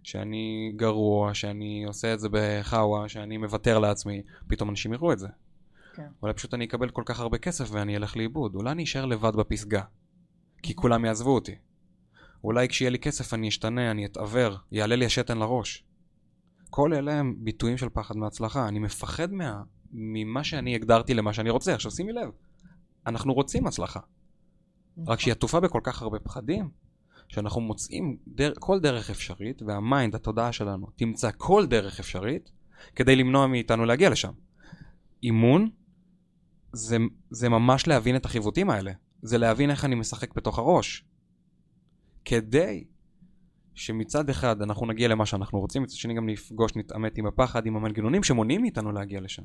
שאני 0.02 0.72
גרוע, 0.76 1.34
שאני 1.34 1.84
עושה 1.84 2.14
את 2.14 2.20
זה 2.20 2.28
בחאווה, 2.32 3.08
שאני 3.08 3.36
מוותר 3.36 3.78
לעצמי, 3.78 4.22
פתאום 4.48 4.70
אנשים 4.70 4.92
יראו 4.92 5.12
את 5.12 5.18
זה. 5.18 5.28
כן. 5.94 6.08
אולי 6.22 6.34
פשוט 6.34 6.54
אני 6.54 6.64
אקבל 6.64 6.90
כל 6.90 7.02
כך 7.06 7.20
הרבה 7.20 7.38
כסף 7.38 7.68
ואני 7.72 7.96
אלך 7.96 8.16
לאיבוד. 8.16 8.54
אולי 8.54 8.70
אני 8.70 8.84
אשאר 8.84 9.04
לבד 9.04 9.36
בפסגה. 9.36 9.82
כי 10.62 10.74
כולם 10.74 11.04
יעזבו 11.04 11.34
אותי. 11.34 11.54
אולי 12.44 12.68
כשיהיה 12.68 12.90
לי 12.90 12.98
כסף 12.98 13.34
אני 13.34 13.48
אשתנה, 13.48 13.90
אני 13.90 14.06
אתעוור, 14.06 14.56
יעלה 14.72 14.96
לי 14.96 15.06
השתן 15.06 15.38
לראש. 15.38 15.84
כל 16.70 16.94
אלה 16.94 17.12
הם 17.12 17.34
ביטויים 17.38 17.76
של 17.76 17.88
פחד 17.88 18.16
מהצלחה. 18.16 18.68
אני 18.68 18.78
מפחד 18.78 19.32
מה... 19.32 19.62
ממה 19.92 20.44
שאני 20.44 20.74
הגדרתי 20.74 21.14
למה 21.14 21.32
שאני 21.32 21.50
רוצה. 21.50 21.74
עכשיו 21.74 21.90
שימי 21.90 22.12
לב, 22.12 22.30
אנחנו 23.06 23.34
רוצים 23.34 23.66
הצלחה. 23.66 24.00
נכון. 24.96 25.12
רק 25.12 25.20
שהיא 25.20 25.32
עטופה 25.32 25.60
בכל 25.60 25.80
כך 25.82 26.02
הרבה 26.02 26.18
פחדים, 26.18 26.70
שאנחנו 27.28 27.60
מוצאים 27.60 28.16
דר... 28.26 28.52
כל 28.58 28.80
דרך 28.80 29.10
אפשרית, 29.10 29.62
והמיינד, 29.62 30.14
התודעה 30.14 30.52
שלנו, 30.52 30.86
תמצא 30.96 31.30
כל 31.36 31.66
דרך 31.66 32.00
אפשרית 32.00 32.50
כדי 32.96 33.16
למנוע 33.16 33.46
מאיתנו 33.46 33.84
להגיע 33.84 34.10
לשם. 34.10 34.32
אימון 35.22 35.68
זה, 36.72 36.96
זה 37.30 37.48
ממש 37.48 37.86
להבין 37.86 38.16
את 38.16 38.24
החיווטים 38.24 38.70
האלה. 38.70 38.92
זה 39.22 39.38
להבין 39.38 39.70
איך 39.70 39.84
אני 39.84 39.94
משחק 39.94 40.34
בתוך 40.34 40.58
הראש. 40.58 41.04
כדי 42.24 42.84
שמצד 43.74 44.30
אחד 44.30 44.62
אנחנו 44.62 44.86
נגיע 44.86 45.08
למה 45.08 45.26
שאנחנו 45.26 45.60
רוצים, 45.60 45.82
מצד 45.82 45.96
שני 45.96 46.14
גם 46.14 46.28
נפגוש, 46.28 46.76
נתעמת 46.76 47.18
עם 47.18 47.26
הפחד, 47.26 47.66
עם 47.66 47.76
המנגנונים 47.76 48.22
שמונעים 48.22 48.60
מאיתנו 48.60 48.92
להגיע 48.92 49.20
לשם. 49.20 49.42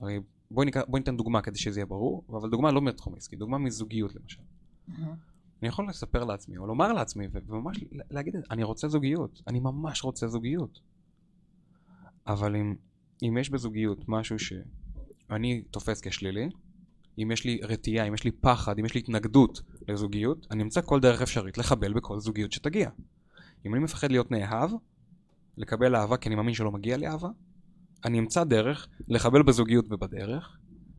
הרי 0.00 0.20
בואי, 0.50 0.64
ניקח, 0.64 0.80
בואי 0.88 1.00
ניתן 1.00 1.16
דוגמה 1.16 1.42
כדי 1.42 1.58
שזה 1.58 1.80
יהיה 1.80 1.86
ברור, 1.86 2.24
אבל 2.28 2.50
דוגמה 2.50 2.70
לא 2.70 2.82
מתחום 2.82 3.14
עסקי, 3.14 3.36
דוגמה 3.36 3.58
מזוגיות 3.58 4.14
למשל. 4.14 4.40
מהמם. 4.88 5.14
אני 5.62 5.68
יכול 5.68 5.88
לספר 5.88 6.24
לעצמי, 6.24 6.56
או 6.56 6.66
לומר 6.66 6.92
לעצמי, 6.92 7.28
וממש 7.46 7.84
להגיד 8.10 8.36
אני 8.50 8.64
רוצה 8.64 8.88
זוגיות, 8.88 9.42
אני 9.46 9.60
ממש 9.60 10.04
רוצה 10.04 10.28
זוגיות. 10.28 10.80
אבל 12.26 12.56
אם, 12.56 12.74
אם 13.22 13.36
יש 13.40 13.50
בזוגיות 13.50 14.04
משהו 14.08 14.38
שאני 15.30 15.62
תופס 15.70 16.00
כשלילי, 16.00 16.48
אם 17.18 17.30
יש 17.32 17.44
לי 17.44 17.60
רתיעה, 17.62 18.08
אם 18.08 18.14
יש 18.14 18.24
לי 18.24 18.30
פחד, 18.30 18.78
אם 18.78 18.84
יש 18.84 18.94
לי 18.94 19.00
התנגדות 19.00 19.62
לזוגיות, 19.88 20.46
אני 20.50 20.62
אמצא 20.62 20.80
כל 20.80 21.00
דרך 21.00 21.22
אפשרית 21.22 21.58
לחבל 21.58 21.92
בכל 21.92 22.20
זוגיות 22.20 22.52
שתגיע. 22.52 22.90
אם 23.66 23.74
אני 23.74 23.84
מפחד 23.84 24.10
להיות 24.10 24.30
נאהב, 24.30 24.70
לקבל 25.56 25.96
אהבה 25.96 26.16
כי 26.16 26.28
אני 26.28 26.36
מאמין 26.36 26.54
שלא 26.54 26.70
מגיע 26.72 26.96
לי 26.96 27.06
אהבה, 27.06 27.28
אני 28.04 28.18
אמצא 28.18 28.44
דרך 28.44 28.88
לחבל 29.08 29.42
בזוגיות 29.42 29.84
ובדרך, 29.90 30.56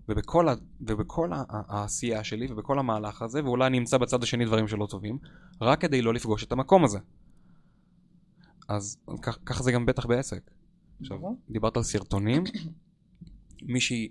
ובכל, 0.09 0.49
ה, 0.49 0.53
ובכל 0.81 1.33
ה, 1.33 1.43
העשייה 1.49 2.23
שלי 2.23 2.51
ובכל 2.51 2.79
המהלך 2.79 3.21
הזה, 3.21 3.43
ואולי 3.43 3.67
אני 3.67 3.77
אמצא 3.77 3.97
בצד 3.97 4.23
השני 4.23 4.45
דברים 4.45 4.67
שלא 4.67 4.87
טובים, 4.89 5.17
רק 5.61 5.81
כדי 5.81 6.01
לא 6.01 6.13
לפגוש 6.13 6.43
את 6.43 6.51
המקום 6.51 6.83
הזה. 6.83 6.99
אז 8.69 8.97
ככה 9.45 9.63
זה 9.63 9.71
גם 9.71 9.85
בטח 9.85 10.05
בעסק. 10.05 10.51
עכשיו, 11.01 11.19
ברור. 11.19 11.37
דיברת 11.49 11.77
על 11.77 11.83
סרטונים, 11.83 12.43
מישהי 13.63 14.09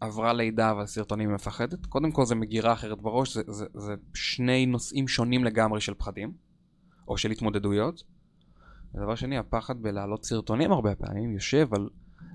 עברה 0.00 0.32
לידה 0.32 0.70
אבל 0.70 0.86
סרטונים 0.86 1.34
מפחדת, 1.34 1.86
קודם 1.86 2.10
כל 2.10 2.24
זה 2.24 2.34
מגירה 2.34 2.72
אחרת 2.72 3.00
בראש, 3.00 3.34
זה, 3.34 3.42
זה, 3.46 3.66
זה 3.74 3.94
שני 4.14 4.66
נושאים 4.66 5.08
שונים 5.08 5.44
לגמרי 5.44 5.80
של 5.80 5.94
פחדים, 5.94 6.32
או 7.08 7.18
של 7.18 7.30
התמודדויות. 7.30 8.02
ודבר 8.94 9.14
שני, 9.14 9.38
הפחד 9.38 9.82
בלהעלות 9.82 10.24
סרטונים 10.24 10.72
הרבה 10.72 10.94
פעמים 10.94 11.32
יושב 11.32 11.74
על, 11.74 11.88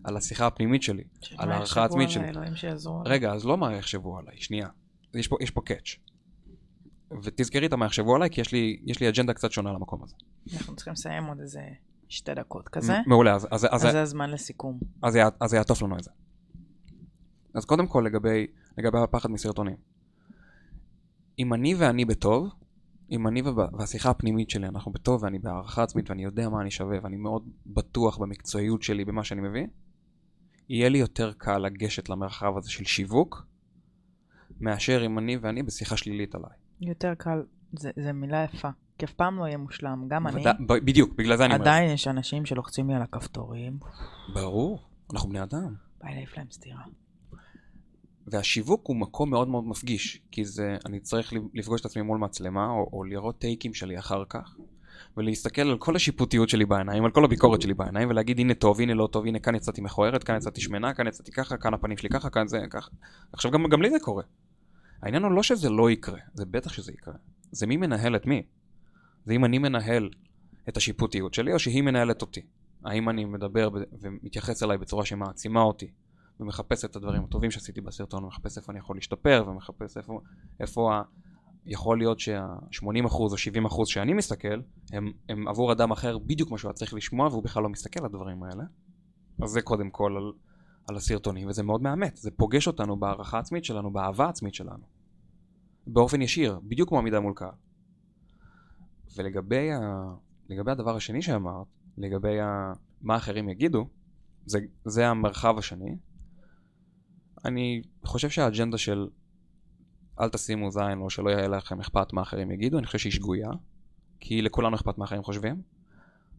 על 0.03 0.18
השיחה 0.18 0.47
הפנימית 0.47 0.84
שלי, 0.84 1.03
על 1.38 1.51
הערכה 1.51 1.64
יחשבו 1.64 1.84
עצמית 1.84 2.09
עליי, 2.36 2.55
שלי. 2.55 2.72
רגע, 3.05 3.34
אז 3.34 3.45
לא 3.45 3.57
מה 3.57 3.74
יחשבו 3.74 4.18
עליי, 4.18 4.41
שנייה. 4.41 4.68
יש 5.14 5.28
פה, 5.28 5.38
יש 5.41 5.51
פה 5.51 5.62
קאץ'. 5.62 5.95
ותזכרי 7.24 7.66
את 7.66 7.74
מה 7.74 7.86
יחשבו 7.86 8.16
עליי, 8.16 8.30
כי 8.30 8.41
יש 8.41 8.51
לי, 8.51 8.80
יש 8.86 8.99
לי 8.99 9.09
אג'נדה 9.09 9.34
קצת 9.34 9.51
שונה 9.51 9.72
למקום 9.72 10.03
הזה. 10.03 10.16
אנחנו 10.57 10.76
צריכים 10.76 10.93
לסיים 10.93 11.24
עוד 11.24 11.39
איזה 11.39 11.62
שתי 12.09 12.34
דקות 12.34 12.70
כזה. 12.70 12.93
מעולה, 13.07 13.36
אז, 13.36 13.47
אז, 13.51 13.66
אז, 13.66 13.86
אז 13.86 13.91
זה 13.91 14.01
הזמן 14.01 14.30
לסיכום. 14.30 14.80
אז, 15.01 15.18
אז 15.39 15.53
יעטוף 15.53 15.82
לנו 15.82 15.97
את 15.97 16.03
זה. 16.03 16.12
אז 17.54 17.66
קודם 17.66 17.88
כל 17.88 18.04
לגבי, 18.06 18.47
לגבי 18.78 18.99
הפחד 18.99 19.32
מסרטונים. 19.32 19.76
אם 21.39 21.54
אני 21.54 21.76
ואני 21.76 22.06
בטוב, 22.06 22.49
אם 23.12 23.28
אני 23.28 23.41
והשיחה 23.78 24.10
הפנימית 24.10 24.49
שלי, 24.49 24.68
אנחנו 24.68 24.91
בטוב 24.91 25.24
ואני 25.24 25.39
בהערכה 25.39 25.84
עצמית 25.84 26.10
ואני 26.10 26.24
יודע 26.24 26.49
מה 26.49 26.62
אני 26.62 26.72
שווה 26.72 26.97
ואני 27.04 27.18
מאוד 27.18 27.49
בטוח 27.66 28.18
במקצועיות 28.18 28.82
שלי, 28.82 29.06
במה 29.06 29.24
שאני 29.24 29.41
מביא, 29.41 29.68
יהיה 30.70 30.89
לי 30.89 30.97
יותר 30.97 31.34
קל 31.38 31.58
לגשת 31.58 32.10
למרחב 32.10 32.58
הזה 32.58 32.70
של 32.72 32.84
שיווק, 32.86 33.45
מאשר 34.62 35.06
אם 35.06 35.20
אני 35.20 35.38
ואני 35.38 35.64
בשיחה 35.64 35.97
שלילית 35.97 36.36
עליי. 36.36 36.49
יותר 36.82 37.14
קל, 37.18 37.43
זה 37.74 38.14
מילה 38.14 38.43
יפה. 38.43 38.70
כי 38.97 39.06
אף 39.06 39.14
פעם 39.14 39.39
לא 39.39 39.45
יהיה 39.45 39.58
מושלם. 39.58 40.06
גם 40.08 40.28
אני, 40.28 40.41
ודא- 40.41 40.54
ב- 40.68 40.86
בדיוק, 40.86 41.14
בגלל 41.16 41.38
זה 41.38 41.45
אני 41.45 41.54
אומר. 41.54 41.64
עדיין 41.66 41.89
יש 41.89 42.08
אנשים 42.08 42.45
שלוחצים 42.45 42.89
לי 42.89 42.95
על 42.95 43.02
הכפתורים, 43.02 43.78
ברור, 44.34 44.84
אנחנו 45.14 45.30
בני 45.30 45.43
אדם. 45.43 45.76
בא 46.02 46.10
להעיף 46.10 46.38
להם 46.38 46.47
סטירה. 46.52 46.82
והשיווק 48.28 48.88
הוא 48.88 48.95
מקום 48.95 49.30
מאוד 49.30 49.47
מאוד 49.47 49.63
מפגיש, 49.67 50.22
כי 50.32 50.45
זה, 50.45 50.78
אני 50.86 50.99
צריך 50.99 51.34
לפגוש 51.53 51.82
את 51.82 51.86
עצמי 51.86 52.01
מול 52.01 52.17
מצלמה, 52.17 52.69
או, 52.69 52.89
או 52.93 53.03
לראות 53.03 53.39
טייקים 53.39 53.74
שלי 53.74 53.99
אחר 53.99 54.24
כך, 54.30 54.55
ולהסתכל 55.17 55.61
על 55.61 55.78
כל 55.78 55.95
השיפוטיות 55.95 56.49
שלי 56.49 56.65
בעיניים, 56.65 57.05
על 57.05 57.11
כל 57.11 57.26
הביקורת 57.26 57.61
שלי 57.61 57.74
בעיניים, 57.74 58.09
ולהגיד 58.09 58.39
הנה 58.39 58.53
טוב, 58.53 58.82
הנה 58.82 58.93
לא 58.93 59.07
טוב, 59.11 59.26
הנה 59.26 59.39
כאן 59.39 59.55
יצאתי 59.55 59.82
מכוערת, 59.82 60.24
כאן 60.24 60.36
יצאתי 60.36 60.61
שמנה, 60.61 60.93
כאן 60.93 61.07
יצאתי 61.07 61.32
ככה, 61.32 61.57
כאן 61.57 61.74
הפנים 61.74 61.97
שלי 61.97 62.09
ככה, 62.09 62.30
כאן 62.30 62.47
זה 62.47 62.59
ככה. 62.69 62.91
עכשיו 63.34 63.51
גם, 63.51 63.67
גם 63.67 63.82
לי 63.82 63.89
זה 63.89 63.99
קורה. 63.99 64.24
העניין 65.01 65.24
הוא 65.24 65.32
לא 65.32 65.43
שזה 65.43 65.69
לא 65.69 65.91
יקרה, 65.91 66.19
זה 66.34 66.45
בטח 66.45 66.74
שזה 66.74 66.91
יקרה. 66.91 67.13
זה 67.51 67.67
מי 67.67 67.78
מנהל 67.78 68.15
את 68.15 68.26
מי. 68.26 68.43
זה 69.26 69.34
אם 69.34 69.45
אני 69.45 69.57
מנהל 69.57 70.09
את 70.69 70.78
השיפוטיות 70.78 71.34
שלי, 71.34 71.53
או 71.53 71.59
שהיא 71.59 71.84
מנהלת 71.84 72.22
אותי. 72.22 72.41
האם 72.86 73.09
אני 73.09 73.26
מדבר 73.26 73.69
ומתייחס 74.01 74.63
אליי 74.63 74.78
בצורה 74.78 75.05
שמעצימה 75.05 75.61
אותי, 75.61 75.91
ומחפש 76.42 76.86
את 76.86 76.96
הדברים 76.96 77.24
הטובים 77.24 77.52
שעשיתי 77.52 77.82
בסרטון, 77.82 78.24
ומחפש 78.24 78.58
איפה 78.58 78.72
אני 78.72 78.80
יכול 78.80 78.96
להשתפר, 78.96 79.44
ומחפש 79.48 79.98
איפה, 79.98 80.22
איפה 80.60 80.96
ה... 80.96 81.02
יכול 81.66 81.98
להיות 81.98 82.20
שה-80% 82.20 83.14
או 83.14 83.36
70% 83.70 83.86
שאני 83.86 84.14
מסתכל, 84.14 84.62
הם, 84.94 85.12
הם 85.30 85.48
עבור 85.48 85.72
אדם 85.72 85.92
אחר 85.92 86.18
בדיוק 86.18 86.52
מה 86.52 86.58
שהוא 86.58 86.70
היה 86.70 86.74
צריך 86.74 86.94
לשמוע, 86.94 87.28
והוא 87.28 87.44
בכלל 87.44 87.64
לא 87.64 87.70
מסתכל 87.70 88.00
על 88.00 88.06
הדברים 88.06 88.44
האלה. 88.44 88.64
אז 89.44 89.50
זה 89.50 89.62
קודם 89.62 89.89
כל 89.89 90.18
על, 90.18 90.32
על 90.89 90.96
הסרטונים, 90.96 91.48
וזה 91.48 91.64
מאוד 91.64 91.82
מאמת. 91.82 92.18
זה 92.18 92.32
פוגש 92.32 92.68
אותנו 92.68 93.00
בהערכה 93.00 93.38
העצמית 93.38 93.66
שלנו, 93.66 93.92
באהבה 93.92 94.26
העצמית 94.26 94.54
שלנו. 94.54 94.84
באופן 95.88 96.22
ישיר, 96.22 96.60
בדיוק 96.64 96.89
כמו 96.89 96.98
עמידה 97.00 97.20
מול 97.20 97.34
קהל. 97.36 97.52
ולגבי 99.18 99.72
ה... 99.72 99.80
לגבי 100.50 100.72
הדבר 100.72 100.96
השני 100.96 101.22
שאמרת, 101.22 101.68
לגבי 101.98 102.39
ה... 102.39 102.74
מה 103.02 103.18
אחרים 103.18 103.50
יגידו, 103.50 103.88
זה, 104.46 104.60
זה 104.86 105.08
המרחב 105.08 105.58
השני. 105.58 105.98
אני 107.46 107.82
חושב 108.06 108.30
שהאג'נדה 108.30 108.78
של 108.78 109.08
אל 110.20 110.30
תשימו 110.30 110.72
זין 110.72 111.02
או 111.02 111.10
שלא 111.10 111.30
יהיה 111.30 111.48
לכם 111.48 111.80
אכפת 111.80 112.14
מה 112.14 112.22
אחרים 112.22 112.52
יגידו, 112.52 112.78
אני 112.78 112.86
חושב 112.86 112.98
שהיא 112.98 113.12
שגויה, 113.12 113.50
כי 114.20 114.42
לכולנו 114.42 114.76
אכפת 114.76 114.98
מה 114.98 115.06
אחרים 115.06 115.24
חושבים. 115.24 115.62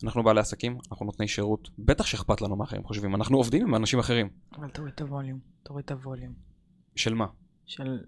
אנחנו 0.04 0.22
בעלי 0.22 0.40
עסקים, 0.40 0.78
אנחנו 0.90 1.06
נותני 1.06 1.28
שירות, 1.28 1.70
בטח 1.78 2.06
שאכפת 2.06 2.40
לנו 2.40 2.56
מה 2.56 2.64
אחרים 2.64 2.84
חושבים, 2.84 3.14
אנחנו 3.14 3.36
עובדים 3.36 3.66
עם 3.66 3.74
אנשים 3.74 3.98
אחרים. 3.98 4.28
אבל 4.56 4.68
תוריד 4.68 4.92
את 4.94 5.00
הווליום, 5.00 5.38
תוריד 5.62 5.84
את 5.84 5.90
הווליום. 5.90 6.32
של 6.96 7.14
מה? 7.14 7.26
של... 7.66 8.04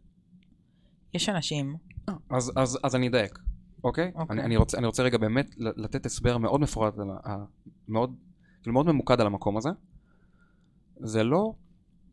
יש 1.15 1.29
אנשים, 1.29 1.77
אז, 2.31 2.53
אז, 2.57 2.79
אז 2.83 2.95
אני 2.95 3.09
אדייק, 3.09 3.39
אוקיי? 3.85 4.13
אוקיי. 4.15 4.37
אני, 4.37 4.45
אני, 4.45 4.57
רוצה, 4.57 4.79
אני 4.79 4.87
רוצה 4.87 5.03
רגע 5.03 5.19
באמת 5.19 5.55
לתת 5.59 6.07
הסבר 6.07 6.39
מאוד 6.39 6.61
מפורט, 6.61 6.99
על 6.99 7.11
ה- 7.11 7.31
ה- 7.31 7.45
מאוד, 7.89 8.15
כאילו 8.63 8.73
מאוד 8.75 8.87
ממוקד 8.87 9.21
על 9.21 9.27
המקום 9.27 9.57
הזה. 9.57 9.69
זה 10.97 11.25
לא 11.25 11.55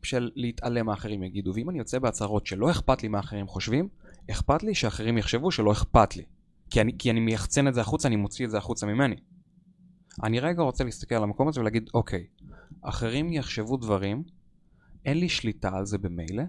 של 0.04 0.30
להתעלם 0.34 0.86
מה 0.86 0.92
אחרים 0.92 1.22
יגידו, 1.22 1.52
ואם 1.54 1.70
אני 1.70 1.78
יוצא 1.78 1.98
בהצהרות 1.98 2.46
שלא 2.46 2.70
אכפת 2.70 3.02
לי 3.02 3.08
מה 3.08 3.20
אחרים 3.20 3.46
חושבים, 3.46 3.88
אכפת 4.30 4.62
לי 4.62 4.74
שאחרים 4.74 5.18
יחשבו 5.18 5.50
שלא 5.50 5.72
אכפת 5.72 6.16
לי. 6.16 6.24
כי 6.70 6.80
אני, 6.80 6.92
כי 6.98 7.10
אני 7.10 7.20
מייחצן 7.20 7.68
את 7.68 7.74
זה 7.74 7.80
החוצה, 7.80 8.08
אני 8.08 8.16
מוציא 8.16 8.44
את 8.44 8.50
זה 8.50 8.58
החוצה 8.58 8.86
ממני. 8.86 9.16
אני 10.22 10.40
רגע 10.40 10.62
רוצה 10.62 10.84
להסתכל 10.84 11.14
על 11.14 11.22
המקום 11.22 11.48
הזה 11.48 11.60
ולהגיד, 11.60 11.90
אוקיי, 11.94 12.26
אחרים 12.82 13.32
יחשבו 13.32 13.76
דברים, 13.76 14.22
אין 15.04 15.18
לי 15.18 15.28
שליטה 15.28 15.70
על 15.76 15.86
זה 15.86 15.98
במילא, 15.98 16.42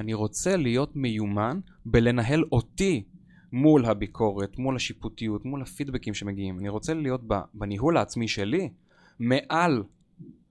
אני 0.00 0.14
רוצה 0.14 0.56
להיות 0.56 0.96
מיומן 0.96 1.60
בלנהל 1.86 2.44
אותי 2.52 3.04
מול 3.52 3.84
הביקורת, 3.84 4.58
מול 4.58 4.76
השיפוטיות, 4.76 5.44
מול 5.44 5.62
הפידבקים 5.62 6.14
שמגיעים. 6.14 6.58
אני 6.58 6.68
רוצה 6.68 6.94
להיות 6.94 7.20
בניהול 7.54 7.96
העצמי 7.96 8.28
שלי 8.28 8.70
מעל 9.18 9.82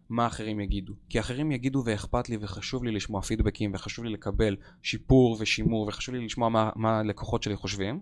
מה 0.10 0.28
אחרים 0.28 0.60
יגידו. 0.60 0.94
כי 1.10 1.20
אחרים 1.20 1.52
יגידו 1.52 1.84
ואכפת 1.86 2.30
לי 2.30 2.38
וחשוב 2.42 2.84
לי 2.84 2.92
לשמוע 2.92 3.22
פידבקים 3.22 3.72
וחשוב 3.74 4.06
לי 4.06 4.12
לקבל 4.12 4.56
שיפור 4.84 5.38
ושימור 5.40 5.88
וחשוב 5.88 6.16
לי 6.16 6.26
לשמוע 6.26 6.50
מה, 6.50 6.70
מה 6.76 7.00
הלקוחות 7.00 7.44
שלי 7.44 7.56
חושבים. 7.56 8.00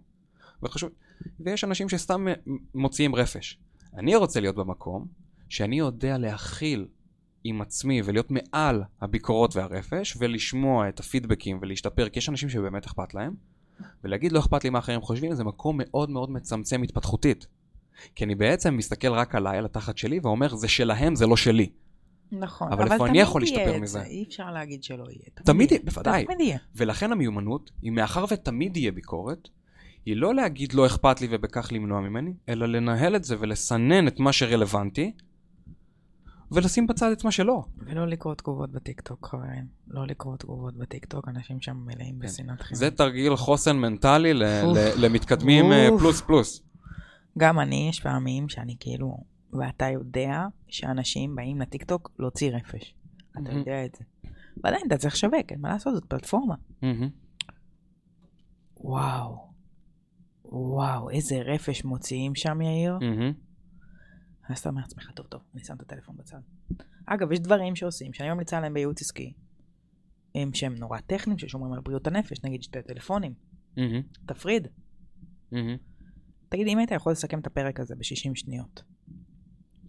וחשוב... 0.63 0.89
ויש 1.39 1.63
אנשים 1.63 1.89
שסתם 1.89 2.27
מוציאים 2.75 3.15
רפש. 3.15 3.59
אני 3.97 4.15
רוצה 4.15 4.39
להיות 4.39 4.55
במקום 4.55 5.07
שאני 5.49 5.79
יודע 5.79 6.17
להכיל 6.17 6.87
עם 7.43 7.61
עצמי 7.61 8.01
ולהיות 8.05 8.31
מעל 8.31 8.83
הביקורות 9.01 9.55
והרפש 9.55 10.17
ולשמוע 10.19 10.89
את 10.89 10.99
הפידבקים 10.99 11.59
ולהשתפר 11.61 12.09
כי 12.09 12.19
יש 12.19 12.29
אנשים 12.29 12.49
שבאמת 12.49 12.85
אכפת 12.85 13.13
להם 13.13 13.33
ולהגיד 14.03 14.31
לא 14.31 14.39
אכפת 14.39 14.63
לי 14.63 14.69
מה 14.69 14.79
אחרים 14.79 15.01
חושבים 15.01 15.35
זה 15.35 15.43
מקום 15.43 15.77
מאוד 15.79 16.09
מאוד 16.09 16.31
מצמצם 16.31 16.83
התפתחותית 16.83 17.47
כי 18.15 18.23
אני 18.23 18.35
בעצם 18.35 18.77
מסתכל 18.77 19.07
רק 19.07 19.35
עליי, 19.35 19.57
על 19.57 19.65
התחת 19.65 19.97
שלי 19.97 20.19
ואומר 20.23 20.55
זה 20.55 20.67
שלהם 20.67 21.15
זה 21.15 21.27
לא 21.27 21.37
שלי 21.37 21.69
נכון, 22.32 22.71
אבל 22.71 22.84
איפה 22.91 23.05
אני 23.05 23.09
תמיד 23.09 23.21
יכול 23.21 23.43
יהיה 23.43 23.57
להשתפר 23.57 23.78
את 23.78 23.82
מזה? 23.82 23.99
זה, 23.99 24.05
אי 24.05 24.23
אפשר 24.28 24.51
להגיד 24.51 24.84
שלא 24.84 25.03
יהיה. 25.09 25.26
תמיד 25.36 25.71
יהיה, 25.71 25.80
יהיה, 25.80 25.91
בוודאי. 25.91 26.26
תמיד 26.26 26.39
יהיה. 26.39 26.57
ולכן 26.76 27.11
המיומנות 27.11 27.71
היא 27.82 27.91
מאחר 27.91 28.26
ותמיד 28.32 28.78
יהיה 28.78 28.91
ביקורת 28.91 29.49
היא 30.05 30.15
לא 30.15 30.36
להגיד 30.36 30.73
לא 30.73 30.86
אכפת 30.86 31.21
לי 31.21 31.28
ובכך 31.32 31.69
למנוע 31.71 32.01
ממני 32.01 32.34
אלא 32.49 32.65
לנהל 32.65 33.15
את 33.15 33.23
זה 33.23 33.36
ולסנן 33.39 34.07
את 34.07 34.19
מה 34.19 34.34
שרלוונטי 34.34 35.11
ולשים 36.51 36.88
בצד 36.88 37.11
את 37.11 37.23
מה 37.23 37.32
שלא 37.32 37.63
ולא 37.78 38.07
לקרוא 38.07 38.34
תגובות 38.36 38.71
בטיקטוק, 38.71 39.28
חברים. 39.28 39.65
לא 39.88 40.07
לקרוא 40.07 40.38
תגובות 40.38 40.78
בטיקטוק, 40.78 41.28
אנשים 41.28 41.61
שם 41.61 41.78
מלאים 41.86 42.19
בשנאת 42.19 42.61
חינם. 42.61 42.69
כן. 42.69 42.76
זה 42.76 42.91
תרגיל 42.91 43.36
חוסן 43.36 43.78
מנטלי 43.78 44.34
ל-. 44.34 44.43
ל- 44.43 45.05
למתקדמים 45.05 45.71
אה. 45.71 45.88
פלוס 45.99 46.21
פלוס. 46.21 46.61
גם 47.38 47.59
אני, 47.59 47.88
יש 47.89 47.99
פעמים 47.99 48.49
שאני 48.49 48.76
כאילו, 48.80 49.17
ואתה 49.59 49.85
יודע 49.85 50.47
שאנשים 50.67 51.35
באים 51.35 51.61
לטיקטוק 51.61 52.11
להוציא 52.19 52.51
רפש. 52.51 52.95
אתה. 53.31 53.51
יודע 53.51 53.85
את 53.85 53.95
זה. 53.95 54.29
ועדיין 54.63 54.83
אתה 54.87 54.97
צריך 54.97 55.13
לשווק, 55.13 55.51
אין 55.51 55.61
מה 55.61 55.69
לעשות, 55.69 55.93
זאת 55.93 56.05
פלטפורמה. 56.05 56.55
וואו. 58.77 59.51
וואו, 60.43 61.09
איזה 61.09 61.41
רפש 61.41 61.85
מוציאים 61.85 62.35
שם, 62.35 62.61
יאיר. 62.61 62.97
אז 64.49 64.59
אתה 64.59 64.69
אומר 64.69 64.81
לעצמך, 64.81 65.11
טוב, 65.15 65.25
טוב, 65.25 65.41
אני 65.53 65.63
שם 65.63 65.75
את 65.75 65.81
הטלפון 65.81 66.15
בצד. 66.17 66.39
אגב, 67.05 67.31
יש 67.31 67.39
דברים 67.39 67.75
שעושים, 67.75 68.13
שאני 68.13 68.29
ממליצה 68.29 68.57
עליהם 68.57 68.73
בייעוץ 68.73 69.01
עסקי, 69.01 69.33
הם 70.35 70.53
שהם 70.53 70.75
נורא 70.75 70.99
טכניים, 70.99 71.39
ששומרים 71.39 71.73
על 71.73 71.79
בריאות 71.79 72.07
הנפש, 72.07 72.43
נגיד 72.43 72.63
שתי 72.63 72.81
טלפונים. 72.81 73.33
תפריד. 74.25 74.67
תגיד, 76.49 76.67
אם 76.67 76.77
היית 76.77 76.91
יכול 76.91 77.11
לסכם 77.11 77.39
את 77.39 77.47
הפרק 77.47 77.79
הזה 77.79 77.95
ב-60 77.95 78.31
שניות. 78.35 78.83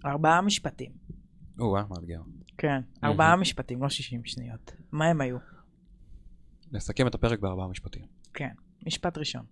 ארבעה 0.06 0.40
משפטים. 0.40 0.92
או-אה, 1.58 1.86
מאתגר. 1.90 2.22
כן, 2.58 2.80
ארבעה 3.04 3.36
משפטים, 3.36 3.82
לא 3.82 3.88
60 3.88 4.24
שניות. 4.24 4.72
מה 4.92 5.06
הם 5.06 5.20
היו? 5.20 5.38
נסכם 6.72 7.06
את 7.06 7.14
הפרק 7.14 7.38
בארבעה 7.38 7.68
משפטים. 7.68 8.04
כן, 8.34 8.52
משפט 8.86 9.18
ראשון. 9.18 9.44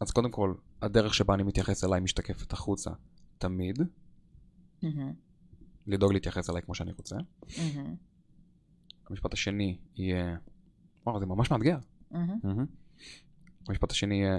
אז 0.00 0.10
קודם 0.10 0.30
כל, 0.30 0.54
הדרך 0.82 1.14
שבה 1.14 1.34
אני 1.34 1.42
מתייחס 1.42 1.84
אליי 1.84 2.00
משתקפת 2.00 2.52
החוצה 2.52 2.90
תמיד, 3.38 3.78
לדאוג 5.86 6.12
להתייחס 6.12 6.50
אליי 6.50 6.62
כמו 6.62 6.74
שאני 6.74 6.92
רוצה. 6.92 7.16
המשפט 9.10 9.32
השני 9.32 9.78
יהיה... 9.96 10.36
וואו, 11.06 11.20
זה 11.20 11.26
ממש 11.26 11.50
מאתגר. 11.50 11.78
המשפט 13.68 13.90
השני 13.90 14.14
יהיה... 14.14 14.38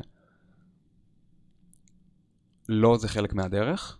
לא 2.70 2.98
זה 2.98 3.08
חלק 3.08 3.34
מהדרך, 3.34 4.00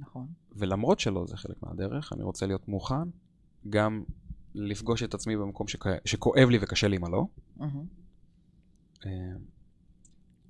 נכון. 0.00 0.26
ולמרות 0.52 1.00
שלא 1.00 1.26
זה 1.26 1.36
חלק 1.36 1.62
מהדרך, 1.62 2.12
אני 2.12 2.22
רוצה 2.22 2.46
להיות 2.46 2.68
מוכן 2.68 3.08
גם 3.68 4.04
לפגוש 4.54 5.02
את 5.02 5.14
עצמי 5.14 5.36
במקום 5.36 5.68
שכ... 5.68 5.86
שכואב 6.04 6.48
לי 6.48 6.58
וקשה 6.62 6.88
לי 6.88 6.96
עם 6.96 7.04
הלא. 7.04 7.26
מהמם. 7.56 7.86
אה, 9.06 9.10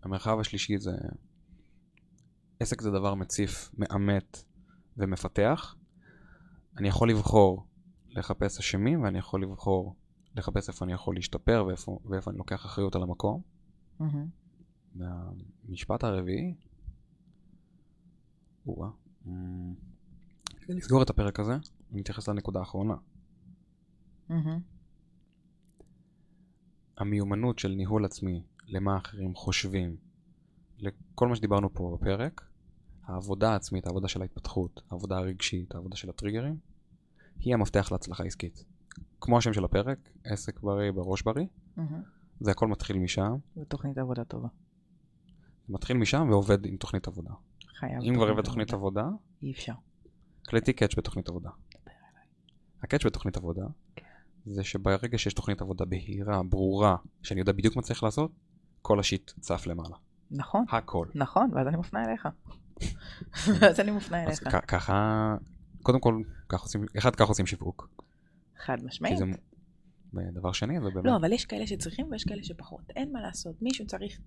המרחב 0.03 0.39
השלישי 0.41 0.79
זה... 0.79 0.93
עסק 2.61 2.81
זה 2.81 2.91
דבר 2.91 3.15
מציף, 3.15 3.71
מאמת 3.79 4.45
ומפתח. 4.97 5.77
אני 6.77 6.89
יכול 6.89 7.11
לבחור 7.11 7.67
לחפש 8.09 8.59
אשמים 8.59 9.03
ואני 9.03 9.19
יכול 9.19 9.43
לבחור 9.43 9.95
לחפש 10.37 10.69
איפה 10.69 10.85
אני 10.85 10.93
יכול 10.93 11.15
להשתפר 11.15 11.65
ואיפה, 11.67 11.99
ואיפה 12.05 12.31
אני 12.31 12.39
לוקח 12.39 12.67
אחריות 12.67 12.97
על 12.97 13.03
המקום. 13.03 13.43
מהמם. 13.99 14.29
והמשפט 14.97 16.05
הרביעי, 16.05 16.55
או 18.67 18.85
כדי 20.61 20.75
לסגור 20.75 21.03
את 21.03 21.11
הפרק 21.11 21.41
הזה, 21.41 21.57
אני 21.93 22.03
אתייחס 22.03 22.29
לנקודה 22.29 22.61
האחרונה. 22.61 22.95
המיומנות 26.97 27.59
של 27.59 27.69
ניהול 27.69 28.05
עצמי, 28.05 28.43
למה 28.67 28.97
אחרים 28.97 29.35
חושבים, 29.35 29.97
לכל 30.79 31.29
מה 31.29 31.37
שדיברנו 31.37 31.75
פה 31.75 31.97
בפרק, 32.01 32.45
העבודה 33.05 33.53
העצמית, 33.53 33.87
העבודה 33.87 34.09
של 34.09 34.23
ההתפתחות, 34.23 34.83
העבודה 34.91 35.19
הרגשית, 35.19 35.75
העבודה 35.75 35.97
של 35.97 36.11
הטריגרים, 36.11 36.57
היא 37.39 37.55
המפתח 37.55 37.93
להצלחה 37.93 38.25
עסקית. 38.25 38.65
כמו 39.21 39.39
השם 39.39 39.53
של 39.53 39.65
הפרק, 39.65 39.99
עסק 40.25 40.61
בריא 40.61 40.91
בראש 40.91 41.23
בריא, 41.23 41.47
מהמם. 41.77 42.03
זה 42.41 42.51
הכל 42.51 42.69
מתחיל 42.69 42.99
משם, 42.99 43.37
זו 43.57 43.65
תוכנית 43.65 43.99
עבודה 43.99 44.25
טובה. 44.25 44.49
מתחיל 45.69 45.97
משם 45.97 46.27
ועובד 46.31 46.67
עם 46.67 46.77
תוכנית 46.77 47.09
עבודה. 47.09 47.31
חייב. 47.81 48.03
אם 48.03 48.15
כבר 48.15 48.29
הבאת 48.31 48.45
תוכנית 48.45 48.73
עבודה, 48.73 49.05
אי 49.43 49.53
אפשר. 49.53 49.73
קלטי 50.43 50.73
קאץ' 50.73 50.95
בתוכנית 50.97 51.29
עבודה. 51.29 51.51
הקאץ' 52.83 53.07
בתוכנית 53.07 53.37
עבודה 53.37 53.65
כן. 53.97 54.07
זה 54.47 54.65
שברגע 54.65 55.19
שיש 55.19 55.35
תוכנית 55.35 55.61
עבודה 55.61 55.85
בהירה, 55.85 56.43
ברורה, 56.43 56.97
שאני 57.23 57.41
יודע 57.41 57.53
בדיוק 57.53 57.77
מה 57.77 57.83
צריך 57.83 58.03
לעשות, 58.03 58.31
כל 58.83 59.01
השיט 59.01 59.31
צף 59.41 59.67
למעלה. 59.67 59.97
נכון. 60.31 60.65
הכל. 60.69 61.07
נכון, 61.15 61.51
ואז 61.55 61.67
אני 61.67 61.77
מפנה 61.77 62.05
אליך. 62.05 62.29
ואז 63.61 63.81
אני 63.81 63.91
מפנה 63.91 64.23
אז 64.23 64.41
אליך. 64.43 64.57
כ- 64.57 64.65
ככה, 64.69 65.37
קודם 65.83 66.01
כל, 66.01 66.23
ככה 66.49 66.63
עושים, 66.63 66.85
אחד, 66.99 67.15
ככה 67.17 67.29
עושים 67.29 67.47
שיווק. 67.47 67.91
חד 68.65 68.77
כי 68.81 68.87
משמעית. 68.87 69.19
זה, 69.19 69.25
ודבר 70.15 70.53
שני, 70.53 70.81
זה 70.81 70.91
באמת, 70.91 71.07
לא, 71.07 71.17
אבל 71.17 71.33
יש 71.33 71.45
כאלה 71.47 71.67
שצריכים 71.67 72.07
ויש 72.11 72.25
כאלה 72.25 72.43
שפחות. 72.45 72.91
אין 72.97 73.13
מה 73.13 73.21
לעשות. 73.21 73.63
מישהו 73.63 73.87
צריך 73.87 74.21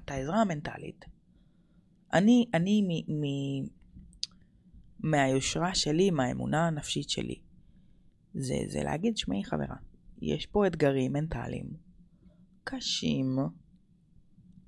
את 0.00 0.10
העזרה 0.10 0.40
המנטלית. 0.40 1.04
אני, 2.12 2.46
אני 2.54 2.82
מ, 2.82 3.20
מ, 3.20 3.24
מהיושרה 5.00 5.74
שלי, 5.74 6.10
מהאמונה 6.10 6.66
הנפשית 6.66 7.10
שלי, 7.10 7.40
זה, 8.34 8.54
זה 8.66 8.82
להגיד, 8.82 9.16
שמעי 9.16 9.44
חברה, 9.44 9.76
יש 10.22 10.46
פה 10.46 10.66
אתגרים 10.66 11.12
מנטליים 11.12 11.66
קשים. 12.64 13.38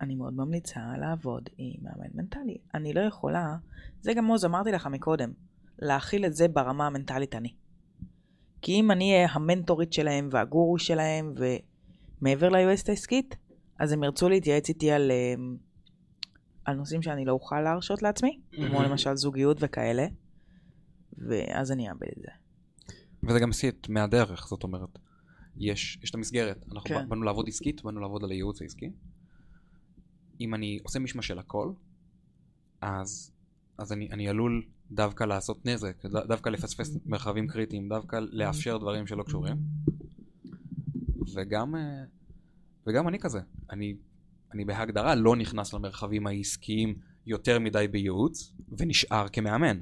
אני 0.00 0.14
מאוד 0.14 0.34
ממליצה 0.34 0.80
לעבוד 1.00 1.48
עם 1.58 1.80
מאמן 1.82 2.10
מנטלי. 2.14 2.56
אני 2.74 2.92
לא 2.92 3.00
יכולה, 3.00 3.56
זה 4.00 4.14
גם 4.14 4.26
עוז, 4.26 4.44
אמרתי 4.44 4.72
לך 4.72 4.86
מקודם, 4.86 5.32
להכיל 5.78 6.26
את 6.26 6.34
זה 6.34 6.48
ברמה 6.48 6.86
המנטלית 6.86 7.34
אני. 7.34 7.54
כי 8.62 8.72
אם 8.72 8.90
אני 8.90 9.12
אהיה 9.12 9.28
המנטורית 9.30 9.92
שלהם 9.92 10.28
והגורו 10.32 10.78
שלהם 10.78 11.34
ומעבר 12.20 12.48
ליועצת 12.48 12.88
העסקית, 12.88 13.36
אז 13.78 13.92
הם 13.92 14.04
ירצו 14.04 14.28
להתייעץ 14.28 14.68
איתי 14.68 14.90
על, 14.90 15.10
אה, 15.10 15.34
על 16.64 16.76
נושאים 16.76 17.02
שאני 17.02 17.24
לא 17.24 17.32
אוכל 17.32 17.60
להרשות 17.60 18.02
לעצמי, 18.02 18.40
כמו 18.52 18.82
למשל 18.82 19.16
זוגיות 19.16 19.56
וכאלה, 19.60 20.06
ואז 21.18 21.72
אני 21.72 21.88
אאבד 21.88 22.08
את 22.16 22.22
זה. 22.22 22.28
וזה 23.22 23.40
גם 23.40 23.52
סיט 23.52 23.88
מהדרך, 23.88 24.46
זאת 24.48 24.62
אומרת, 24.62 24.98
יש, 25.56 25.98
יש 26.02 26.10
את 26.10 26.14
המסגרת, 26.14 26.64
אנחנו 26.72 26.88
כן. 26.88 27.08
באנו 27.08 27.22
לעבוד 27.22 27.48
עסקית, 27.48 27.82
באנו 27.82 28.00
לעבוד 28.00 28.24
על 28.24 28.30
הייעוץ 28.30 28.62
העסקי. 28.62 28.90
אם 30.40 30.54
אני 30.54 30.78
עושה 30.82 30.98
מישמש 30.98 31.26
של 31.26 31.38
הכל, 31.38 31.72
אז, 32.80 33.32
אז 33.78 33.92
אני, 33.92 34.08
אני 34.10 34.28
עלול 34.28 34.66
דווקא 34.90 35.24
לעשות 35.24 35.66
נזק, 35.66 36.06
דווקא 36.06 36.48
לפספס 36.48 36.96
מרחבים 37.06 37.48
קריטיים, 37.48 37.88
דווקא 37.88 38.18
לאפשר 38.30 38.78
דברים 38.78 39.06
שלא 39.06 39.22
קשורים. 39.22 39.56
וגם, 41.34 41.74
אה, 41.76 42.04
וגם 42.86 43.08
אני 43.08 43.18
כזה, 43.18 43.40
אני, 43.70 43.94
אני 44.54 44.64
בהגדרה 44.64 45.14
לא 45.14 45.36
נכנס 45.36 45.72
למרחבים 45.74 46.26
העסקיים 46.26 46.94
יותר 47.26 47.58
מדי 47.58 47.88
בייעוץ, 47.90 48.52
ונשאר 48.78 49.28
כמאמן. 49.28 49.78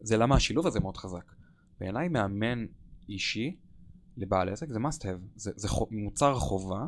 זה 0.00 0.16
למה 0.16 0.34
השילוב 0.34 0.66
הזה 0.66 0.80
מאוד 0.80 0.96
חזק. 0.96 1.32
בעיניי 1.80 2.08
מאמן 2.08 2.66
אישי 3.08 3.56
לבעל 4.16 4.48
עסק 4.48 4.68
זה 4.68 4.78
must 4.78 5.02
have, 5.02 5.36
זה, 5.36 5.50
זה 5.56 5.68
חו, 5.68 5.86
מוצר 5.90 6.34
חובה 6.34 6.86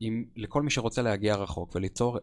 עם, 0.00 0.24
לכל 0.36 0.62
מי 0.62 0.70
שרוצה 0.70 1.02
להגיע 1.02 1.34
רחוק 1.34 1.74
וליצור 1.74 2.18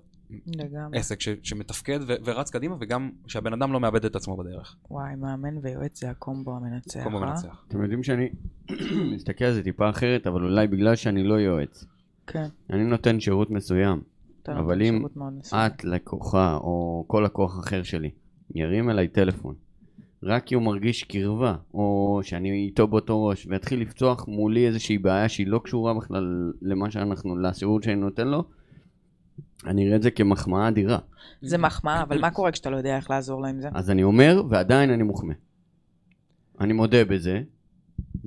לגמרי. 0.48 1.00
עסק 1.00 1.22
ש, 1.22 1.30
שמתפקד 1.44 2.00
ו, 2.08 2.14
ורץ 2.26 2.52
קדימה 2.52 2.76
וגם 2.80 3.12
שהבן 3.28 3.54
אדם 3.54 3.74
לא 3.74 3.80
מאבד 3.80 4.06
את 4.06 4.16
עצמו 4.16 4.38
בדרך. 4.38 4.76
וואי, 4.90 5.16
מאמן 5.16 5.58
ויועץ 5.62 6.00
זה 6.00 6.10
הקומבו 6.10 6.56
המנצח, 6.56 7.04
קומבו 7.04 7.24
אה? 7.24 7.26
מנצח. 7.26 7.64
אתם 7.68 7.82
יודעים 7.82 8.04
שאני 8.04 8.30
מסתכל 9.16 9.46
על 9.46 9.54
זה 9.54 9.64
טיפה 9.64 9.90
אחרת, 9.90 10.28
אבל 10.28 10.44
אולי 10.44 10.68
בגלל 10.68 10.96
שאני 10.96 11.24
לא 11.24 11.34
יועץ. 11.34 11.86
כן. 12.32 12.48
אני 12.70 12.84
נותן 12.84 13.20
שירות 13.20 13.50
מסוים. 13.50 14.02
אבל 14.48 14.82
אם. 14.82 15.06
את 15.56 15.84
לקוחה, 15.84 16.56
או 16.56 17.04
כל 17.08 17.22
לקוח 17.26 17.60
אחר 17.60 17.84
שלי, 17.84 18.10
ירים 18.56 18.90
אליי 18.90 19.08
טלפון, 19.08 19.56
רק 20.24 20.46
כי 20.46 20.56
הוא 20.56 20.64
מרגיש 20.64 21.04
קרבה, 21.04 21.56
או 21.74 22.20
שאני 22.24 22.52
איתו 22.52 22.88
באותו 22.88 23.26
ראש, 23.26 23.48
ויתחיל 23.50 23.82
לפתוח 23.82 24.28
מולי 24.28 24.68
איזושהי 24.68 24.98
בעיה 24.98 25.30
שהיא 25.30 25.48
לא 25.48 25.62
קשורה 25.64 25.94
בכלל 25.94 26.54
למה 26.62 26.92
שאנחנו, 26.92 27.38
לשירות 27.38 27.84
שאני 27.84 27.96
נותן 27.96 28.28
לו, 28.28 28.44
אני 29.66 29.88
אראה 29.88 29.96
את 29.96 30.02
זה 30.02 30.12
כמחמאה 30.12 30.68
אדירה. 30.68 30.98
זה 31.42 31.58
מחמאה, 31.58 32.04
אבל 32.04 32.22
מה 32.22 32.32
קורה 32.32 32.52
כשאתה 32.52 32.70
לא 32.70 32.78
יודע 32.78 32.98
איך 32.98 33.10
לעזור 33.10 33.42
לו 33.42 33.48
עם 33.48 33.62
זה? 33.62 33.70
אז 33.74 33.90
אני 33.90 34.04
אומר, 34.04 34.44
ועדיין 34.50 34.90
אני 34.90 35.04
מוחמא. 35.04 35.34
אני 36.60 36.74
מודה 36.74 37.06
בזה, 37.06 37.42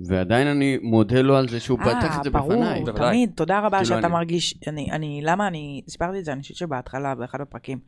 ועדיין 0.06 0.46
אני 0.46 0.78
מודה 0.82 1.22
לו 1.22 1.36
על 1.36 1.48
זה 1.48 1.60
שהוא 1.60 1.78
פתח 1.78 2.18
את 2.18 2.24
זה 2.24 2.30
ברור, 2.30 2.52
בפניי. 2.52 2.80
בוודאי. 2.84 3.08
תמיד, 3.10 3.30
תודה 3.34 3.58
רבה 3.60 3.70
כאילו 3.78 3.86
שאתה 3.86 3.98
אני- 4.06 4.12
מרגיש, 4.12 4.54
אני, 4.66 4.90
אני, 4.92 5.20
למה 5.24 5.46
אני, 5.46 5.82
סיפרתי 5.88 6.18
את 6.18 6.24
זה, 6.24 6.32
אני 6.32 6.42
חושבת 6.42 6.56
שבהתחלה, 6.56 7.14
באחד 7.14 7.40
הפרקים, 7.40 7.78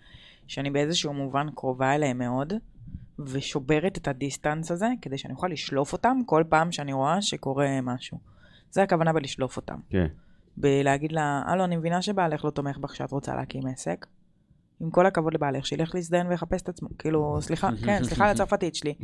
שאני 0.47 0.71
באיזשהו 0.71 1.13
מובן 1.13 1.47
קרובה 1.55 1.95
אליהם 1.95 2.19
מאוד, 2.19 2.53
ושוברת 3.19 3.99
את 3.99 4.09
הדיסטנס 4.09 4.71
הזה, 4.71 4.89
כדי 5.03 5.19
שאני 5.19 5.35
אוכל 5.35 5.49
לשלוף 5.49 5.93
אותם 5.93 6.17
כל 6.27 6.45
פעם 6.49 6.73
שאני 6.73 6.93
רואה 6.93 7.23
שקורה 7.23 7.81
משהו. 7.83 8.19
זה 8.71 8.83
הכוונה 8.83 9.13
בלשלוף 9.13 9.57
אותם. 9.57 9.77
כן. 9.91 10.07
בלהגיד 10.57 11.13
לה, 11.13 11.43
הלו, 11.47 11.65
אני 11.65 11.77
מבינה 11.77 12.03
שבעלך 12.03 12.45
לא 12.45 12.51
תומך 12.51 12.79
בך 12.79 12.91
כשאת 12.91 13.11
רוצה 13.11 13.35
להקים 13.35 13.63
עסק. 13.67 14.07
עם 14.81 14.91
כל 14.91 15.07
הכבוד 15.07 15.35
לבעלך, 15.35 15.67
שילך 15.67 15.95
להזדיין 15.95 16.27
ויחפש 16.27 16.63
את 16.63 16.69
עצמו. 16.69 16.89
כאילו, 16.99 17.39
סליחה, 17.41 17.71
כן, 17.87 18.05
סליחה 18.05 18.25
על 18.25 18.31
הצרפתית 18.31 18.75
שלי. 18.75 18.95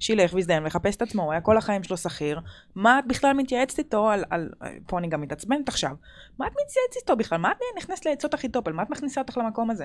שילך 0.00 0.34
ויזדיין 0.34 0.64
ויחפש 0.64 0.96
את 0.96 1.02
עצמו, 1.02 1.22
הוא 1.22 1.32
היה 1.32 1.40
כל 1.40 1.56
החיים 1.56 1.82
שלו 1.82 1.96
שכיר. 1.96 2.40
מה 2.74 2.98
את 2.98 3.04
בכלל 3.08 3.32
מתייעצת 3.36 3.78
איתו 3.78 4.10
על, 4.10 4.24
על... 4.30 4.50
פה 4.86 4.98
אני 4.98 5.08
גם 5.08 5.20
מתעצבנת 5.20 5.68
עכשיו. 5.68 5.96
מה 6.38 6.46
את 6.46 6.52
מתייעצת 6.52 6.96
איתו 7.02 7.16
בכלל? 7.16 7.38
מה 7.38 7.52
את 7.52 7.56
נכנסת 7.78 8.06
לעצות 8.06 8.34
אחיתופל? 8.34 8.72
מה 8.72 8.82
את 8.82 8.90
מכניסה 8.90 9.20
אותך 9.20 9.36
למקום 9.36 9.70
הזה? 9.70 9.84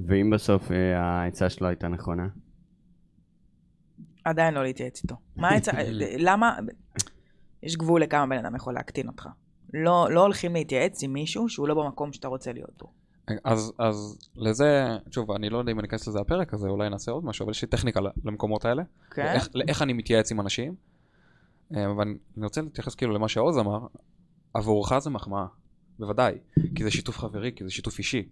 ואם 0.00 0.30
בסוף 0.30 0.72
אה, 0.72 1.00
העצה 1.00 1.50
שלו 1.50 1.66
הייתה 1.68 1.88
נכונה? 1.88 2.28
עדיין 4.24 4.54
לא 4.54 4.62
להתייעץ 4.62 5.02
איתו. 5.02 5.16
מה 5.36 5.48
העצה... 5.48 5.72
למה... 6.28 6.56
יש 7.62 7.76
גבול 7.76 8.02
לכמה 8.02 8.26
בן 8.26 8.38
אדם 8.38 8.56
יכול 8.56 8.74
להקטין 8.74 9.08
אותך. 9.08 9.28
לא, 9.74 10.08
לא 10.10 10.22
הולכים 10.22 10.52
להתייעץ 10.54 11.02
עם 11.02 11.12
מישהו 11.12 11.48
שהוא 11.48 11.68
לא 11.68 11.74
במקום 11.74 12.12
שאתה 12.12 12.28
רוצה 12.28 12.52
להיות 12.52 12.78
בו. 12.78 12.92
אז, 13.44 13.72
אז 13.78 14.18
לזה, 14.36 14.96
שוב, 15.10 15.30
אני 15.30 15.50
לא 15.50 15.58
יודע 15.58 15.72
אם 15.72 15.78
אני 15.78 15.88
אכנס 15.88 16.08
לזה 16.08 16.20
הפרק 16.20 16.54
הזה, 16.54 16.68
אולי 16.68 16.90
נעשה 16.90 17.12
עוד 17.12 17.24
משהו, 17.24 17.44
אבל 17.44 17.50
יש 17.50 17.62
לי 17.62 17.68
טכניקה 17.68 18.00
למקומות 18.24 18.64
האלה. 18.64 18.82
כן? 19.10 19.26
איך, 19.26 19.48
איך 19.68 19.82
אני 19.82 19.92
מתייעץ 19.92 20.32
עם 20.32 20.40
אנשים. 20.40 20.74
אה, 21.76 21.90
אבל 21.90 22.14
אני 22.36 22.44
רוצה 22.44 22.62
להתייחס 22.62 22.94
כאילו 22.94 23.12
למה 23.12 23.28
שעוז 23.28 23.58
אמר, 23.58 23.86
עבורך 24.54 24.98
זה 24.98 25.10
מחמאה, 25.10 25.46
בוודאי, 25.98 26.34
כי 26.74 26.84
זה 26.84 26.90
שיתוף 26.90 27.18
חברי, 27.18 27.52
כי 27.56 27.64
זה 27.64 27.70
שיתוף 27.70 27.98
אישי. 27.98 28.28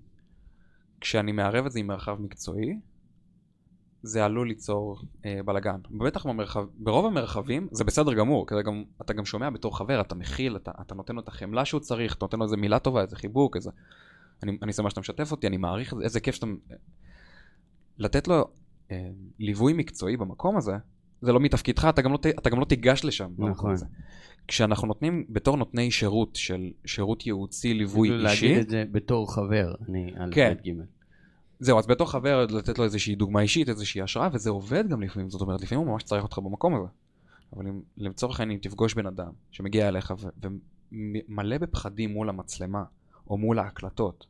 כשאני 1.00 1.32
מערב 1.32 1.66
את 1.66 1.72
זה 1.72 1.80
עם 1.80 1.86
מרחב 1.86 2.20
מקצועי, 2.20 2.80
זה 4.02 4.24
עלול 4.24 4.48
ליצור 4.48 5.00
אה, 5.24 5.40
בלאגן. 5.44 5.80
בטח 5.90 6.26
במרחב, 6.26 6.64
ברוב 6.78 7.06
המרחבים 7.06 7.68
זה 7.70 7.84
בסדר 7.84 8.14
גמור, 8.14 8.46
כי 8.46 8.54
גם, 8.64 8.84
אתה 9.00 9.12
גם 9.12 9.24
שומע 9.24 9.50
בתור 9.50 9.78
חבר, 9.78 10.00
אתה 10.00 10.14
מכיל, 10.14 10.56
אתה, 10.56 10.70
אתה 10.80 10.94
נותן 10.94 11.14
לו 11.14 11.20
את 11.20 11.28
החמלה 11.28 11.64
שהוא 11.64 11.80
צריך, 11.80 12.14
אתה 12.14 12.24
נותן 12.24 12.38
לו 12.38 12.44
איזה 12.44 12.56
מילה 12.56 12.78
טובה, 12.78 13.02
איזה 13.02 13.16
חיבוק, 13.16 13.56
איזה... 13.56 13.70
אני, 14.42 14.58
אני 14.62 14.72
שמח 14.72 14.88
שאתה 14.88 15.00
משתף 15.00 15.32
אותי, 15.32 15.46
אני 15.46 15.56
מעריך 15.56 15.92
את 15.92 15.98
זה, 15.98 16.04
איזה 16.04 16.20
כיף 16.20 16.34
שאתה... 16.34 16.46
לתת 17.98 18.28
לו 18.28 18.44
אה, 18.90 19.08
ליווי 19.38 19.72
מקצועי 19.72 20.16
במקום 20.16 20.56
הזה, 20.56 20.76
זה 21.22 21.32
לא 21.32 21.40
מתפקידך, 21.40 21.86
אתה 21.88 22.02
גם 22.02 22.12
לא, 22.12 22.18
אתה 22.38 22.50
גם 22.50 22.60
לא 22.60 22.64
תיגש 22.64 23.04
לשם. 23.04 23.30
נכון. 23.38 23.74
כשאנחנו 24.48 24.88
נותנים 24.88 25.26
בתור 25.28 25.56
נותני 25.56 25.90
שירות 25.90 26.36
של 26.36 26.70
שירות 26.84 27.26
ייעוצי, 27.26 27.74
ליווי 27.74 28.10
אישי, 28.10 28.22
להגיד 28.22 28.58
את 28.58 28.70
זה 28.70 28.84
בתור 28.92 29.34
חבר, 29.34 29.74
אני 29.88 30.12
על 30.16 30.30
כן. 30.34 30.54
בית 30.54 30.76
ג'. 30.76 30.82
זהו, 31.60 31.78
אז 31.78 31.86
בתור 31.86 32.10
חבר 32.10 32.46
לתת 32.46 32.78
לו 32.78 32.84
איזושהי 32.84 33.14
דוגמה 33.14 33.40
אישית, 33.40 33.68
איזושהי 33.68 34.02
השראה, 34.02 34.28
וזה 34.32 34.50
עובד 34.50 34.88
גם 34.88 35.02
לפעמים, 35.02 35.30
זאת 35.30 35.40
אומרת, 35.40 35.60
לפעמים 35.60 35.84
הוא 35.84 35.92
ממש 35.92 36.02
צריך 36.02 36.22
אותך 36.22 36.38
במקום 36.38 36.74
הזה. 36.74 36.88
אבל 37.56 37.68
אם, 37.68 37.80
לצורך 37.96 38.40
העניין, 38.40 38.58
אם 38.58 38.70
תפגוש 38.70 38.94
בן 38.94 39.06
אדם 39.06 39.30
שמגיע 39.50 39.88
אליך 39.88 40.14
ומלא 40.92 41.58
בפחדים 41.58 42.10
מול 42.10 42.28
המצלמה, 42.28 42.84
או 43.30 43.38
מול 43.38 43.58
ההקלטות, 43.58 44.26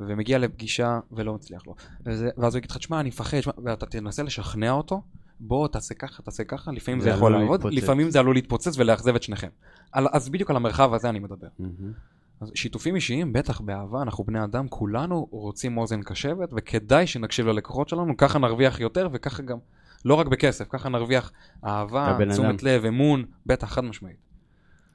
ומגיע 0.00 0.38
לפגישה 0.38 1.00
ולא 1.12 1.34
מצליח 1.34 1.66
לו, 1.66 1.74
וזה, 2.06 2.30
ואז 2.36 2.54
הוא 2.54 2.58
יגיד 2.58 2.70
לך, 2.70 2.76
תשמע, 2.76 3.00
אני 3.00 3.08
מפחד, 3.08 3.38
ואתה 3.64 3.86
תנסה 3.86 4.22
לשכנע 4.22 4.70
אותו, 4.70 5.02
בוא, 5.40 5.68
תעשה 5.68 5.94
ככה, 5.94 6.22
תעשה 6.22 6.44
ככה, 6.44 6.72
לפעמים 6.72 7.00
זה 7.00 7.04
זה 7.04 7.10
יכול 7.10 7.32
לעבוד, 7.32 7.64
להתפוצץ. 7.64 7.82
לפעמים 7.82 8.10
זה 8.10 8.18
עלול 8.18 8.34
להתפוצץ 8.34 8.78
ולאכזב 8.78 9.14
את 9.14 9.22
שניכם. 9.22 9.48
על, 9.92 10.06
אז 10.12 10.28
בדיוק 10.28 10.50
על 10.50 10.56
המרחב 10.56 10.94
הזה 10.94 11.08
אני 11.08 11.18
מדבר. 11.18 11.48
מהמם. 11.58 11.92
אז 12.40 12.52
שיתופים 12.54 12.94
אישיים, 12.94 13.32
בטח 13.32 13.60
באהבה, 13.60 14.02
אנחנו 14.02 14.24
בני 14.24 14.44
אדם, 14.44 14.68
כולנו 14.68 15.28
רוצים 15.30 15.78
אוזן 15.78 16.02
קשבת, 16.02 16.48
וכדאי 16.56 17.06
שנקשיב 17.06 17.46
ללקוחות 17.46 17.88
שלנו, 17.88 18.16
ככה 18.16 18.38
נרוויח 18.38 18.80
יותר, 18.80 19.08
וככה 19.12 19.42
גם, 19.42 19.58
לא 20.04 20.14
רק 20.14 20.26
בכסף, 20.26 20.66
ככה 20.68 20.88
נרוויח 20.88 21.32
אהבה. 21.64 22.18
תשומת 22.30 22.62
לב, 22.62 22.84
אמון, 22.84 23.24
בטח, 23.46 23.72
חד 23.72 23.84
משמעית. 23.84 24.16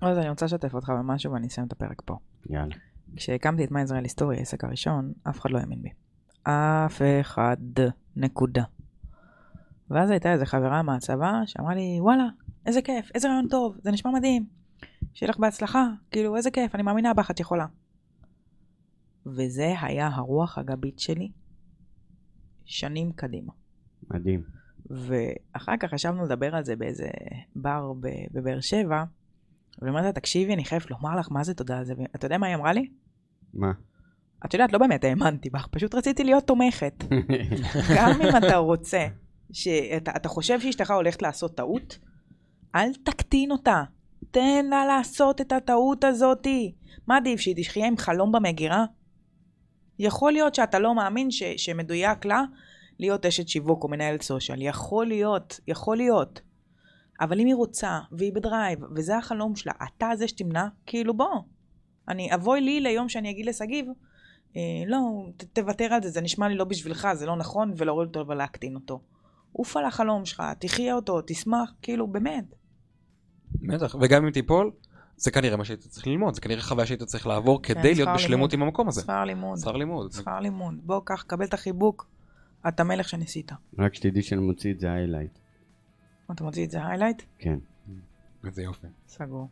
אז 0.01 0.17
אני 0.17 0.29
רוצה 0.29 0.45
לשתף 0.45 0.73
אותך 0.73 0.89
במשהו 0.89 1.31
ואני 1.31 1.47
אסיים 1.47 1.67
את 1.67 1.71
הפרק 1.71 2.01
פה. 2.05 2.17
יאללה. 2.49 2.75
כשהקמתי 3.15 3.63
את 3.63 3.71
מה 3.71 3.81
ישראל 3.81 4.03
היסטורי, 4.03 4.37
העסק 4.37 4.63
הראשון, 4.63 5.13
אף 5.29 5.39
אחד 5.39 5.51
לא 5.51 5.57
האמין 5.57 5.81
בי. 5.81 5.89
אף 6.43 7.01
אחד. 7.21 7.57
נקודה. 8.17 8.63
ואז 9.89 10.09
הייתה 10.09 10.33
איזה 10.33 10.45
חברה 10.45 10.81
מהצבא 10.81 11.31
שאמרה 11.45 11.75
לי, 11.75 11.97
וואלה, 12.01 12.27
איזה 12.65 12.81
כיף, 12.81 13.11
איזה 13.15 13.27
רעיון 13.27 13.47
טוב, 13.47 13.77
זה 13.83 13.91
נשמע 13.91 14.11
מדהים. 14.11 14.45
שיהיה 15.13 15.29
לך 15.29 15.37
בהצלחה, 15.37 15.87
כאילו, 16.11 16.35
איזה 16.35 16.51
כיף, 16.51 16.75
אני 16.75 16.83
מאמינה 16.83 17.13
בך, 17.13 17.31
את 17.31 17.39
יכולה. 17.39 17.65
וזה 19.25 19.73
היה 19.81 20.07
הרוח 20.07 20.57
הגבית 20.57 20.99
שלי 20.99 21.31
שנים 22.65 23.11
קדימה. 23.11 23.53
מדהים. 24.09 24.43
ואחר 24.85 25.77
כך 25.79 25.93
ישבנו 25.93 26.23
לדבר 26.23 26.55
על 26.55 26.63
זה 26.63 26.75
באיזה 26.75 27.09
בר 27.55 27.93
בבאר 28.31 28.59
שבע, 28.61 29.03
והיא 29.81 29.89
אומרת 29.89 30.05
לה, 30.05 30.11
תקשיבי, 30.11 30.53
אני 30.53 30.65
חייבת 30.65 30.91
לומר 30.91 31.19
לך 31.19 31.27
מה 31.31 31.43
זה 31.43 31.53
תודה 31.53 31.77
על 31.77 31.85
זה. 31.85 31.93
ואתה 31.97 32.25
יודע 32.25 32.37
מה 32.37 32.47
היא 32.47 32.55
אמרה 32.55 32.73
לי? 32.73 32.89
מה? 33.53 33.71
את 34.45 34.53
יודעת, 34.53 34.73
לא 34.73 34.79
באמת 34.79 35.03
האמנתי 35.03 35.49
בך, 35.49 35.67
פשוט 35.71 35.95
רציתי 35.95 36.23
להיות 36.23 36.47
תומכת. 36.47 37.03
גם 37.95 38.21
אם 38.21 38.37
אתה 38.37 38.57
רוצה, 38.57 39.07
שאתה 39.51 40.11
אתה 40.15 40.29
חושב 40.29 40.59
שאשתך 40.59 40.91
הולכת 40.91 41.21
לעשות 41.21 41.57
טעות, 41.57 41.97
אל 42.75 42.93
תקטין 42.93 43.51
אותה. 43.51 43.83
תן 44.31 44.65
לה 44.69 44.85
לעשות 44.85 45.41
את 45.41 45.51
הטעות 45.51 46.03
הזאתי. 46.03 46.75
מה 47.07 47.17
עדיף, 47.17 47.39
שהיא 47.39 47.55
תחיה 47.63 47.87
עם 47.87 47.97
חלום 47.97 48.31
במגירה? 48.31 48.85
יכול 49.99 50.31
להיות 50.31 50.55
שאתה 50.55 50.79
לא 50.79 50.95
מאמין 50.95 51.31
ש, 51.31 51.43
שמדויק 51.43 52.25
לה 52.25 52.43
להיות 52.99 53.25
אשת 53.25 53.47
שיווק 53.47 53.83
או 53.83 53.89
מנהלת 53.89 54.21
סושיאל. 54.21 54.61
יכול 54.61 55.05
להיות, 55.07 55.59
יכול 55.67 55.97
להיות. 55.97 56.41
אבל 57.21 57.39
אם 57.39 57.47
היא 57.47 57.55
רוצה, 57.55 57.99
והיא 58.11 58.33
בדרייב, 58.33 58.79
וזה 58.95 59.17
החלום 59.17 59.55
שלה, 59.55 59.73
אתה 59.83 60.09
זה 60.15 60.27
שתמנע, 60.27 60.67
כאילו 60.85 61.13
בוא. 61.13 61.41
אני, 62.07 62.33
אבוי 62.35 62.61
לי 62.61 62.79
ליום 62.79 63.09
שאני 63.09 63.29
אגיד 63.29 63.45
לשגיב, 63.45 63.85
אה, 64.55 64.61
לא, 64.87 64.99
ת, 65.37 65.43
תוותר 65.43 65.93
על 65.93 66.03
זה, 66.03 66.09
זה 66.09 66.21
נשמע 66.21 66.47
לי 66.47 66.55
לא 66.55 66.63
בשבילך, 66.63 67.07
זה 67.13 67.25
לא 67.25 67.35
נכון, 67.35 67.73
ולהוריד 67.77 68.07
אותו 68.07 68.27
ולהקטין 68.27 68.75
אותו. 68.75 69.01
עוף 69.51 69.77
על 69.77 69.85
החלום 69.85 70.25
שלך, 70.25 70.43
תחיה 70.59 70.93
אותו, 70.93 71.21
תשמח, 71.27 71.73
כאילו, 71.81 72.07
באמת. 72.07 72.45
בטח, 73.51 73.95
וגם 74.01 74.25
אם 74.25 74.31
תיפול, 74.31 74.71
זה 75.15 75.31
כנראה 75.31 75.57
מה 75.57 75.65
שהיית 75.65 75.79
צריך 75.79 76.07
ללמוד, 76.07 76.33
זה 76.35 76.41
כנראה 76.41 76.61
חוויה 76.61 76.85
שהיית 76.85 77.03
צריך 77.03 77.27
לעבור 77.27 77.61
כדי 77.63 77.95
להיות 77.95 78.09
בשלמות. 78.15 78.53
עם 78.53 78.63
המקום 78.63 78.87
הזה. 78.87 79.01
שכר 79.01 79.23
לימוד. 79.23 79.57
שכר 79.57 79.71
לימוד. 79.71 80.11
שכר 80.11 80.39
לימוד. 80.39 80.75
בוא, 80.83 81.01
קח, 81.05 81.23
קבל 81.27 81.45
את 81.45 81.53
החיבוק, 81.53 82.09
אתה 82.67 82.83
מלך 82.83 83.09
שניסית. 83.09 83.51
רק 83.79 83.95
שתדעי 83.95 84.21
שאני 84.21 84.41
מוציא 84.41 84.73
את 84.73 84.79
זה 84.79 84.91
highlight. 84.91 85.39
אתה 86.31 86.43
מוציא 86.43 86.65
את 86.65 86.71
זה 86.71 86.85
highlight? 86.87 87.21
כן. 87.39 87.57
איזה 88.45 88.61
יופי. 88.63 88.87
סגור. 89.07 89.47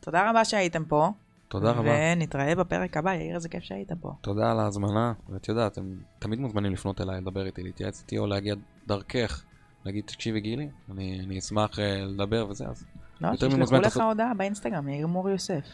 תודה 0.00 0.30
רבה 0.30 0.44
שהייתם 0.44 0.84
פה. 0.84 1.08
תודה 1.48 1.70
רבה. 1.70 1.90
ונתראה 2.16 2.54
בפרק 2.54 2.96
הבא, 2.96 3.14
יאיר, 3.14 3.34
איזה 3.34 3.48
כיף 3.48 3.62
שהיית 3.62 3.92
פה. 4.00 4.12
תודה 4.20 4.50
על 4.50 4.60
ההזמנה, 4.60 5.12
ואת 5.28 5.48
יודעת, 5.48 5.72
אתם 5.72 5.82
תמיד 6.18 6.38
מוזמנים 6.40 6.72
לפנות 6.72 7.00
אליי, 7.00 7.20
לדבר 7.20 7.46
איתי, 7.46 7.62
להתייעץ 7.62 8.00
איתי, 8.00 8.18
או 8.18 8.26
להגיע 8.26 8.54
דרכך, 8.86 9.44
להגיד, 9.84 10.04
תקשיבי 10.04 10.40
גילי, 10.40 10.68
אני, 10.90 11.20
אני 11.26 11.38
אשמח 11.38 11.78
אה, 11.78 12.04
לדבר 12.04 12.46
וזה, 12.50 12.66
אז 12.68 12.84
לא, 13.20 13.28
יותר 13.28 13.50
שישלחו 13.50 13.74
לך 13.74 13.82
לעשות- 13.82 14.02
הודעה 14.02 14.34
באינסטגרם, 14.34 14.88
יאיר 14.88 15.06
מור 15.06 15.30
יוסף. 15.30 15.64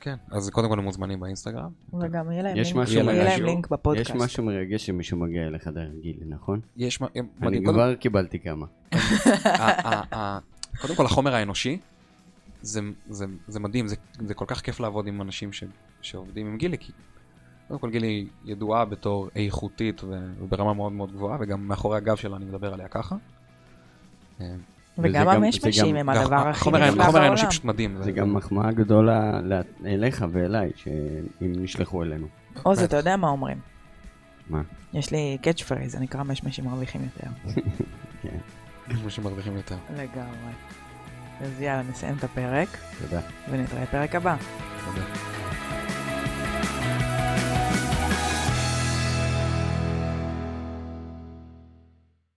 כן. 0.00 0.14
אז 0.30 0.50
קודם 0.50 0.68
כל 0.68 0.78
הם 0.78 0.84
מוזמנים 0.84 1.20
באינסטגרם. 1.20 1.70
וגם 2.00 2.30
יהיה 2.30 2.42
להם 2.42 2.56
יש 2.56 2.68
לינק- 2.72 2.76
משהו 2.82 2.94
יהיה 2.94 3.04
להם. 3.04 3.42
לינק 3.44 3.64
יש 3.66 3.72
בפודקאסט. 3.72 4.10
משהו 4.14 4.44
מרגש 4.44 4.86
שמישהו 4.86 5.18
מגיע 5.18 5.46
אליך 5.46 5.66
דרך 5.68 5.90
גילי, 6.02 6.24
נכון? 6.28 6.60
יש 6.76 7.00
מה... 7.00 7.06
אני 7.42 7.64
כבר 7.64 7.94
קיבלתי 7.94 8.38
כמה. 8.38 8.66
קודם 10.80 10.94
כל 10.96 11.04
החומר 11.06 11.34
האנושי, 11.34 11.78
זה, 12.62 12.80
זה, 13.08 13.24
זה 13.48 13.60
מדהים, 13.60 13.88
זה, 13.88 13.96
זה 14.26 14.34
כל 14.34 14.44
כך 14.48 14.60
כיף 14.60 14.80
לעבוד 14.80 15.06
עם 15.06 15.22
אנשים 15.22 15.52
ש, 15.52 15.64
שעובדים 16.02 16.46
עם 16.46 16.56
גילי, 16.56 16.78
כי 16.78 16.92
קודם 17.68 17.80
כל 17.80 17.90
גילי 17.90 18.28
ידועה 18.44 18.84
בתור 18.84 19.28
איכותית 19.36 20.00
וברמה 20.04 20.74
מאוד 20.74 20.92
מאוד 20.92 21.12
גבוהה, 21.12 21.38
וגם 21.40 21.68
מאחורי 21.68 21.96
הגב 21.96 22.16
שלה 22.16 22.36
אני 22.36 22.44
מדבר 22.44 22.72
עליה 22.74 22.88
ככה. 22.88 23.16
וגם 24.98 25.04
וזה 25.22 25.36
גם- 25.36 25.44
המשמשים 25.44 25.96
הם 25.96 26.08
הדבר 26.08 26.36
הכי 26.48 26.70
נפלא 26.70 26.80
החומר 26.80 26.82
האנושי 27.22 27.42
בעולם. 27.42 27.50
פשוט 27.50 27.64
מדהים. 27.64 27.96
זה 28.02 28.12
גם 28.12 28.34
מחמאה 28.34 28.72
גדולה 28.72 29.40
לה- 29.40 29.60
אליך 29.86 30.24
ואליי, 30.32 30.70
שאם 30.76 30.92
נשלחו 31.56 32.02
אלינו. 32.02 32.26
עוז, 32.62 32.82
אתה 32.82 32.96
יודע 32.96 33.16
מה 33.16 33.28
אומרים? 33.28 33.58
מה? 34.50 34.62
יש 34.94 35.10
לי 35.10 35.38
catch 35.42 35.62
phrase, 35.62 35.92
זה 35.92 36.00
נקרא 36.00 36.22
משמשים 36.22 36.64
מרוויחים 36.64 37.00
יותר. 37.04 37.30
כן, 38.22 38.28
אנשים 38.90 39.10
שמרוויחים 39.10 39.56
יותר. 39.56 39.76
לגמרי. 39.96 40.52
אז 41.40 41.60
יאללה, 41.60 41.82
נסיים 41.90 42.14
את 42.18 42.24
הפרק, 42.24 42.68
תודה. 43.02 43.20
ונתראה 43.50 43.86
פרק 43.86 44.14
הבא. 44.14 44.36
תודה. 44.84 45.06